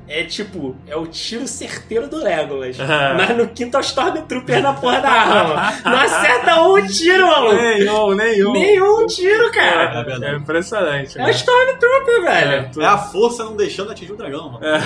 [0.07, 2.79] é tipo, é o tiro certeiro do Legolas.
[2.79, 2.85] É.
[3.15, 5.73] Mas no quinto é o Stormtrooper na porra da arma.
[5.83, 7.55] Não acerta um tiro, maluco.
[7.55, 8.53] Nenhum, nenhum.
[8.53, 9.99] Nenhum tiro, cara.
[9.99, 10.25] É verdade.
[10.25, 11.17] É impressionante.
[11.17, 11.31] É o né?
[11.31, 12.81] Stormtrooper, velho.
[12.81, 14.65] É a força não deixando atingir o dragão, mano.
[14.65, 14.79] É.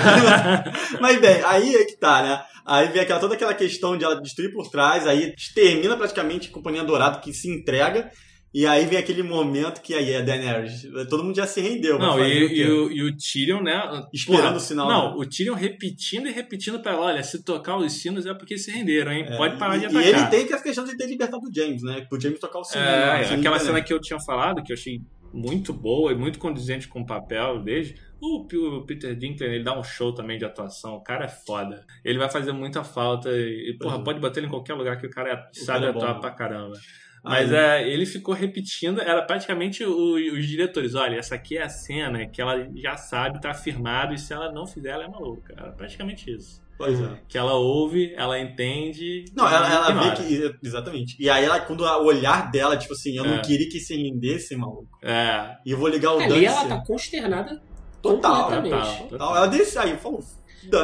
[1.00, 2.42] Mas bem, aí é que tá, né?
[2.64, 6.52] Aí vem aquela, toda aquela questão de ela destruir por trás, aí termina praticamente a
[6.52, 8.10] Companhia Dourada que se entrega.
[8.52, 10.82] E aí vem aquele momento que aí é Daenerys.
[11.08, 11.98] Todo mundo já se rendeu.
[12.00, 13.80] Não, e, o e o, e o Tyrion, né?
[14.12, 15.24] Esperando Porra, o sinal, Não, né?
[15.24, 18.72] o Tyrion repetindo e repetindo pra ela: olha, se tocar os sinos é porque se
[18.72, 19.24] renderam, hein?
[19.28, 20.04] É, Pode parar de e, atacar.
[20.04, 22.04] E ele tem que a questão de ter libertado o James, né?
[22.08, 22.88] Pro James tocar o sininho.
[22.88, 25.00] É, o sininho aquela da cena que eu tinha falado, que eu achei
[25.32, 27.94] muito boa e muito condizente com o papel dele.
[28.20, 30.96] O, o Peter Dinklage, ele dá um show também de atuação.
[30.96, 31.86] O cara é foda.
[32.04, 33.30] Ele vai fazer muita falta.
[33.30, 34.04] E, porra, Uhum.
[34.04, 36.20] pode bater ele em qualquer lugar que o cara sabe cara é bom, atuar né?
[36.20, 36.76] pra caramba.
[37.22, 41.68] Mas é, ele ficou repetindo, era praticamente o- os diretores, olha, essa aqui é a
[41.68, 45.54] cena que ela já sabe, tá afirmado, e se ela não fizer, ela é maluca.
[45.56, 46.60] Era praticamente isso.
[46.78, 47.20] Pois é.
[47.28, 49.26] Que ela ouve, ela entende.
[49.36, 50.56] Não, ela, ela vê que.
[50.66, 51.14] Exatamente.
[51.20, 53.28] E aí ela, quando o olhar dela, tipo assim, eu É.
[53.28, 54.88] não queria que se rendesse, maluco.
[55.02, 56.46] É, E eu vou ligar o Ali dance.
[56.46, 57.60] ela tá consternada
[58.00, 59.02] Total, completamente.
[59.10, 59.18] total.
[59.18, 59.36] Tal.
[59.36, 60.20] Ela desse aí, falou,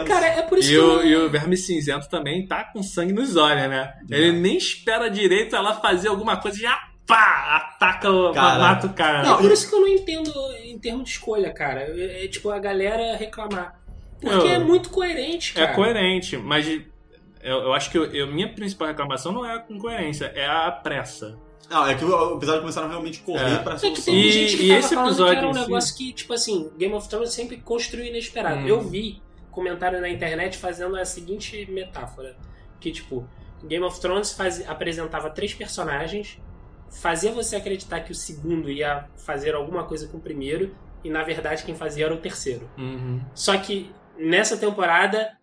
[0.07, 1.07] Cara, é por isso E que o, eu...
[1.07, 3.93] e o Verme Cinzento também tá com sangue nos olhos, né?
[4.11, 7.73] Ele nem espera direito ela fazer alguma coisa e já pá!
[7.77, 8.59] Ataca, o, Cara.
[8.59, 9.29] mata o cara.
[9.29, 10.33] É por isso que eu não entendo
[10.65, 11.83] em termos de escolha, cara.
[11.83, 13.79] É, é tipo a galera reclamar.
[14.21, 14.49] Porque Não.
[14.49, 15.71] é muito coerente, cara.
[15.71, 16.83] É coerente, mas eu,
[17.43, 21.39] eu acho que eu, eu- minha principal reclamação não é a incoerência, é a pressa.
[21.69, 23.59] Não, é que o episódio começaram a realmente correr É.
[23.59, 25.61] pra É que teve E- gente que e tava esse episódio que era um si-
[25.61, 28.61] negócio que, tipo assim, Game of Thrones sempre construiu inesperado.
[28.61, 28.67] Hum.
[28.69, 29.21] Eu vi
[29.57, 32.37] comentário na internet fazendo a seguinte metáfora.
[32.79, 33.27] Que, tipo,
[33.65, 36.39] Game of Thrones faz- apresentava três personagens,
[36.91, 41.23] fazia você acreditar que o segundo ia fazer alguma coisa com o primeiro, e na
[41.23, 42.71] verdade quem fazia era o terceiro.
[42.77, 43.21] Uhum.
[43.35, 45.37] Só que nessa temporada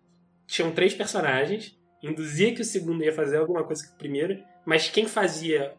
[0.46, 4.88] tinham três personagens, induzia que o segundo ia fazer alguma coisa com o primeiro, mas
[4.88, 5.74] quem fazia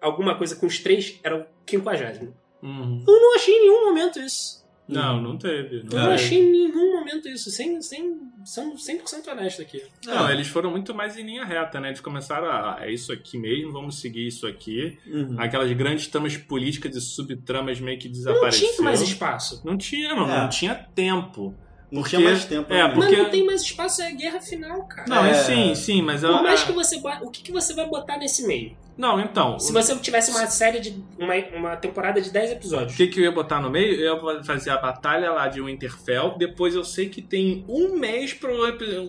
[0.00, 2.34] alguma coisa com os três era o quinquagésimo.
[2.62, 3.04] Uhum.
[3.06, 4.65] Eu não achei em nenhum momento isso.
[4.88, 5.78] Não, não teve.
[5.78, 7.50] Eu não achei em nenhum momento isso.
[7.50, 9.82] Sem, sem, sendo 100% honesto aqui.
[10.04, 11.88] Não, eles foram muito mais em linha reta, né?
[11.88, 12.78] Eles começaram a.
[12.80, 14.96] É isso aqui mesmo, vamos seguir isso aqui.
[15.06, 15.36] Uhum.
[15.38, 18.72] Aquelas grandes tramas políticas e subtramas meio que Não desapareceram.
[18.72, 19.62] tinha mais espaço.
[19.64, 20.30] Não tinha, não.
[20.30, 20.42] É.
[20.42, 21.54] Não tinha tempo.
[21.90, 22.72] Não Porque- tinha mais tempo.
[22.72, 22.88] é, né?
[22.94, 25.04] porque- Mas não tem mais espaço, é a guerra final, cara.
[25.08, 25.34] Não, É.
[25.34, 26.32] sim, sim, mas eu.
[26.32, 28.76] Por mais que você o que, que você vai botar nesse meio?
[28.98, 29.58] Não, então.
[29.58, 31.04] Se você tivesse uma série de.
[31.18, 32.96] uma, uma temporada de 10 O episódios.
[32.96, 33.94] que, que eu ia botar no meio?
[34.00, 36.34] Eu ia fazer a batalha lá de Winterfell.
[36.38, 38.56] Depois eu sei que tem um mês pro,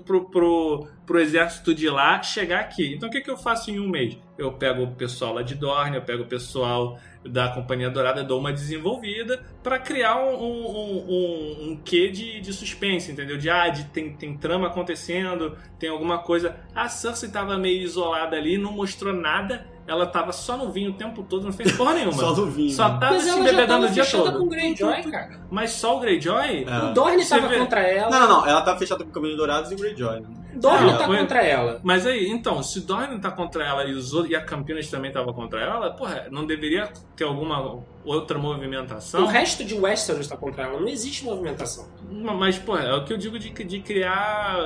[0.06, 2.94] pro, pro, pro exército de lá chegar aqui.
[2.96, 4.18] Então o que, que eu faço em um mês?
[4.38, 7.00] Eu pego o pessoal lá de Dorne, eu pego o pessoal
[7.30, 12.54] da Companhia Dourada, dou uma desenvolvida pra criar um, um, um, um quê de, de
[12.54, 13.38] suspense, entendeu?
[13.38, 16.56] De, ah, de, tem, tem trama acontecendo, tem alguma coisa.
[16.76, 19.66] A Cersei tava meio isolada ali, não mostrou nada.
[19.88, 22.12] Ela tava só no vinho o tempo todo, não fez porra nenhuma.
[22.20, 22.72] Só no vinho.
[22.72, 24.40] Só tava Mas se tava o dia fechada todo.
[24.40, 25.40] com o Greyjoy, cara.
[25.50, 26.66] Mas só o Greyjoy?
[26.68, 26.78] É.
[26.90, 28.10] O Dorne tava vê- contra ela.
[28.12, 28.48] Não, não, não.
[28.48, 30.28] Ela tá fechada com o Caminho Dourados e o Greyjoy, né?
[30.58, 31.80] Dorne tá foi- contra ela.
[31.84, 35.12] Mas aí, então, se Dorne tá contra ela e, os outros, e a Campinas também
[35.12, 39.24] tava contra ela, porra, não deveria ter alguma outra movimentação?
[39.24, 40.80] O resto de Westeros tá contra ela.
[40.80, 41.88] Não existe movimentação.
[42.10, 44.58] Mas, porra, é o que eu digo de, de criar,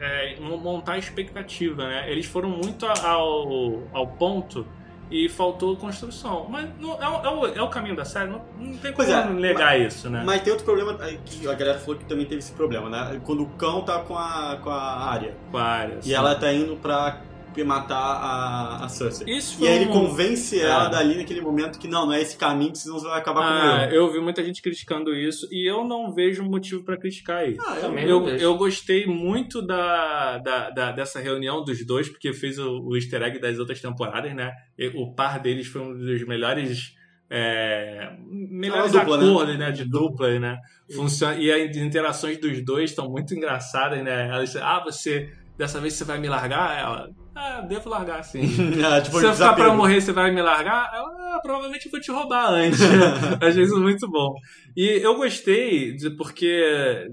[0.00, 2.10] é, montar expectativa, né?
[2.10, 4.66] Eles foram muito ao, ao ponto
[5.10, 6.46] e faltou construção.
[6.48, 9.08] Mas não, é, o- é o, é o caminho da série, não, não tem Pois
[9.08, 10.22] como é, negar isso, né?
[10.24, 13.20] Mas tem outro problema aí que a galera falou que também teve esse problema, né?
[13.24, 16.06] Quando o cão tá com a, com a área Várias.
[16.06, 17.20] e ela tá indo pra
[17.64, 19.26] matar a, a Cersei.
[19.36, 20.90] Isso E aí ele um- convence ela É.
[20.90, 23.66] dali naquele momento que não, não é esse caminho que senão você vai acabar com
[23.66, 23.96] Ah, ele.
[23.96, 27.60] eu vi muita gente criticando isso e eu não vejo motivo pra criticar isso.
[27.66, 27.98] Ah, eu-.
[27.98, 28.44] Eu, não vejo.
[28.44, 33.22] eu gostei muito da, da, da- dessa reunião dos dois, porque fez o, o easter
[33.22, 34.52] egg das outras temporadas, né?
[34.78, 36.96] E O par deles foi um dos melhores.
[37.30, 39.26] É, melhores dupla, né?
[39.30, 39.70] acordos, né?
[39.70, 40.58] De dupla, né?
[40.94, 44.28] Funciona, e as interações dos dois estão muito engraçadas, né?
[44.28, 45.30] Ela disse, ah, você.
[45.58, 46.78] Dessa vez você vai me largar?
[46.78, 47.10] Ela.
[47.34, 48.42] Ah, devo largar sim.
[48.84, 50.88] Ah, tipo, Se eu ficar pra eu morrer, você vai me largar?
[50.94, 52.78] Ela, ah, provavelmente eu vou te roubar antes.
[53.42, 54.34] Achei isso muito bom.
[54.76, 57.08] E eu gostei, de, porque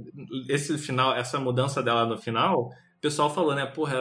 [0.48, 3.66] esse final, essa mudança dela no final, o pessoal falou, né?
[3.66, 3.98] Porra,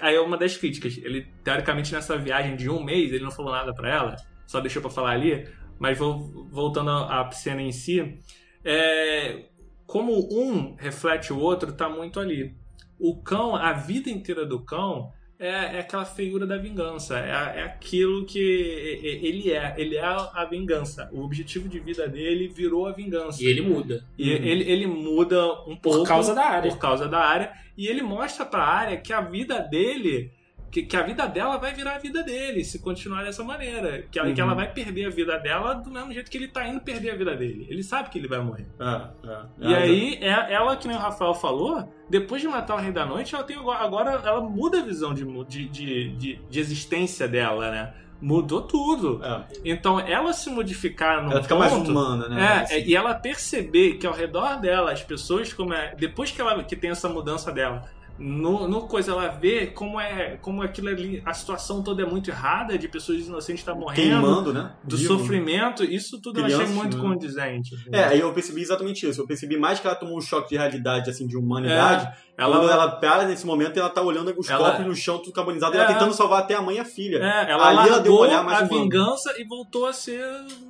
[0.00, 0.96] aí é uma das críticas.
[0.98, 4.80] Ele, teoricamente, nessa viagem de um mês, ele não falou nada pra ela, só deixou
[4.80, 5.48] pra falar ali.
[5.76, 8.16] Mas vou, voltando à à cena em si,
[8.64, 9.46] é,
[9.86, 12.54] como um reflete o outro, tá muito ali.
[13.00, 17.18] O cão, a vida inteira do cão é, é aquela figura da vingança.
[17.18, 19.74] É, é aquilo que ele é.
[19.78, 21.08] Ele é a vingança.
[21.12, 23.42] O objetivo de vida dele virou a vingança.
[23.42, 24.04] E ele muda.
[24.18, 26.70] E ele, ele muda um Por pouco causa da área.
[26.70, 27.52] por causa da área.
[27.76, 30.30] E ele mostra pra área que a vida dele.
[30.70, 34.04] Que, que a vida dela vai virar a vida dele, se continuar dessa maneira.
[34.10, 34.46] Que ela, que Uhum.
[34.46, 37.16] ela vai perder a vida dela do mesmo jeito que ele tá indo perder a
[37.16, 37.66] vida dele.
[37.68, 38.66] Ele sabe que ele vai morrer.
[38.78, 39.40] É, é.
[39.58, 42.92] E É, aí, é- ela, que nem o Rafael falou, depois de matar o Rei
[42.92, 47.26] da Noite, ela tem agora, ela muda a visão de, de, de, de, de existência
[47.26, 47.94] dela, né?
[48.22, 49.20] Mudou tudo.
[49.24, 49.44] é.
[49.64, 52.40] Então, ela se modificar no Ela fica ponto, mais humana, né?
[52.42, 52.84] é, Assim.
[52.86, 56.76] e ela perceber que ao redor dela, as pessoas, como é, depois que ela que
[56.76, 57.82] tem essa mudança dela,
[58.20, 62.30] no, no coisa ela vê como é como aquilo ali, a situação toda é muito
[62.30, 64.74] errada, de pessoas inocentes estar morrendo, Queimando, né?
[64.84, 65.16] do Vivo.
[65.16, 67.02] sofrimento, isso tudo eu achei muito né?
[67.02, 67.74] condizente.
[67.90, 69.22] É, aí eu percebi exatamente isso.
[69.22, 72.12] Eu percebi mais que ela tomou um choque de realidade, assim, de humanidade.
[72.40, 75.32] Ela, Quando ela para nesse momento, ela tá olhando os Ela- corpos no chão, tudo
[75.32, 75.82] carbonizado, e É.
[75.82, 77.18] ela tentando salvar até a mãe e a filha.
[77.18, 78.82] É, ela Ali ela deu um olhar mais a humano.
[78.82, 80.24] vingança e voltou a ser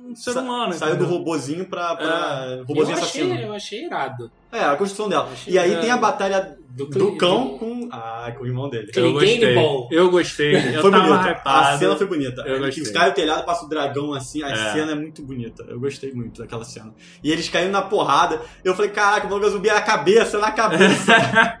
[0.05, 0.73] um ser Sa- humano.
[0.73, 1.17] Saiu do entendeu?
[1.19, 3.35] robozinho pra, pra Eu robozinho achei, assassino.
[3.39, 4.31] eu achei irado.
[4.51, 5.29] É, a construção dela.
[5.31, 5.79] Achei E aí é.
[5.79, 8.91] tem a batalha Do, do cão do- com, ah, com o irmão dele.
[8.95, 9.57] Eu gostei.
[9.91, 10.55] Eu gostei.
[10.75, 11.67] Eu foi hypado.
[11.75, 12.41] A cena foi bonita.
[12.41, 12.91] Eu Ele gostei.
[12.93, 14.73] cai o telhado, passa o dragão assim, a É.
[14.73, 15.63] cena é muito bonita.
[15.69, 16.93] Eu gostei muito daquela cena.
[17.23, 18.41] E eles caindo na porrada.
[18.63, 21.13] Eu falei, caraca, o Mago Zumbi é na cabeça, na cabeça.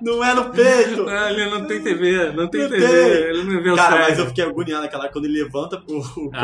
[0.00, 1.04] não é no peito.
[1.04, 2.96] Não, ele não tem TV, não tem Não TV, tem.
[3.30, 5.98] ele não vê o Cara, mas eu fiquei agoniado naquela hora, quando ele levanta o,
[5.98, 6.40] o cão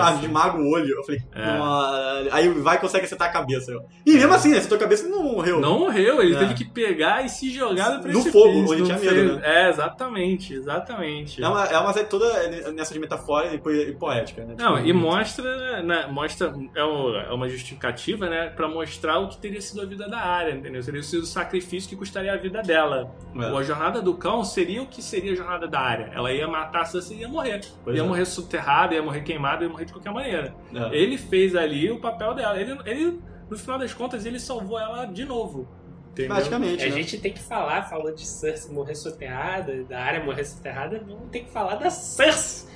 [0.00, 0.96] Ah, e esmaga o olho.
[0.96, 2.28] Eu falei, É.
[2.32, 3.70] Aí vai e consegue acertar a cabeça.
[3.72, 5.60] Eu- E mesmo assim, né, acertou a cabeça e não morreu.
[5.60, 6.38] Não morreu, ele É.
[6.38, 8.32] teve que pegar e se jogar no No precipício.
[8.32, 9.42] fogo, onde não tinha medo, né?
[9.44, 11.42] É, exatamente, exatamente.
[11.42, 12.26] É uma, é uma série toda
[12.72, 14.54] nessa de metáfora e, po- poética, né?
[14.58, 19.38] Não, Tipo, e mostra, né, mostra é, é uma justificativa, né, pra mostrar o que
[19.38, 20.82] teria sido a vida da área, entendeu?
[20.82, 22.97] Teria sido o sacrifício que custaria a vida dela.
[23.36, 23.56] É.
[23.56, 26.10] A jornada do cão seria o que seria a jornada da área.
[26.14, 27.60] Ela ia matar a Cersei e ia morrer.
[27.84, 28.06] Pois ia é.
[28.06, 30.54] morrer soterrada, ia morrer queimada, ia morrer de qualquer maneira.
[30.74, 30.96] É.
[30.96, 32.58] Ele fez ali o papel dela.
[32.58, 33.20] Ele, ele,
[33.50, 35.68] no final das contas, ele salvou ela de novo.
[36.10, 36.34] Entendeu?
[36.34, 36.96] Praticamente, A né?
[36.96, 41.40] gente tem que falar, falou de Cersei morrer soterrada, da área morrer soterrada, vamos ter
[41.40, 42.68] que falar da Cersei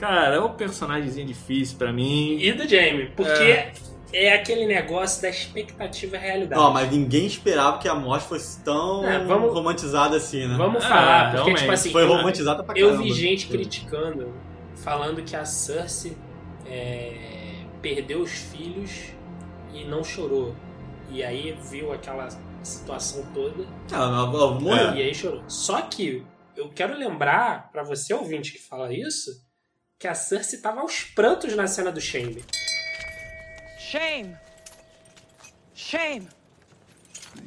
[0.00, 2.38] Cara, é um personagemzinho difícil pra mim.
[2.40, 3.68] e do Jaime, porque
[4.12, 6.60] é, aquele negócio da expectativa e realidade.
[6.60, 10.56] Ó, mas ninguém esperava que a morte fosse tão É, vamos- romantizada assim, né?
[10.56, 11.60] Vamos Ah, falar, porque realmente.
[11.60, 13.04] tipo assim, Foi eu- romantizada pra Eu caramba.
[13.04, 14.34] vi gente criticando,
[14.76, 16.16] falando que a Cersei
[16.66, 18.90] é, perdeu os filhos
[19.72, 20.54] e não chorou.
[21.10, 22.28] E aí viu aquela
[22.62, 24.94] situação toda Ah, ela, ela morreu.
[24.94, 25.42] e aí chorou.
[25.48, 26.24] Só que
[26.56, 29.30] eu quero lembrar pra você ouvinte que fala isso,
[29.98, 32.44] que a Cersei tava aos prantos na cena do Shaime.
[33.90, 34.36] Shame.
[35.74, 36.28] Shame.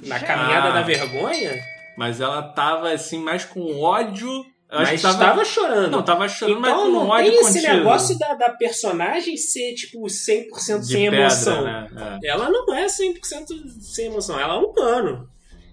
[0.04, 0.72] Na caminhada Ah.
[0.74, 1.62] da vergonha,
[1.96, 4.28] Mas ela tava assim, mais com ódio.
[4.68, 5.18] Acho mas que tava.
[5.20, 5.92] tava chorando.
[5.92, 7.74] Não, tava chorando, mas então com não ódio tem esse contido.
[7.78, 11.62] negócio da, da personagem ser tipo 100% de sem pedra, emoção.
[11.64, 12.20] né?
[12.24, 12.28] É.
[12.30, 13.46] Ela não é 100%
[13.82, 15.30] sem emoção, ela é um humano.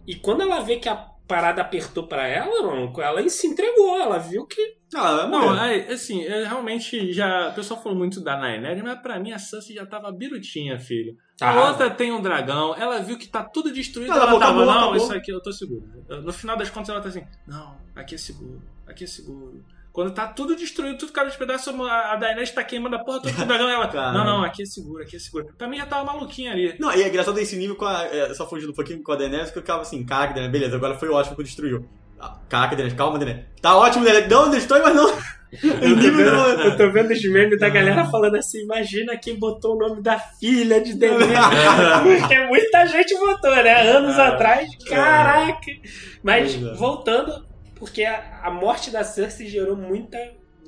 [0.07, 0.97] E quando ela vê que a
[1.31, 4.61] parada apertou pra ela, não, ela se entregou, ela viu que.
[4.93, 7.51] Ah, ela vai Não, é, assim, eu realmente já.
[7.51, 11.17] O pessoal falou muito da Naineri, mas pra mim a Sansa já tava birutinha, filho.
[11.41, 11.69] A Tava.
[11.69, 14.73] outra tem um dragão, ela viu que tá tudo destruído, Ela ela, tava, acabou, não,
[14.73, 14.97] acabou.
[14.97, 15.85] isso aqui eu tô seguro.
[16.09, 19.65] No final das contas ela tá assim, não, aqui é seguro, aqui é seguro.
[19.93, 23.35] Quando tá tudo destruído, tudo caiu de pedaço, a Daenerys tá queimando a porra toda
[23.35, 25.49] com o dragão, ela, não, não, aqui é seguro, aqui é seguro.
[25.59, 26.77] Pra mim já tava maluquinha ali.
[26.79, 28.05] Não, e é engraçado esse nível com a.
[28.05, 30.77] é, só fugindo um pouquinho com a Daenerys, que eu ficava assim, caraca, Daenerys, beleza,
[30.77, 31.89] agora foi ótimo que destruiu.
[32.21, 33.47] Ah, Caraca, Daenerys, calma, Daenerys.
[33.61, 34.29] Tá ótimo, Daenerys.
[34.31, 35.09] Não, destrói, mas não.
[35.11, 39.75] O nível do- Eu tô vendo os memes da galera falando assim: imagina quem botou
[39.75, 41.35] o nome da filha de Daenerys.
[42.21, 43.91] Porque muita gente votou, né?
[43.91, 44.21] Anos É.
[44.23, 44.69] atrás.
[44.89, 45.59] Caraca!
[46.23, 46.75] Mas é.
[46.75, 47.45] voltando,
[47.81, 50.19] porque a, a morte da Cersei gerou muita,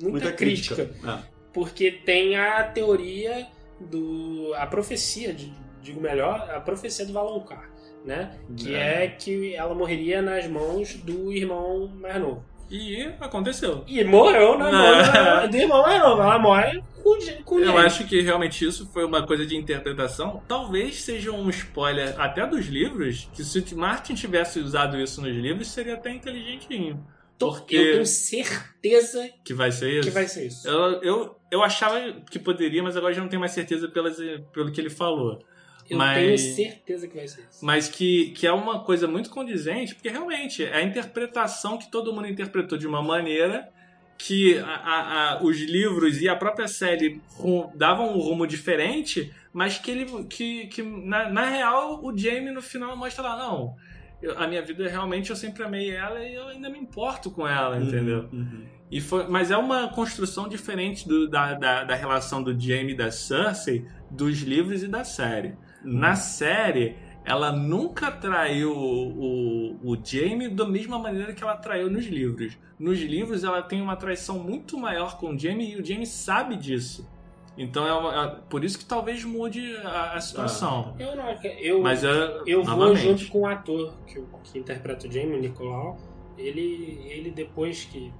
[0.01, 0.75] muita, Muita crítica.
[0.75, 0.99] crítica.
[1.07, 3.47] Ah, Porque tem a teoria
[3.79, 4.51] do.
[4.55, 5.33] a profecia,
[5.81, 7.69] digo melhor, a profecia do Valonqar,
[8.03, 8.35] né?
[8.57, 9.07] Que é.
[9.07, 12.43] que ela morreria nas mãos do irmão mais novo.
[12.69, 13.83] E aconteceu.
[13.87, 15.35] E morreu nas Ah.
[15.41, 15.87] mãos do irmão.
[15.87, 20.41] Ela morre com, com Eu acho que realmente isso foi uma coisa de interpretação.
[20.47, 25.35] Talvez seja um spoiler até dos livros, que se o Martin tivesse usado isso nos
[25.35, 27.05] livros, seria até inteligentinho.
[27.37, 30.03] Porque Eu tenho certeza que vai ser isso.
[30.07, 30.67] que vai ser isso.
[30.67, 31.99] Eu, eu, eu achava
[32.31, 34.17] que poderia, mas agora já não tenho mais certeza pelas,
[34.53, 35.43] pelo que ele falou.
[35.89, 37.63] Eu Mas- tenho certeza que vai ser isso.
[37.65, 42.13] Mas que, que é uma coisa muito condizente, porque realmente é a interpretação que todo
[42.13, 43.69] mundo interpretou de uma maneira
[44.17, 49.33] que a- a- a- os livros e a própria série ru- davam um rumo diferente,
[49.51, 53.75] mas que ele que, que na, na real o Jamie no final mostra lá, não,
[54.21, 57.45] eu- a minha vida realmente eu sempre amei ela e eu ainda me importo com
[57.47, 58.29] ela, entendeu?
[58.31, 58.63] uhum.
[58.89, 62.95] E foi, mas é uma construção diferente do- da, da, da relação do Jamie e
[62.97, 65.55] da Cersei dos livros e da série.
[65.83, 65.93] Uhum.
[65.99, 71.89] Na série, ela nunca traiu o, o, o Jamie da mesma maneira que ela traiu
[71.89, 72.57] nos livros.
[72.79, 76.55] Nos livros, ela tem uma traição muito maior com o Jamie e o Jamie sabe
[76.55, 77.09] disso.
[77.57, 80.95] Então, é, uma- é por isso que talvez mude a, a situação.
[80.99, 81.29] Eu não
[81.59, 85.39] eu, Mas é, eu vou junto com o ator que, que interpreta o Jamie, o
[85.39, 85.97] Nicolau.
[86.35, 88.11] Ele, ele depois que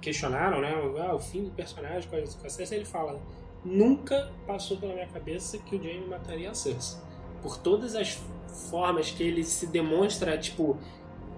[0.00, 3.20] questionaram, né, o- ah, o fim do personagem com a, com a Cersei, ele fala:
[3.64, 7.00] nunca passou pela minha cabeça que o Jamie mataria a Cersei.
[7.42, 8.18] Por todas as
[8.70, 10.78] formas que ele se demonstra, tipo,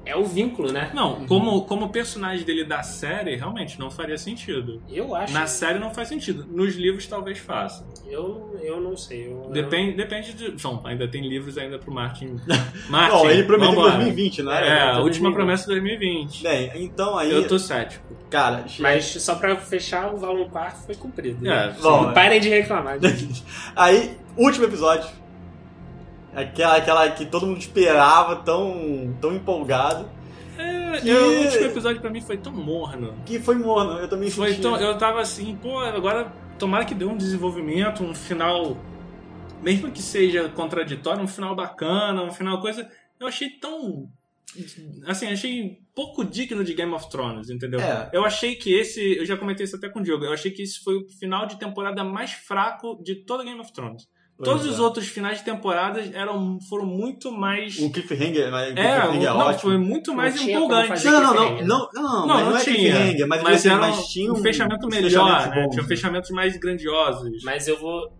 [0.04, 0.90] é o vínculo, né?
[0.94, 4.82] Não, como, como personagem dele da série, realmente não faria sentido.
[4.90, 5.32] Eu acho.
[5.32, 6.44] Na série não faz sentido.
[6.50, 7.86] Nos livros talvez faça.
[8.06, 9.26] Eu, eu não sei.
[9.28, 10.50] Eu, Depende, depende de.
[10.62, 12.36] Bom, ainda tem livros ainda pro Martin.
[12.90, 13.16] Martin.
[13.16, 13.94] Bom, ele prometeu em vambora.
[13.96, 14.52] 2020, né?
[14.52, 15.34] É, a Então, última 2020.
[15.34, 16.42] promessa de 2020.
[16.42, 17.30] Bem, então aí.
[17.32, 18.04] Eu tô cético.
[18.28, 21.46] Cara, Mas só pra fechar, o Valon Quarto foi cumprido.
[21.46, 21.76] É, né?
[21.82, 22.98] Bom, Não parem de reclamar.
[23.76, 25.08] Aí, último episódio.
[26.34, 30.08] Aquela, aquela que todo mundo esperava, tão, tão empolgado.
[30.58, 33.14] É, Que- eu- o último episódio pra mim foi tão morno.
[33.26, 34.62] Que foi morno, eu também Foi senti.
[34.62, 38.76] tão, eu tava assim, pô, agora tomara que dê um desenvolvimento, um final,
[39.62, 42.88] mesmo que seja contraditório, um final bacana, um final coisa.
[43.20, 44.08] Eu achei tão.
[45.06, 47.80] Assim, achei pouco digno de Game of Thrones, entendeu?
[47.80, 48.10] É.
[48.12, 49.16] Eu achei que esse.
[49.16, 50.24] Eu já comentei isso até com o Diogo.
[50.24, 53.72] Eu achei que esse foi o final de temporada mais fraco de toda Game of
[53.72, 54.06] Thrones.
[54.42, 54.70] Todos é.
[54.70, 57.78] os outros finais de temporadas eram, foram muito mais.
[57.78, 59.60] O cliffhanger, mas o É, cliffhanger é não, ótimo.
[59.60, 61.04] foi muito mais empolgante.
[61.04, 61.66] Não, não, não, cliffhanger.
[61.66, 62.74] não, não, não, Não, mas não, não é tinha.
[62.76, 65.10] cliffhanger, mas, mas assim, era mas tinha um fechamento melhor,
[65.42, 65.68] fechamentos né?
[65.70, 67.42] Tinha fechamentos mais grandiosos.
[67.44, 68.12] Mas eu vou.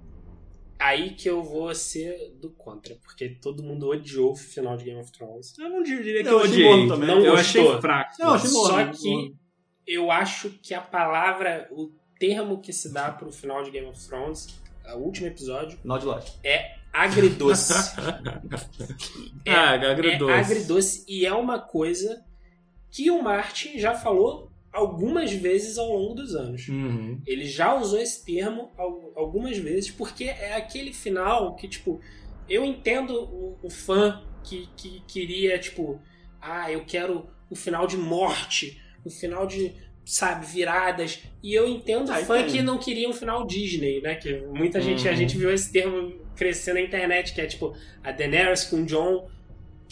[0.79, 2.95] Aí que eu vou ser do contra.
[3.05, 5.57] Porque todo mundo odiou o final de Game of Thrones.
[5.59, 6.89] Eu não diria que Eu odiei.
[6.89, 7.09] também.
[7.09, 7.71] Não eu gostou.
[7.71, 8.11] achei fraco.
[8.19, 8.69] Não, achei morno.
[8.69, 8.93] Só morno.
[8.95, 9.35] que
[9.87, 14.09] eu acho que a palavra, o termo que se dá pro final de Game of
[14.09, 14.61] Thrones,
[14.95, 16.33] o último episódio, de lote.
[16.45, 17.73] é agridoce.
[19.45, 20.31] É- ah, agridoce.
[20.33, 22.25] É agridoce e é uma coisa
[22.91, 26.69] que o Martin já falou algumas vezes ao longo dos anos.
[26.69, 27.21] Uhum.
[27.27, 32.01] Ele já usou esse termo al- algumas vezes, porque é aquele final que, tipo,
[32.49, 36.01] eu entendo o, o fã que, que queria, tipo,
[36.41, 39.75] ah, eu quero o final de morte, o final de,
[40.05, 41.21] sabe, viradas.
[41.43, 44.15] E eu entendo Ah, fã que não queria um final Disney, né?
[44.17, 45.17] Que muita gente, a Uhum.
[45.17, 49.29] gente viu esse termo crescer na internet, que é tipo, a Daenerys com o John.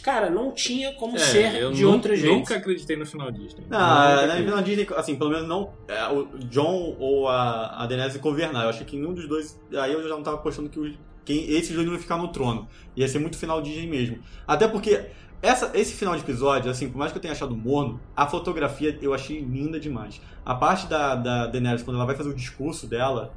[0.03, 2.35] Cara, não tinha como É, ser eu de outro jeito.
[2.35, 3.65] Nunca acreditei no final Disney.
[3.69, 4.47] Na acreditei.
[4.55, 5.75] na Disney, assim, pelo menos não.
[5.87, 8.65] é, o John ou a, a Daenerys convernar.
[8.65, 9.61] Eu achei que nenhum dos dois.
[9.79, 12.29] Aí eu já não tava apostando que os- quem, esses dois não iam ficar no
[12.29, 12.67] trono.
[12.97, 14.19] Ia ser muito final Disney mesmo.
[14.47, 15.05] Até porque
[15.43, 18.99] essa, esse final de episódio, assim, por mais que eu tenha achado morno, a fotografia
[19.01, 20.21] eu achei linda demais.
[20.45, 23.33] A parte da, da Daenerys, quando ela vai fazer o discurso dela,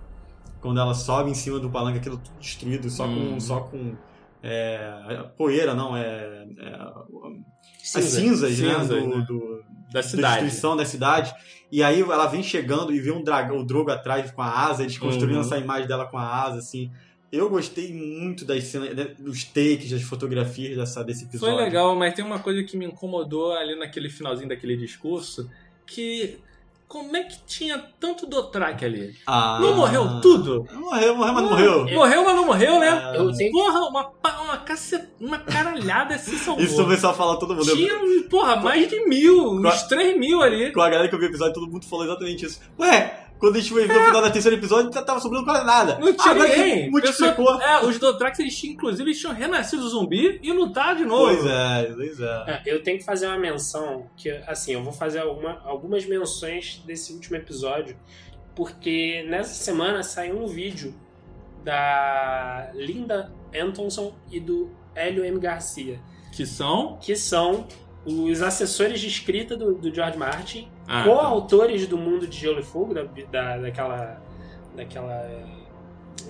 [0.61, 3.11] quando ela sobe em cima do palanque, aquilo tudo destruído, só com.
[3.13, 3.39] Uhum.
[3.39, 3.95] Só com
[4.41, 6.45] é, poeira, não, é.
[6.57, 6.75] é
[7.81, 8.19] as Cinza.
[8.19, 8.73] cinzas, né?
[8.79, 9.25] Cinzas, do- né?
[9.27, 10.33] do, Da da cidade.
[10.41, 11.33] destruição da cidade.
[11.71, 14.83] E aí ela vem chegando e vê um dragão, o Drogo atrás com a asa,
[14.83, 15.41] eles construindo Uhum.
[15.41, 16.91] essa imagem dela com a asa, assim.
[17.35, 21.57] Eu gostei muito das cenas, né, dos takes, das fotografias dessa, desse Foi episódio.
[21.57, 25.49] legal, mas tem uma coisa que me incomodou ali naquele finalzinho daquele discurso,
[25.87, 26.37] que
[26.87, 29.15] como é que tinha tanto Dothraki ali?
[29.25, 30.67] Ah, Não morreu tudo?
[30.71, 31.85] Morreu, morreu, mas não morreu.
[31.89, 32.89] Morreu, mas não morreu, né?
[32.89, 34.11] Ah, Eu tenho Porra, uma,
[34.43, 35.03] uma, cace...
[35.19, 36.63] uma caralhada se salvou.
[36.63, 37.67] Isso o pessoal fala todo mundo.
[37.67, 40.71] Eu- Tinha, porra, mais de mil, uns 3 mil ali.
[40.71, 42.61] Com a galera que eu vi o episódio, todo mundo falou exatamente isso.
[42.79, 45.65] Ué, quando a gente foi ver o final do terceiro episódio, não tava sobrando quase
[45.65, 45.99] nada.
[45.99, 46.89] Não tinha Agora que ninguém.
[46.89, 47.57] multiplicou.
[47.57, 51.25] Pessoa- É, os Dothrax, eles tinham, inclusive, eles tinham renascido zumbi e lutaram de novo.
[51.25, 52.45] Pois é, pois é.
[52.47, 56.81] É, Eu tenho que fazer uma menção, que assim, eu vou fazer alguma- algumas menções
[56.85, 57.97] desse último episódio,
[58.55, 60.95] porque nessa semana saiu um vídeo
[61.63, 65.39] da Linda Antonson e do Hélio M.
[65.39, 65.99] Garcia,
[66.31, 66.97] Que são...
[67.01, 67.67] que são
[68.05, 72.63] os assessores de escrita do, do George Martin, Ah, coautores do Mundo de Gelo e
[72.63, 74.21] Fogo, da, da- daquela,
[74.75, 75.45] daquela eh,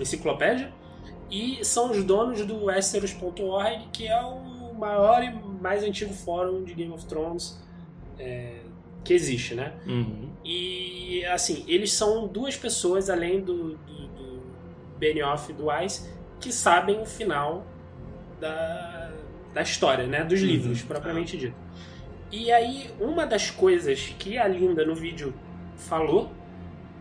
[0.00, 0.72] enciclopédia,
[1.30, 6.74] e são os donos do Westeros.org, que é o maior e mais antigo fórum de
[6.74, 7.60] Game of Thrones
[8.18, 8.60] eh,
[9.02, 9.74] que existe, né?
[9.86, 10.28] Uhum.
[10.44, 14.42] E assim, eles são duas pessoas, além do, do, do
[14.98, 16.08] Benioff e do Weiss,
[16.40, 17.66] que sabem o final
[18.40, 19.10] da,
[19.52, 20.22] da história, né?
[20.24, 20.46] Dos Uhum.
[20.46, 21.56] livros, propriamente dito.
[22.36, 25.32] E aí, uma das coisas que a Linda no vídeo
[25.76, 26.32] falou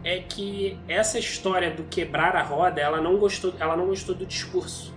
[0.04, 4.26] é que essa história do quebrar a roda, ela não gostou, ela não gostou do
[4.26, 4.94] discurso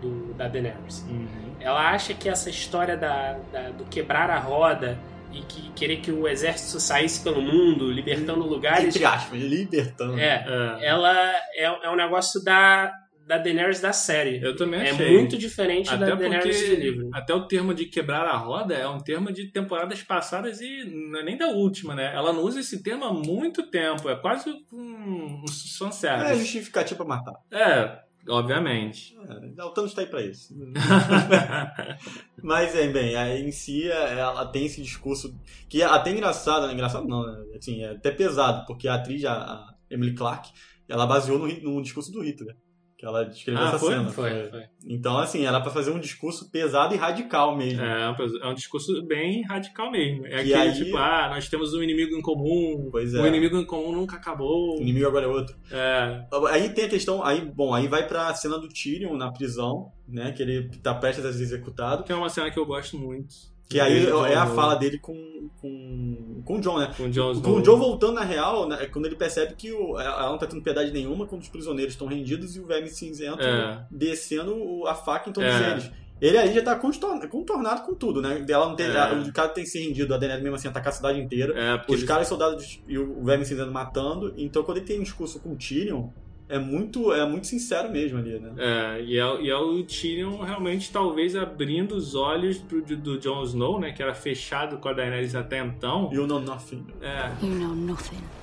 [0.00, 1.04] do, da Daenerys.
[1.08, 1.28] Uhum.
[1.60, 4.98] Ela acha que essa história da, da- do quebrar a roda
[5.32, 10.18] e que querer que o exército saísse pelo mundo, libertando lugares, Entre aspas, libertando.
[10.18, 10.44] é,
[10.80, 11.14] É, ela
[11.54, 12.92] é, é um negócio da,
[13.26, 14.42] da Daenerys da série.
[14.42, 15.12] eu também É achei.
[15.16, 17.10] muito diferente Até da Daenerys porque do livro.
[17.12, 21.20] até o termo de quebrar a roda é um termo de temporadas passadas e não
[21.20, 22.12] é nem da última, né?
[22.14, 24.08] Ela não usa esse termo há muito tempo.
[24.08, 26.40] É quase um, um É fanservice.
[26.40, 27.34] justificativa pra matar.
[27.50, 27.98] É,
[28.28, 29.16] obviamente.
[29.56, 30.54] É, o Thanos tá aí pra isso.
[32.42, 35.34] Mas, é, bem, aí em si ela tem esse discurso
[35.68, 36.72] que é até engraçado, né?
[36.72, 37.44] engraçado não, né?
[37.56, 40.50] Assim, é até pesado, porque a atriz, a- Emily Clark,
[40.88, 42.56] ela baseou no, no discurso do Hitler.
[43.02, 43.94] Que ela descreveu Ah, essa foi?
[43.94, 44.10] cena.
[44.10, 44.62] Foi, foi.
[44.86, 47.82] Então, assim, era pra fazer um discurso pesado e radical mesmo.
[47.82, 50.24] É, um- é um discurso bem radical mesmo.
[50.24, 53.20] É E aquele aí- tipo, ah, nós temos um inimigo em comum, Pois é.
[53.20, 54.78] o inimigo em comum nunca acabou.
[54.78, 55.56] O inimigo agora é outro.
[55.72, 59.90] É, Aí tem a questão, aí, bom, aí vai pra cena do Tyrion na prisão,
[60.06, 60.30] né?
[60.30, 62.04] Que ele tá prestes a ser executado.
[62.04, 63.34] que é uma cena que eu gosto muito.
[63.68, 66.92] Que aí é a John- fala dele com, com, com o John, né?
[66.96, 69.72] Com o Jon Com o John voltando na real, né, é quando ele percebe que
[69.72, 72.88] o, ela não tá tendo piedade nenhuma quando os prisioneiros estão rendidos e o verme
[72.88, 73.86] cinzento É.
[73.90, 75.70] descendo a faca em todos É.
[75.70, 75.90] eles.
[76.20, 78.44] Ele aí já tá contornado com tudo, né?
[78.48, 78.96] Ela não tem, É.
[78.96, 81.52] a- o cara tem se rendido, a Daenerys mesmo assim atacar a cidade inteira.
[81.58, 84.32] É, Os caras soldados e o verme cinzento matando.
[84.36, 86.08] Então quando ele tem um discurso com o Tyrion,
[86.52, 88.52] é muito, é muito sincero mesmo ali, né?
[88.58, 93.18] É, e é, e é o Tyrion realmente talvez abrindo os olhos pro, do, do
[93.18, 93.90] Jon Snow, né?
[93.92, 96.10] Que era fechado com a Daenerys até então.
[96.12, 96.84] You know nothing.
[97.00, 98.41] É, You know nothing.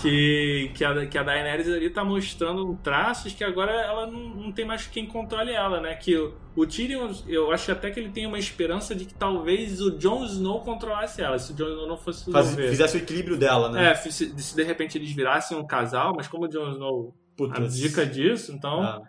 [0.00, 4.52] Que, que, a, que a Daenerys ali tá mostrando traços que agora ela não, não
[4.52, 5.94] tem mais quem controle ela, né?
[5.94, 9.80] Que o, o Tyrion, eu acho até que ele tem uma esperança de que talvez
[9.80, 13.36] o Jon Snow controlasse ela, se o Jon Snow não fosse Faz, fizesse o equilíbrio
[13.36, 13.90] dela, né?
[13.90, 17.58] É, se, se de repente eles virassem um casal, mas como o Jon Snow Puta,
[17.58, 18.82] abdica disso, então...
[18.82, 19.02] ah,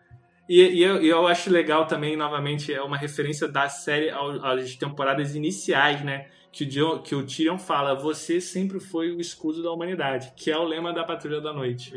[0.49, 4.45] E, e eu, e eu acho legal também, novamente, é uma referência da série ao-
[4.45, 6.27] às temporadas iniciais, né?
[6.57, 10.49] Que o, Jon- que o Tyrion fala, você sempre foi o escudo da humanidade, que
[10.49, 11.93] é o lema da Patrulha da Noite.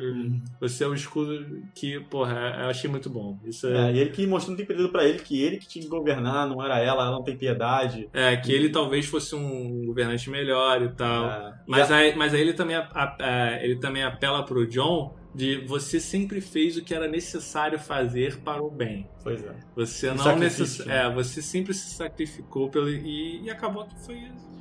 [0.61, 3.39] Você é o escudo que, porra, eu achei muito bom.
[3.45, 5.67] Isso é, É, e ele que mostrou no tem período pra ele que ele que
[5.67, 8.07] tinha que governar, não era ela, ela não tem piedade.
[8.13, 11.25] é, que ele talvez fosse um governante melhor e tal.
[11.31, 14.67] É, Mas, e a- aí, mas aí ele também, a- a- ele também apela pro
[14.67, 19.09] John de você sempre fez o que era necessário fazer para o bem.
[19.23, 19.55] Pois é.
[19.77, 20.81] Você Um não necess...
[20.89, 24.21] é, você sempre se sacrificou pelo e, e acabou que foi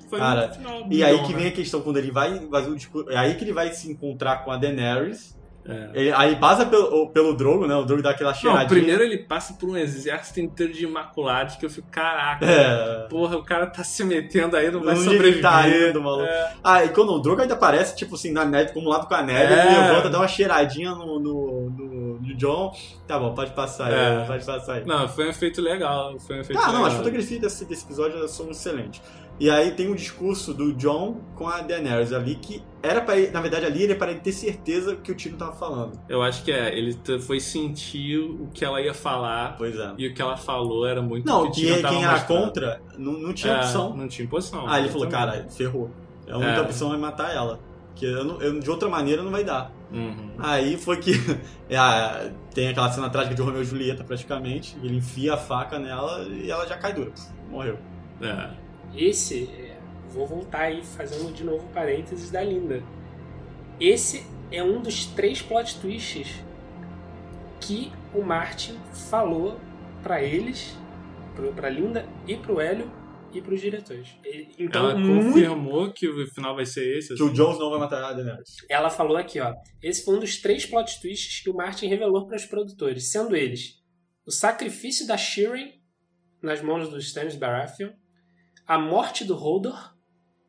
[0.10, 1.40] foi Cara, final E aí que né?
[1.40, 2.40] vem a questão, quando ele vai
[2.76, 3.10] discurso.
[3.10, 5.38] É aí que ele vai se encontrar com a Daenerys.
[5.66, 5.90] É.
[5.94, 7.76] Ele- aí passa pelo, pelo Drogo, né?
[7.76, 8.64] O Drogo dá aquela cheiradinha.
[8.64, 13.08] Não, primeiro ele passa por um exército inteiro de imaculados que eu fico, caraca, É.
[13.08, 15.42] porra, o cara tá se metendo aí, não vai Onde sobreviver.
[15.44, 16.24] tá indo, maluco.
[16.24, 16.54] É.
[16.64, 19.22] Ah, e quando o Drogo ainda aparece, tipo assim, na neve, como lado com a
[19.22, 19.66] neve, É.
[19.68, 22.72] ele levanta, dá uma cheiradinha no, no, no, no John.
[23.06, 24.26] Tá bom, pode passar aí, É.
[24.26, 24.86] pode passar aí.
[24.86, 26.86] Não, foi um efeito legal, foi um efeito Ah, não, legal.
[26.88, 29.02] as fotografias desse, desse episódio são excelentes.
[29.40, 33.40] E aí tem o discurso do John com a Daenerys ali, que era para na
[33.40, 35.98] verdade ali ele era para ele ter certeza que o Tyrion tava falando.
[36.10, 39.94] Eu acho que é, ele foi sentir o que ela ia falar Pois é.
[39.98, 42.44] e o que ela falou era muito Não, que o Tyrion quem, era mostrando.
[42.46, 43.96] contra não, não tinha É, opção.
[43.96, 44.66] Não tinha opção.
[44.68, 45.90] Ah, ele falou, cara, ferrou.
[46.30, 46.62] A única É.
[46.62, 47.60] opção é matar ela.
[47.96, 49.72] Que eu não- eu- de outra maneira não vai dar.
[49.92, 50.32] Uhum.
[50.38, 51.12] Aí foi que
[51.70, 54.78] é, tem aquela cena trágica de Romeu e Julieta, praticamente.
[54.84, 57.12] Ele enfia a faca nela e ela já cai dura.
[57.50, 57.78] Morreu.
[58.22, 58.50] É.
[58.96, 59.78] Esse, é,
[60.10, 62.84] vou voltar aí fazendo de novo parênteses da Linda.
[63.80, 66.44] Esse é um dos três plot twists
[67.62, 68.78] que o Martin
[69.10, 69.60] falou
[70.02, 70.76] pra eles,
[71.56, 72.92] pra Linda e pro Hélio
[73.32, 74.10] e pros diretores.
[74.24, 77.16] Ele- Então, ela muito confirmou que o final vai ser esse.
[77.16, 77.36] Que o assim.
[77.36, 78.56] Jones não vai matar a Daenerys.
[78.68, 79.54] Ela falou aqui, ó.
[79.84, 83.36] Esse foi um dos três plot twists que o Martin revelou para os produtores, sendo
[83.36, 83.78] eles
[84.26, 85.80] o sacrifício da Shireen
[86.42, 87.90] nas mãos dos Stannis Baratheon,
[88.70, 89.96] a morte do Hodor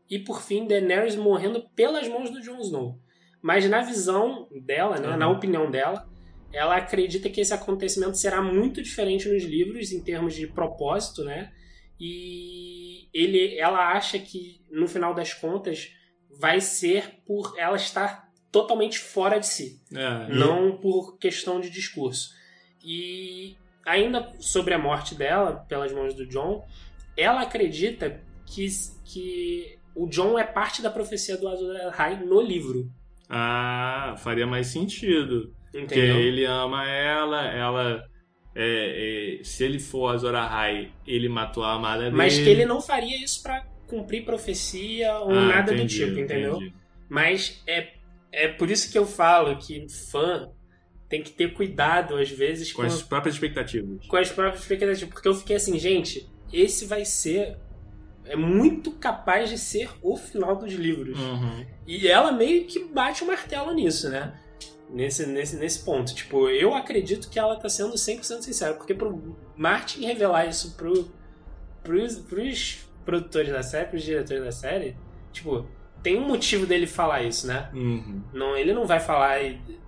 [0.08, 2.98] e, por fim, Daenerys morrendo pelas mãos do Jon Snow.
[3.42, 5.16] Mas na visão dela, né, Uhum.
[5.16, 6.06] na opinião dela,
[6.52, 11.50] ela acredita que esse acontecimento será muito diferente nos livros em termos de propósito, né?
[11.98, 15.92] E ele, ela acha que no final das contas
[16.40, 20.28] vai ser por ela estar totalmente fora de si, É.
[20.34, 22.30] não por questão de discurso.
[22.84, 23.56] E
[23.86, 26.64] ainda sobre a morte dela pelas mãos do John,
[27.16, 28.66] ela acredita que,
[29.04, 32.88] que o John é parte da profecia do Azor Ahai no livro,
[33.28, 35.52] Ah, faria mais sentido.
[35.70, 36.18] Porque entendeu?
[36.18, 38.04] ele ama ela, ela.
[38.56, 42.16] é, é, se ele for Azor Ahai, ele matou a amada dele.
[42.16, 46.20] Mas que ele não faria isso pra cumprir profecia ou Ah, nada entendi, do tipo,
[46.20, 46.56] entendeu?
[46.56, 46.74] entendi.
[47.08, 47.92] Mas é,
[48.32, 50.48] é por isso que eu falo que fã
[51.08, 54.06] tem que ter cuidado às vezes Com com, as próprias expectativas.
[54.08, 55.04] com as próprias expectativas.
[55.04, 57.56] Porque eu fiquei assim, gente, esse vai ser.
[58.24, 61.18] É muito capaz de ser o final dos livros.
[61.18, 61.66] Uhum.
[61.86, 64.34] E ela meio que bate o martelo nisso, né?
[64.88, 66.14] Nesse, nesse, nesse ponto.
[66.14, 68.74] Tipo, eu acredito que ela tá sendo 100% sincera.
[68.74, 71.10] Porque pro Martin revelar isso pro,
[71.82, 74.96] pros, pros produtores da série, pros diretores da série,
[75.32, 75.66] tipo,
[76.02, 77.68] tem um motivo dele falar isso, né?
[77.74, 78.22] Uhum.
[78.32, 79.38] Não, ele não vai falar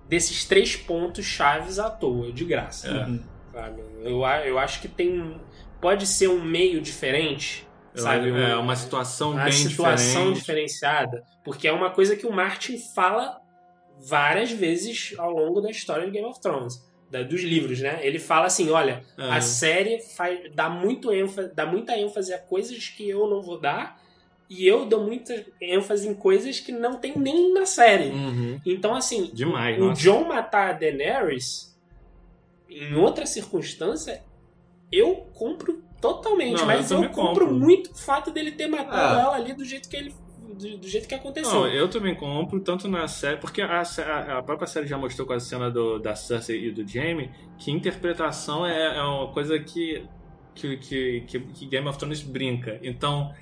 [0.09, 2.87] desses três pontos chaves à toa, de graça.
[2.89, 3.53] É.
[3.53, 3.81] Sabe?
[4.03, 5.39] Eu, a- eu acho que tem.
[5.83, 8.29] Pode ser um meio diferente, sabe?
[8.29, 10.35] é Um- uma situação uma bem situação diferente.
[10.39, 11.23] diferenciada.
[11.43, 13.39] Porque é uma coisa que o Martin fala
[13.99, 16.81] várias vezes ao longo da história de Game of Thrones.
[17.11, 17.99] da- dos livros, né?
[18.01, 19.29] Ele fala assim, olha, É.
[19.29, 23.59] a série faz, dá, muito ênfase, dá muita ênfase a coisas que eu não vou
[23.59, 24.01] dar
[24.49, 28.09] e eu dou muita ênfase em coisas que não tem nem na série.
[28.09, 28.59] Uhum.
[28.65, 30.01] Então, assim, Demais, o nossa.
[30.01, 31.77] John matar a Daenerys
[32.67, 34.23] em outra circunstância,
[34.95, 36.57] eu compro totalmente.
[36.59, 37.59] Não, mas eu eu, compro compro.
[37.59, 39.21] muito o fato dele ter matado É.
[39.21, 40.13] ela ali do jeito que ele.
[40.53, 41.51] Do, do jeito que aconteceu.
[41.51, 45.25] Não, eu também compro, tanto na série, porque a, a- a própria série já mostrou
[45.25, 49.57] com a cena do, da Cersei e do Jaime que interpretação é, é uma coisa
[49.59, 50.05] que,
[50.53, 52.79] que, que, que- que Game of Thrones brinca.
[52.83, 53.33] Então,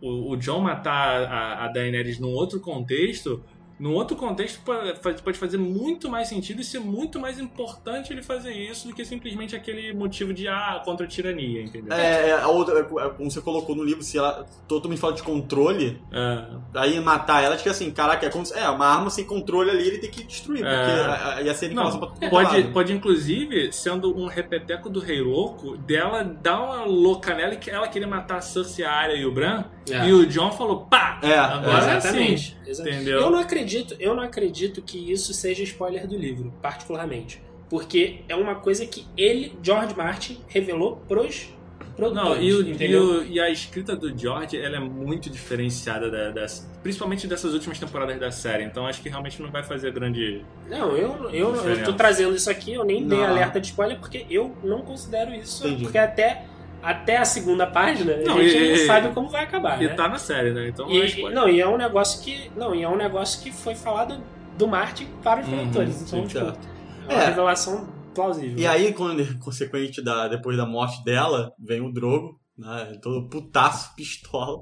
[0.00, 3.44] o, o John matar a, a Daenerys num outro contexto,
[3.78, 8.12] num outro contexto pode, faz- pode fazer muito mais sentido e ser muito mais importante
[8.12, 11.92] ele fazer isso do que simplesmente aquele motivo de ah, contra a tirania, entendeu?
[11.96, 15.22] É, é, a outra, é, como você colocou no livro, se ela totalmente fala de
[15.22, 16.46] controle, É.
[16.74, 19.86] aí matar ela, tipo assim, caraca, é como se, é uma arma sem controle ali,
[19.86, 21.44] ele tem que destruir, porque É.
[21.44, 26.60] ia ser Não, pra Pode, pode inclusive, sendo um repeteco do Rei Louco, dela dar
[26.62, 29.64] uma louca nela e que ela queria matar a Cersei, a Arya e o Bran,
[29.90, 30.08] É.
[30.08, 31.18] e o John falou, pá!
[31.22, 32.52] É, agora é assim.
[32.68, 33.20] Entendeu?
[33.20, 37.40] Eu não acredito, eu não acredito que isso seja spoiler do livro, particularmente.
[37.68, 41.48] Porque é uma coisa que ele, George Martin, revelou pros
[41.96, 42.28] produtores.
[42.36, 46.30] Não, e, o- e o- e a escrita do George, ela é muito diferenciada, da,
[46.30, 48.64] das- principalmente dessas últimas temporadas da série.
[48.64, 50.44] Então acho que realmente não vai fazer grande...
[50.68, 53.26] Não, eu, eu, eu tô trazendo isso aqui, eu nem dei Não.
[53.26, 55.66] alerta de spoiler, porque eu não considero isso.
[55.66, 55.84] Entendi.
[55.84, 56.44] Porque até,
[56.90, 59.82] até a segunda página, Não, a gente e- não e- sabe como vai acabar.
[59.82, 59.94] E né?
[59.94, 60.68] tá na série, né?
[60.68, 62.50] Então E- não é não, e é um negócio que.
[62.56, 64.22] Não, e é um negócio que foi falado
[64.56, 65.96] do Martin para os Uhum, produtores.
[66.02, 67.26] Então, sim, tipo, é uma É.
[67.26, 68.58] revelação plausível.
[68.58, 72.98] E aí, quando, consequente da, depois da morte dela, vem o Drogo, né?
[73.02, 74.58] Todo putaço, pistola,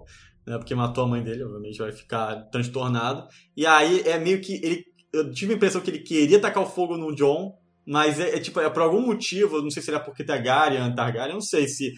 [0.46, 0.56] né?
[0.58, 3.26] Porque matou a mãe dele, obviamente vai ficar transtornado.
[3.56, 4.82] E aí é meio que ele.
[5.12, 7.52] Eu tive a impressão que ele queria tacar o fogo no John,
[7.86, 10.92] mas é, é tipo, é por algum motivo, eu não sei se era porque Targaryen,
[10.94, 11.92] Targaryen, eu não sei se.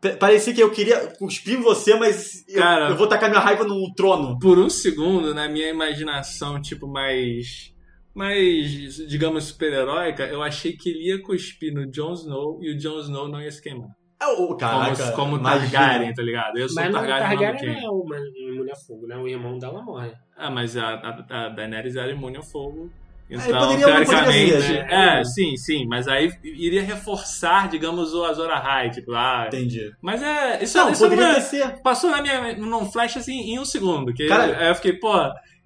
[0.00, 2.88] Pa- Parecia que eu queria cuspir em você, mas eu, Cara.
[2.90, 4.38] eu vou tacar minha raiva no trono.
[4.38, 7.72] Por um segundo, na minha imaginação, tipo, mais.
[8.14, 13.00] mais, digamos, super-heróica, eu achei que ele ia cuspir no Jon Snow e o Jon
[13.00, 13.88] Snow não ia se queimar.
[14.22, 15.42] É o caraca, como como.
[15.42, 16.58] Targaryen, tá ligado?
[16.58, 19.16] Eu sou Mas não, Targaryen, Targaryen não é uma imune a fogo, né?
[19.16, 20.12] O irmão dela morre.
[20.36, 22.90] Ah, mas a, a, a Daenerys era imune ao fogo.
[23.30, 24.62] Então, poderia- não poderia teoricamente.
[24.62, 24.92] ser.
[24.92, 25.86] É, sim, sim.
[25.86, 28.90] Mas aí iria reforçar, digamos, o Azor Ahai.
[28.90, 29.44] Tipo, ah.
[29.46, 29.92] Entendi.
[30.02, 30.62] Mas é.
[30.62, 31.80] Isso, Não, isso poderia não é- ser.
[31.82, 34.12] Passou na minha, num flash assim em um segundo.
[34.12, 35.12] Que Cara- aí eu fiquei, pô,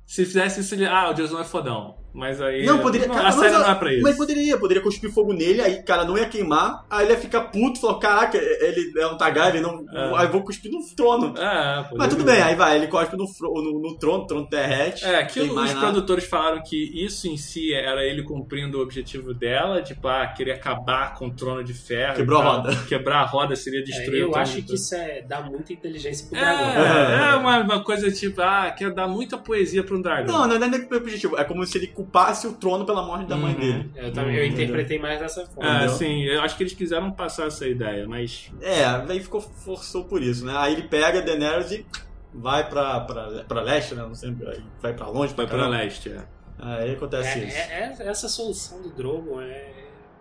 [0.07, 1.97] se fizesse isso, ah, o Snow é fodão.
[2.15, 2.65] Mas aí.
[2.65, 3.09] Não, poderia.
[3.09, 4.03] a cara, série mas, não é pra isso.
[4.05, 7.41] Mas poderia, poderia cuspir fogo nele, aí, cara, não ia queimar, aí ele ia ficar
[7.43, 10.15] puto, falou, caraca, ele é um Targaryen, não, É.
[10.17, 11.35] aí eu vou cuspir no trono.
[11.37, 11.99] É, poderia.
[11.99, 15.05] Mas tudo bem, aí vai, ele cospe no, no, no trono, o trono derrete.
[15.05, 15.87] É, que os mais nada.
[15.89, 20.53] produtores falaram que isso em si era ele cumprindo o objetivo dela, tipo, ah, querer
[20.53, 22.15] acabar com o trono de ferro.
[22.15, 22.77] Quebrou e a roda.
[22.89, 25.73] Quebrar a roda seria É, destruir o eu acho de que isso é, dá muita
[25.73, 26.85] inteligência pro É, dragão.
[27.33, 30.33] é uma, uma coisa tipo, ah, quer dar muita poesia pra um dragão.
[30.33, 33.27] Não, não é nem o objetivo, é como se ele culpasse o trono pela morte
[33.27, 33.61] da mãe Uhum.
[33.61, 33.91] dele.
[33.97, 35.85] Eu, também, eu Hum, interpretei mais dessa forma.
[35.85, 38.53] É, sim, eu acho que eles quiseram passar essa ideia, mas.
[38.61, 40.53] É, aí ficou, forçou por isso, né?
[40.57, 41.87] Aí ele pega a Daenerys e
[42.33, 44.03] vai pra, pra, pra leste, né?
[44.03, 44.35] Não sei,
[44.83, 45.77] vai pra longe, Vai pra caramba.
[45.79, 46.23] leste, é.
[46.59, 47.57] Aí acontece É, isso.
[47.59, 49.73] é- é- essa solução do Drogon é,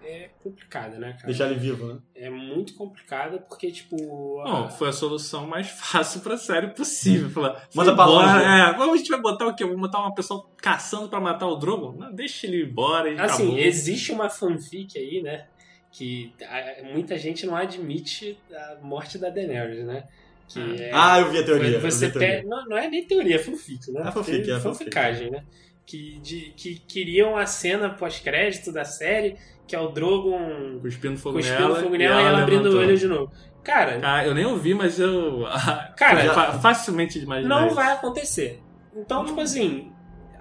[0.05, 1.25] é complicada, né, cara?
[1.27, 1.99] Deixar ele vivo, né?
[2.15, 3.95] É muito complicada porque, tipo.
[3.97, 7.29] Bom, a- foi a solução mais fácil pra série possível.
[7.29, 9.63] Falar, Manda "Foi pra longe." É, vamos, a gente vai botar o quê?
[9.65, 11.93] Vamos botar uma pessoa caçando pra matar o Drogon?
[11.93, 13.59] Não, deixa ele ir embora e Assim, acabou.
[13.59, 15.45] existe uma fanfic aí, né?
[15.91, 20.03] Que a- muita gente não admite a morte da Daenerys, né?
[20.47, 21.79] Que é, Ah, eu vi a teoria.
[21.79, 22.43] você a teoria.
[22.43, 24.03] não, não é nem teoria, é fanfic, né?
[24.07, 25.43] É fanfic, é fanficagem, né?
[25.85, 29.35] Que, de, que queriam a cena pós-crédito da série,
[29.67, 31.75] que é o Drogon Cuspindo fogo cuspindo nela.
[31.81, 33.31] fogo nela e ela abrindo o olho de novo.
[33.63, 35.45] Cara, Ah, eu nem ouvi, mas eu.
[35.95, 37.47] Cara, fa- facilmente imaginei.
[37.49, 37.75] não isso.
[37.75, 38.61] vai acontecer.
[38.95, 39.91] Então, tipo assim,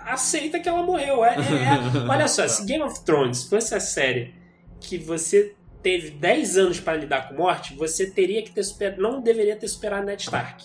[0.00, 1.24] aceita que ela morreu.
[1.24, 4.34] É, é- é- Olha só, se Game of Thrones fosse a série
[4.80, 9.20] que você teve 10 anos para lidar com morte, você teria que ter superado, não
[9.20, 10.64] deveria ter superado Ned Stark.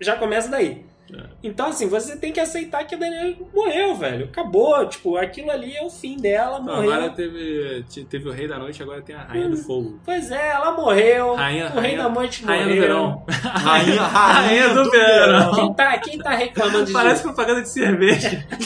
[0.00, 0.84] Já começa daí.
[1.14, 1.24] É.
[1.42, 4.24] Então, assim, você tem que aceitar que a Daenerys morreu, velho.
[4.26, 6.92] Acabou, tipo, aquilo ali é o fim dela, Não, morreu.
[6.92, 10.00] agora teve, te- teve o Rei da Noite, agora tem a Rainha do Fogo.
[10.04, 11.34] Pois é, ela morreu.
[11.34, 12.82] Rainha- o Rei rainha- da Noite Rainha do morreu.
[12.82, 13.24] Verão.
[13.42, 15.38] Rainha, rainha, Rainha do do, verão.
[15.38, 15.54] verão.
[15.54, 18.46] Quem tá, quem tá reclamando de Parece propaganda de cerveja.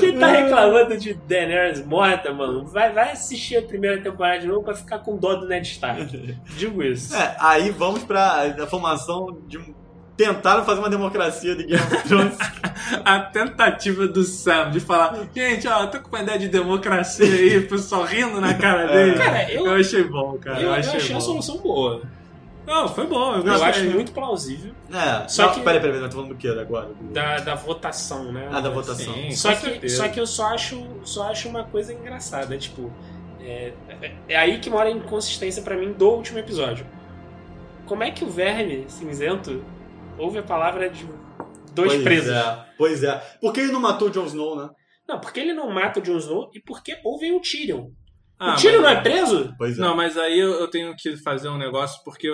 [0.00, 4.62] Quem tá reclamando de Daenerys morta, mano, vai, vai assistir a primeira temporada de novo
[4.64, 6.36] pra ficar com dó do Ned Stark.
[6.56, 7.14] Digo isso.
[7.14, 9.74] É, aí vamos pra a formação de um.
[10.26, 12.38] Tentaram fazer uma democracia de Game of Thrones.
[13.04, 17.26] a tentativa do Sam de falar, gente, ó, eu tô com uma ideia de democracia
[17.26, 19.16] aí, o pessoal rindo na cara dele.
[19.16, 20.58] Cara, eu- eu achei bom, cara.
[20.58, 22.02] eu, Eu, eu achei, achei a solução boa.
[22.66, 23.34] Não, foi bom.
[23.36, 26.34] Eu, Eu acho muito plausível É, Só não, que- Peraí, peraí, nós estamos falando do
[26.36, 26.86] que agora?
[27.00, 28.48] Do- da, da votação, né?
[28.52, 29.12] Ah, da votação.
[29.14, 29.96] Sim, Só que, certeza.
[29.96, 32.88] só que eu só acho, só acho uma coisa engraçada, tipo,
[33.40, 36.86] é, é- é aí que mora a inconsistência pra mim do último episódio.
[37.84, 39.60] Como é que o verme cinzento
[40.18, 41.04] ouve a palavra de
[41.74, 42.30] dois pois presos?
[42.30, 43.18] É, pois é.
[43.40, 44.70] Por que ele não matou o Jon Snow, né?
[45.08, 47.90] Não, porque ele não mata o Jon Snow e porque ouvem o Tyrion.
[48.38, 49.54] Ah, o Tyrion mas- não é preso?
[49.58, 49.80] Pois é.
[49.80, 52.28] Não, mas aí eu, eu tenho que fazer um negócio porque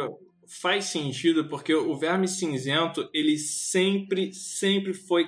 [0.60, 5.26] faz sentido, porque o verme cinzento, ele sempre, sempre foi.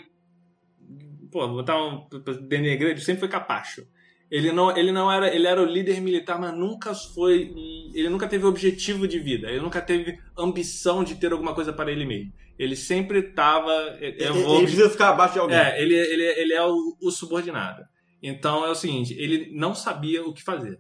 [1.30, 2.08] Pô, vou botar um.
[2.48, 3.86] denegreiro, ele sempre foi capacho.
[4.30, 5.34] Ele não, ele não era.
[5.34, 7.52] Ele era o líder militar, mas nunca foi.
[7.92, 9.48] Ele nunca teve objetivo de vida.
[9.48, 12.32] Ele nunca teve ambição de ter alguma coisa para ele mesmo.
[12.58, 13.72] Ele sempre estava.
[14.00, 15.58] ele, ele precisa ficar abaixo de alguém.
[15.58, 17.82] É, ele, ele, ele é o, o subordinado.
[18.22, 20.78] Então é o seguinte, ele não sabia o que fazer.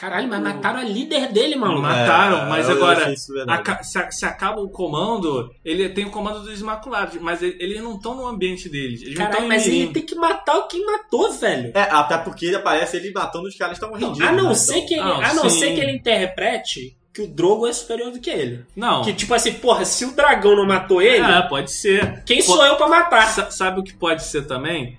[0.00, 1.82] Caralho, mas mataram a líder dele, maluco.
[1.82, 3.60] Mataram, mas É, eu agora, isso verdade.
[3.60, 7.82] aca- se, se acaba o comando, ele tem o comando dos Imaculados, mas ele- eles
[7.82, 9.02] não estão no ambiente deles.
[9.02, 11.70] Eles Caralho, estão mas ele tem que matar o quem matou, velho.
[11.74, 14.26] É, até porque ele aparece ele matando os caras que estavam rendidos.
[14.26, 14.54] a não, né?
[14.54, 15.58] ser, que ele, Não, a não sim.
[15.60, 18.64] ser que ele interprete que o Drogo é superior do que ele.
[18.76, 19.02] Não.
[19.02, 22.22] Que tipo assim, porra, se o dragão não matou ele, É, pode ser.
[22.24, 23.26] quem sou eu pra matar?
[23.28, 24.96] Sa- Sabe o que pode ser também?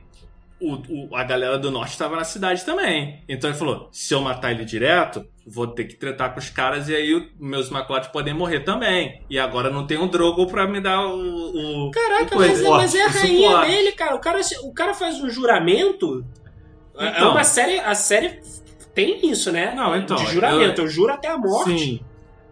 [0.62, 0.76] O,
[1.10, 3.24] o- a galera do norte estava na cidade também.
[3.28, 6.88] Então ele falou: se eu matar ele direto, vou ter que tretar com os caras
[6.88, 9.24] e aí meus Imaculados podem morrer também.
[9.30, 11.88] E agora não tem um Drogo pra me dar o.
[11.88, 13.72] o- Caraca, o mas, é- mas é a rainha suporte.
[13.72, 14.16] dele, cara.
[14.16, 16.24] O cara, o cara faz um juramento.
[16.98, 17.32] É Então.
[17.32, 17.80] uma série.
[17.80, 18.40] A série
[18.94, 19.74] tem isso, né?
[19.76, 20.82] Não, então, De juramento.
[20.82, 21.78] Eu, juro até a morte.
[21.80, 22.00] Sim.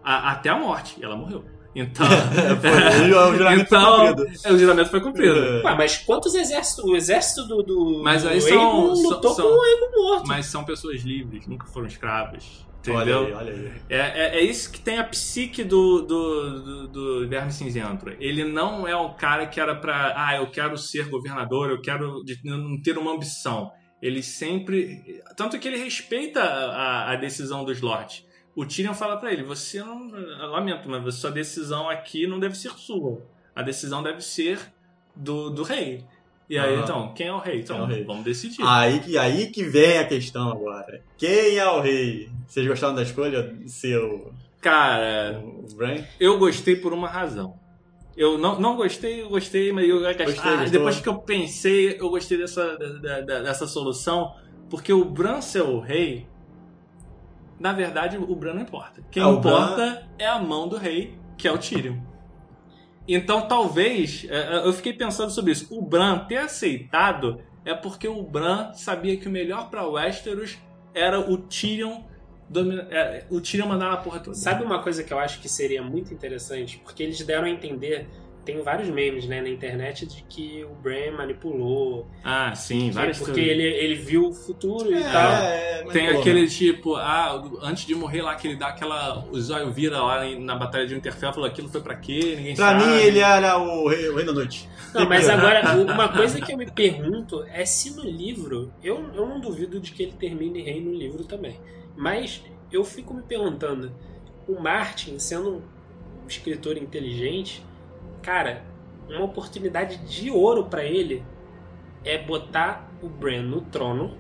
[0.03, 0.95] A- até a morte.
[1.03, 1.43] Ela morreu.
[1.75, 2.05] Então.
[2.61, 4.31] Foi, o juramento foi então, cumprido.
[4.43, 5.39] é, o juramento foi cumprido.
[5.63, 6.83] Ué, mas quantos exércitos.
[6.83, 7.61] O exército do.
[7.61, 10.27] do Mas aí do são- lutou são- com o Aegon morto.
[10.27, 12.67] Mas são pessoas livres, nunca foram escravas.
[12.87, 13.25] Olha Entendeu?
[13.25, 13.71] aí, olha aí.
[13.89, 18.05] É, é, é isso que tem a psique do, do, do, do Verme Cinzento.
[18.19, 20.13] Ele não é o cara que era pra.
[20.15, 23.69] Ah, eu quero ser governador, eu quero não ter uma ambição.
[24.01, 25.21] Ele sempre.
[25.35, 28.23] Tanto que ele respeita a, a decisão dos lords.
[28.59, 30.09] O Tyrion fala pra ele: Você não.
[30.15, 33.21] eu Lamento, mas sua decisão aqui não deve ser sua.
[33.55, 34.59] A decisão deve ser
[35.15, 36.03] do, do rei.
[36.49, 36.83] E aí, Aham.
[36.83, 37.59] então, quem é o rei?
[37.59, 38.03] Então, Quem é o rei?
[38.03, 38.63] vamos decidir.
[38.65, 41.01] Aí que, aí que vem a questão agora.
[41.17, 42.29] Quem é o rei?
[42.47, 46.03] Vocês gostaram da escolha de ser o, Cara, o Bran?
[46.19, 47.53] Eu gostei por uma razão.
[48.17, 50.69] Eu não, não gostei, eu gostei, mas eu, Gostei, ah, gostou?
[50.71, 54.33] depois que eu pensei, eu gostei dessa, da- da- dessa solução,
[54.69, 56.27] porque o Bran ser o rei,
[57.59, 59.01] na verdade, o Bran não importa.
[59.11, 61.97] Quem Ah, importa é a mão do rei, que é o Tyrion.
[63.07, 65.67] Então, talvez, é, é, eu fiquei pensando sobre isso.
[65.75, 70.57] O Bran ter aceitado é porque o Bran sabia que o melhor pra Westeros
[70.93, 72.01] era o Tyrion,
[72.47, 74.35] domina- é, o Tyrion mandar na porra toda.
[74.35, 76.79] Sabe uma coisa que eu acho que seria muito interessante?
[76.83, 78.07] Porque eles deram a entender.
[78.51, 82.07] Tem vários memes né, na internet de que o Bran manipulou.
[82.23, 85.31] Ah, sim, que- várias porque ele, ele viu o futuro e tal.
[85.43, 86.19] É, Tem porra.
[86.19, 89.25] aquele tipo, ah, antes de morrer lá, que ele dá aquela.
[89.31, 92.33] O zóio vira lá na Batalha de Winterfell, falou aquilo foi pra quê?
[92.37, 92.85] Ninguém Pra sabe.
[92.85, 94.67] mim, ele era o rei, o rei da noite.
[94.93, 98.71] Não, mas agora, uma coisa que eu me pergunto é se no livro.
[98.83, 101.59] Eu, eu não duvido de que ele termine rei no livro também.
[101.95, 103.91] Mas eu fico me perguntando:
[104.47, 105.63] o Martin, sendo
[106.23, 107.63] um escritor inteligente,
[108.21, 108.63] cara,
[109.07, 111.23] uma oportunidade de ouro pra ele
[112.03, 114.17] é botar o Bran no trono,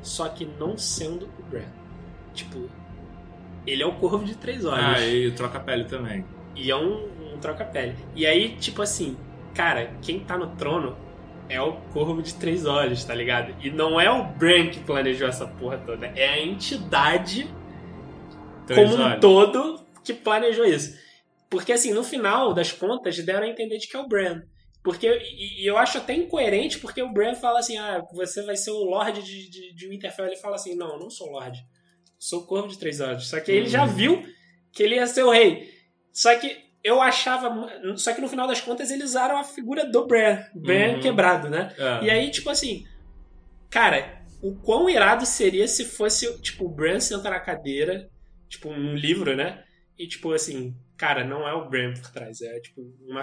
[0.00, 1.66] só que não sendo o Bran.
[2.34, 2.68] Tipo,
[3.66, 4.84] ele é o corvo de três olhos.
[4.84, 6.24] Ah, e troca a pele também.
[6.54, 7.94] E é um, um troca-pele.
[8.14, 9.16] E aí, tipo assim,
[9.54, 10.96] cara, quem tá no trono
[11.48, 13.54] é o Corvo de Três Olhos, tá ligado?
[13.62, 17.48] E não é o Bran que planejou essa porra toda, é a entidade
[18.66, 19.20] Três como um olhos.
[19.20, 20.98] todo que planejou isso.
[21.50, 24.42] Porque assim, no final das contas, deram a entender de que é o Bran.
[24.82, 28.56] Porque, e, e eu acho até incoerente, porque o Bran fala assim, ah, você vai
[28.56, 30.26] ser o Lorde de, de, de Winterfell.
[30.26, 31.60] Ele fala assim, não, eu não sou Lorde.
[32.18, 33.28] Sou Corvo de Três Olhos.
[33.28, 34.24] Só que ele já viu
[34.72, 35.68] que ele ia ser o rei.
[36.12, 37.68] Só que eu achava...
[37.96, 40.38] Só que no final das contas, eles usaram a figura do Bran.
[40.54, 41.00] Bran Uhum.
[41.00, 41.74] quebrado, né?
[41.76, 42.04] É.
[42.04, 42.84] E aí, tipo assim,
[43.68, 48.08] cara, o quão irado seria se fosse, tipo, o Bran senta na cadeira,
[48.48, 49.62] tipo, num livro, né?
[49.98, 53.22] E, tipo, assim, cara, não é o Bran por trás, é, tipo, uma,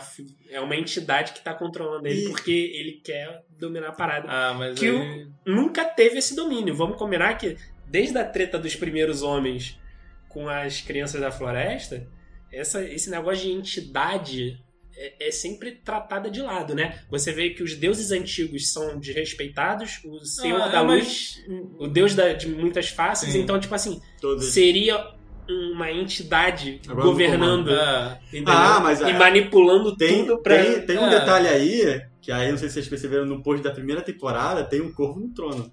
[0.50, 4.28] é uma entidade que tá controlando ele E- porque ele quer dominar a parada.
[4.30, 5.28] Ah, mas Que aí...
[5.46, 6.76] Nunca teve esse domínio.
[6.76, 7.56] Vamos combinar que,
[7.88, 9.80] desde a treta dos primeiros homens
[10.28, 12.06] com as crianças da floresta,
[12.52, 14.58] essa, esse negócio de entidade
[14.98, 17.00] é, é sempre tratada de lado, né?
[17.10, 21.88] Você vê que os deuses antigos são desrespeitados, o Senhor Ah, da mas- Luz, o
[21.88, 23.42] deus da- de muitas faces, Sim.
[23.42, 24.46] então, tipo assim, Todos.
[24.54, 25.15] seria
[25.50, 28.54] uma entidade Agora governando, Ah, entendeu?
[28.54, 30.56] Ah, mas e é- manipulando Tem, tudo pra...
[30.64, 31.20] tem, tem um É.
[31.20, 34.82] detalhe aí, que aí não sei se vocês perceberam no post da primeira temporada, tem
[34.82, 35.72] um corvo no trono.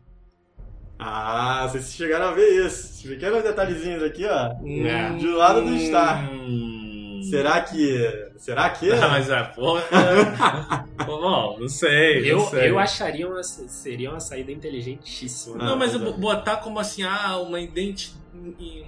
[0.99, 3.09] Ah, vocês chegaram a ver isso.
[3.09, 4.53] Pequenos detalhezinhos aqui, ó.
[4.87, 5.11] É.
[5.19, 6.31] Do lado do Star.
[6.33, 7.21] Hum.
[7.29, 8.31] Será que.
[8.37, 8.91] Será que?
[8.93, 9.83] Ah, mas a porra.
[11.05, 12.31] Pô, Bom, não sei.
[12.31, 12.71] Eu, não sei.
[12.71, 15.57] eu acharia uma, seria uma saída inteligentíssima.
[15.59, 15.97] Ah, Não, mas é.
[15.97, 18.22] eu botar como assim, ah, uma identidade.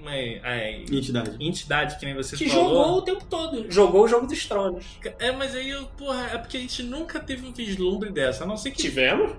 [0.01, 1.37] Uma é, Entidade.
[1.39, 2.69] entidade, que nem você Que falou.
[2.69, 3.71] jogou o tempo todo.
[3.71, 4.85] Jogou o jogo dos tronos.
[5.19, 8.43] É, mas aí, eu, porra, é porque a gente nunca teve um vislumbre dessa.
[8.43, 8.81] A não ser que.
[8.81, 9.31] Tivemos?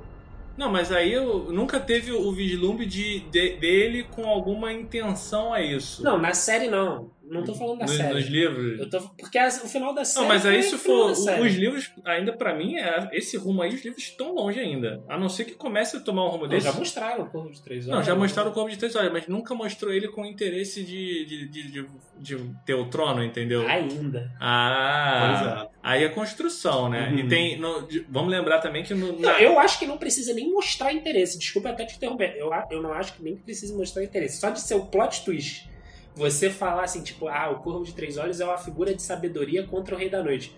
[0.57, 5.61] Não, mas aí eu nunca teve o vislumbre de, de- dele com alguma intenção a
[5.61, 6.03] isso.
[6.03, 7.11] Não, na série não.
[7.29, 8.15] Não tô falando da Nos, série.
[8.15, 8.79] nos livros.
[8.81, 10.21] Eu tô, porque a- o final da série.
[10.23, 11.11] Não, mas aí foi se for.
[11.11, 15.03] Os livros, ainda pra mim, é, esse rumo aí, os livros estão longe ainda.
[15.09, 16.67] A não ser que comece a tomar um rumo Não, desse.
[16.67, 18.07] já mostraram o Corvo de Três Não, Horas.
[18.07, 21.49] já mostraram o Corvo de Três Olhos, mas nunca mostrou ele com interesse de, de,
[21.49, 21.87] de, de,
[22.19, 23.67] de ter o trono, entendeu?
[23.67, 24.31] Ainda.
[24.41, 25.69] Ah, Pois é.
[25.83, 27.09] aí é construção, né?
[27.11, 27.19] Uhum.
[27.19, 27.59] E tem.
[27.59, 29.13] no- de- vamos lembrar também que no.
[29.13, 31.39] Não, na- eu acho que não precisa nem mostrar interesse.
[31.39, 32.35] Desculpa até te interromper.
[32.37, 34.39] Eu, eu não acho que nem precisa mostrar interesse.
[34.41, 35.69] Só de ser o plot twist.
[36.17, 39.65] Você falar assim, tipo, ah, o Corvo de Três Olhos é uma figura de sabedoria
[39.67, 40.57] contra o Rei da Noite.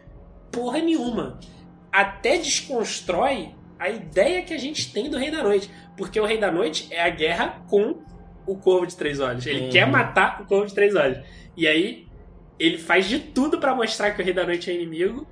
[0.52, 1.38] Porra nenhuma.
[1.92, 5.70] Até desconstrói a ideia que a gente tem do Rei da Noite.
[5.96, 7.96] Porque o Rei da Noite é a guerra com
[8.46, 9.44] o Corvo de Três Olhos.
[9.46, 9.70] Ele Uhum.
[9.70, 11.18] quer matar o Corvo de Três Olhos.
[11.56, 12.06] E aí,
[12.58, 15.26] ele faz de tudo pra mostrar que o Rei da Noite é inimigo.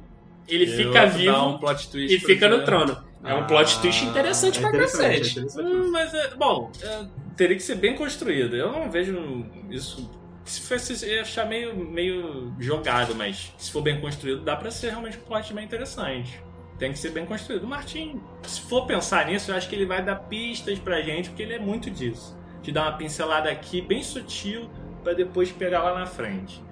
[0.49, 2.97] Ele e fica vivo um plot twist e pra fica no trono.
[3.25, 5.39] É um plot twist interessante é pra interessante, cacete.
[5.39, 5.67] é interessante.
[5.69, 6.35] Hum, mas é.
[6.37, 8.57] Bom, é, teria que ser bem construído.
[8.57, 10.11] Eu não vejo isso.
[10.45, 14.91] Se fosse, eu achar meio, meio jogado, mas se for bem construído, dá pra ser
[14.91, 16.41] realmente um plot bem interessante.
[16.79, 17.65] Tem que ser bem construído.
[17.65, 21.31] O Martin, se for pensar nisso, eu acho que ele vai dar pistas pra gente,
[21.31, 22.37] porque ele é muito disso.
[22.63, 24.71] De dar uma pincelada aqui, bem sutil,
[25.03, 26.63] pra depois pegar lá na frente.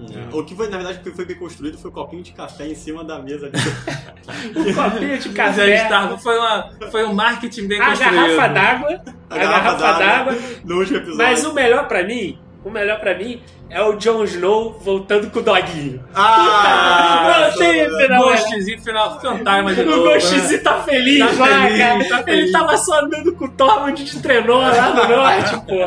[0.00, 0.36] É.
[0.36, 2.66] O que foi, na verdade, o que foi bem construído foi o copinho de café
[2.66, 3.54] em cima da mesa ali.
[4.54, 8.14] Um copinho de café, estava, foi, uma, foi um marketing bem a construído.
[8.14, 10.38] garrafa d'água, a, garrafa d'água.
[10.64, 11.18] No último episódio.
[11.18, 15.38] Mas o melhor pra mim, o melhor pra mim é o Jon Snow voltando com
[15.38, 16.04] o doguinho.
[16.14, 17.48] Ah!
[17.50, 18.26] não tem final.
[18.26, 18.36] né?
[18.36, 20.04] Ghostzinho final fantasma de O novo.
[20.04, 20.12] né?
[20.14, 22.08] Ghostzinho tá feliz Tá lá, feliz, cara.
[22.08, 22.52] tá Ele feliz.
[22.52, 25.78] tava só andando com o Tormund de trenó lá no norte, pô.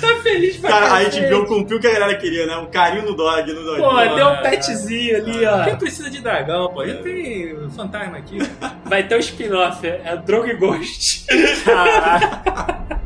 [0.00, 1.26] Tá feliz pra Cara, a cacete.
[1.28, 2.56] HBO cumpriu o que a galera queria, né?
[2.56, 3.80] Um carinho no dog, no dog.
[3.82, 5.64] Pô, Pô, deu um petzinho ali, ó.
[5.64, 6.86] Quem precisa de dragão, pô?
[6.86, 8.38] Já tem fantasma aqui.
[8.86, 11.26] Vai ter um spin-off, é é Drogo e Ghost.
[11.64, 12.96] Caraca.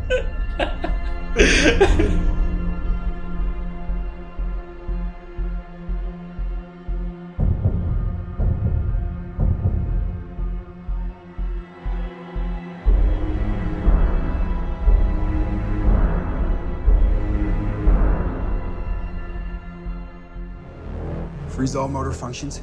[21.71, 22.61] Freeze all motor functions.